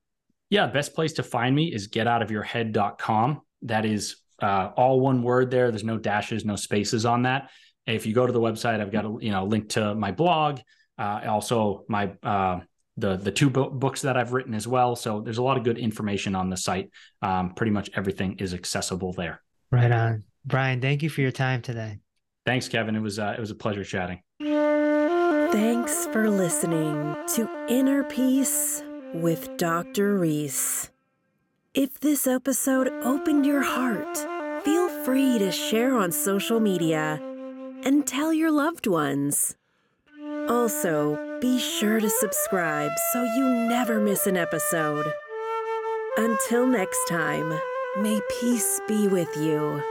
Yeah, 0.49 0.67
best 0.69 0.95
place 0.95 1.13
to 1.15 1.23
find 1.23 1.55
me 1.55 1.73
is 1.73 1.89
getoutofyourhead.com. 1.89 3.43
That 3.63 3.85
is 3.85 4.17
uh, 4.41 4.71
all 4.77 5.01
one 5.01 5.23
word 5.23 5.51
there. 5.51 5.71
There's 5.71 5.85
no 5.85 5.99
dashes, 5.99 6.45
no 6.45 6.57
spaces 6.57 7.07
on 7.07 7.23
that. 7.23 7.51
If 7.87 8.07
you 8.07 8.15
go 8.15 8.27
to 8.27 8.33
the 8.33 8.41
website, 8.41 8.81
I've 8.81 8.93
got 8.93 9.05
a 9.05 9.17
you 9.21 9.31
know 9.31 9.45
link 9.45 9.71
to 9.71 9.95
my 9.95 10.13
blog, 10.13 10.61
uh, 10.99 11.21
also 11.27 11.85
my 11.89 12.13
uh, 12.23 12.61
the 12.97 13.17
the 13.17 13.31
two 13.31 13.51
bo- 13.51 13.71
books 13.71 14.03
that 14.03 14.17
I've 14.17 14.33
written 14.33 14.55
as 14.55 14.67
well. 14.67 14.97
So 14.97 15.21
there's 15.21 15.39
a 15.39 15.43
lot 15.43 15.57
of 15.57 15.65
good 15.65 15.79
information 15.79 16.35
on 16.35 16.51
the 16.51 16.57
site. 16.57 16.91
Um, 17.23 17.55
pretty 17.55 17.73
much 17.73 17.91
everything 17.95 18.37
is 18.39 18.55
accessible 18.55 19.13
there. 19.13 19.43
Right 19.71 19.93
on, 19.93 20.25
Brian. 20.45 20.81
Thank 20.81 21.03
you 21.03 21.11
for 21.11 21.21
your 21.21 21.33
time 21.33 21.63
today. 21.63 21.99
Thanks, 22.45 22.69
Kevin. 22.69 22.97
It 22.97 23.01
was 23.01 23.19
uh, 23.19 23.35
it 23.37 23.41
was 23.41 23.51
a 23.51 23.55
pleasure 23.55 23.85
chatting. 23.85 24.21
Thanks 25.53 26.07
for 26.07 26.29
listening 26.29 27.17
to 27.35 27.49
Inner 27.69 28.05
Peace 28.05 28.83
with 29.15 29.57
Dr. 29.57 30.19
Reese. 30.19 30.91
If 31.77 32.01
this 32.01 32.27
episode 32.27 32.89
opened 33.05 33.45
your 33.45 33.61
heart, 33.61 34.17
feel 34.65 34.89
free 35.05 35.39
to 35.39 35.53
share 35.53 35.95
on 35.95 36.11
social 36.11 36.59
media 36.59 37.21
and 37.85 38.07
tell 38.07 38.33
your 38.33 38.51
loved 38.51 38.87
ones. 38.87 39.57
Also, 40.49 41.39
be 41.43 41.59
sure 41.59 42.01
to 42.01 42.09
subscribe 42.09 42.93
so 43.13 43.23
you 43.23 43.69
never 43.69 44.01
miss 44.01 44.27
an 44.27 44.39
episode. 44.39 45.13
Until 46.17 46.67
next 46.67 47.09
time, 47.11 47.53
may 48.01 48.23
peace 48.41 48.81
be 48.89 49.07
with 49.07 49.37
you. 49.37 49.83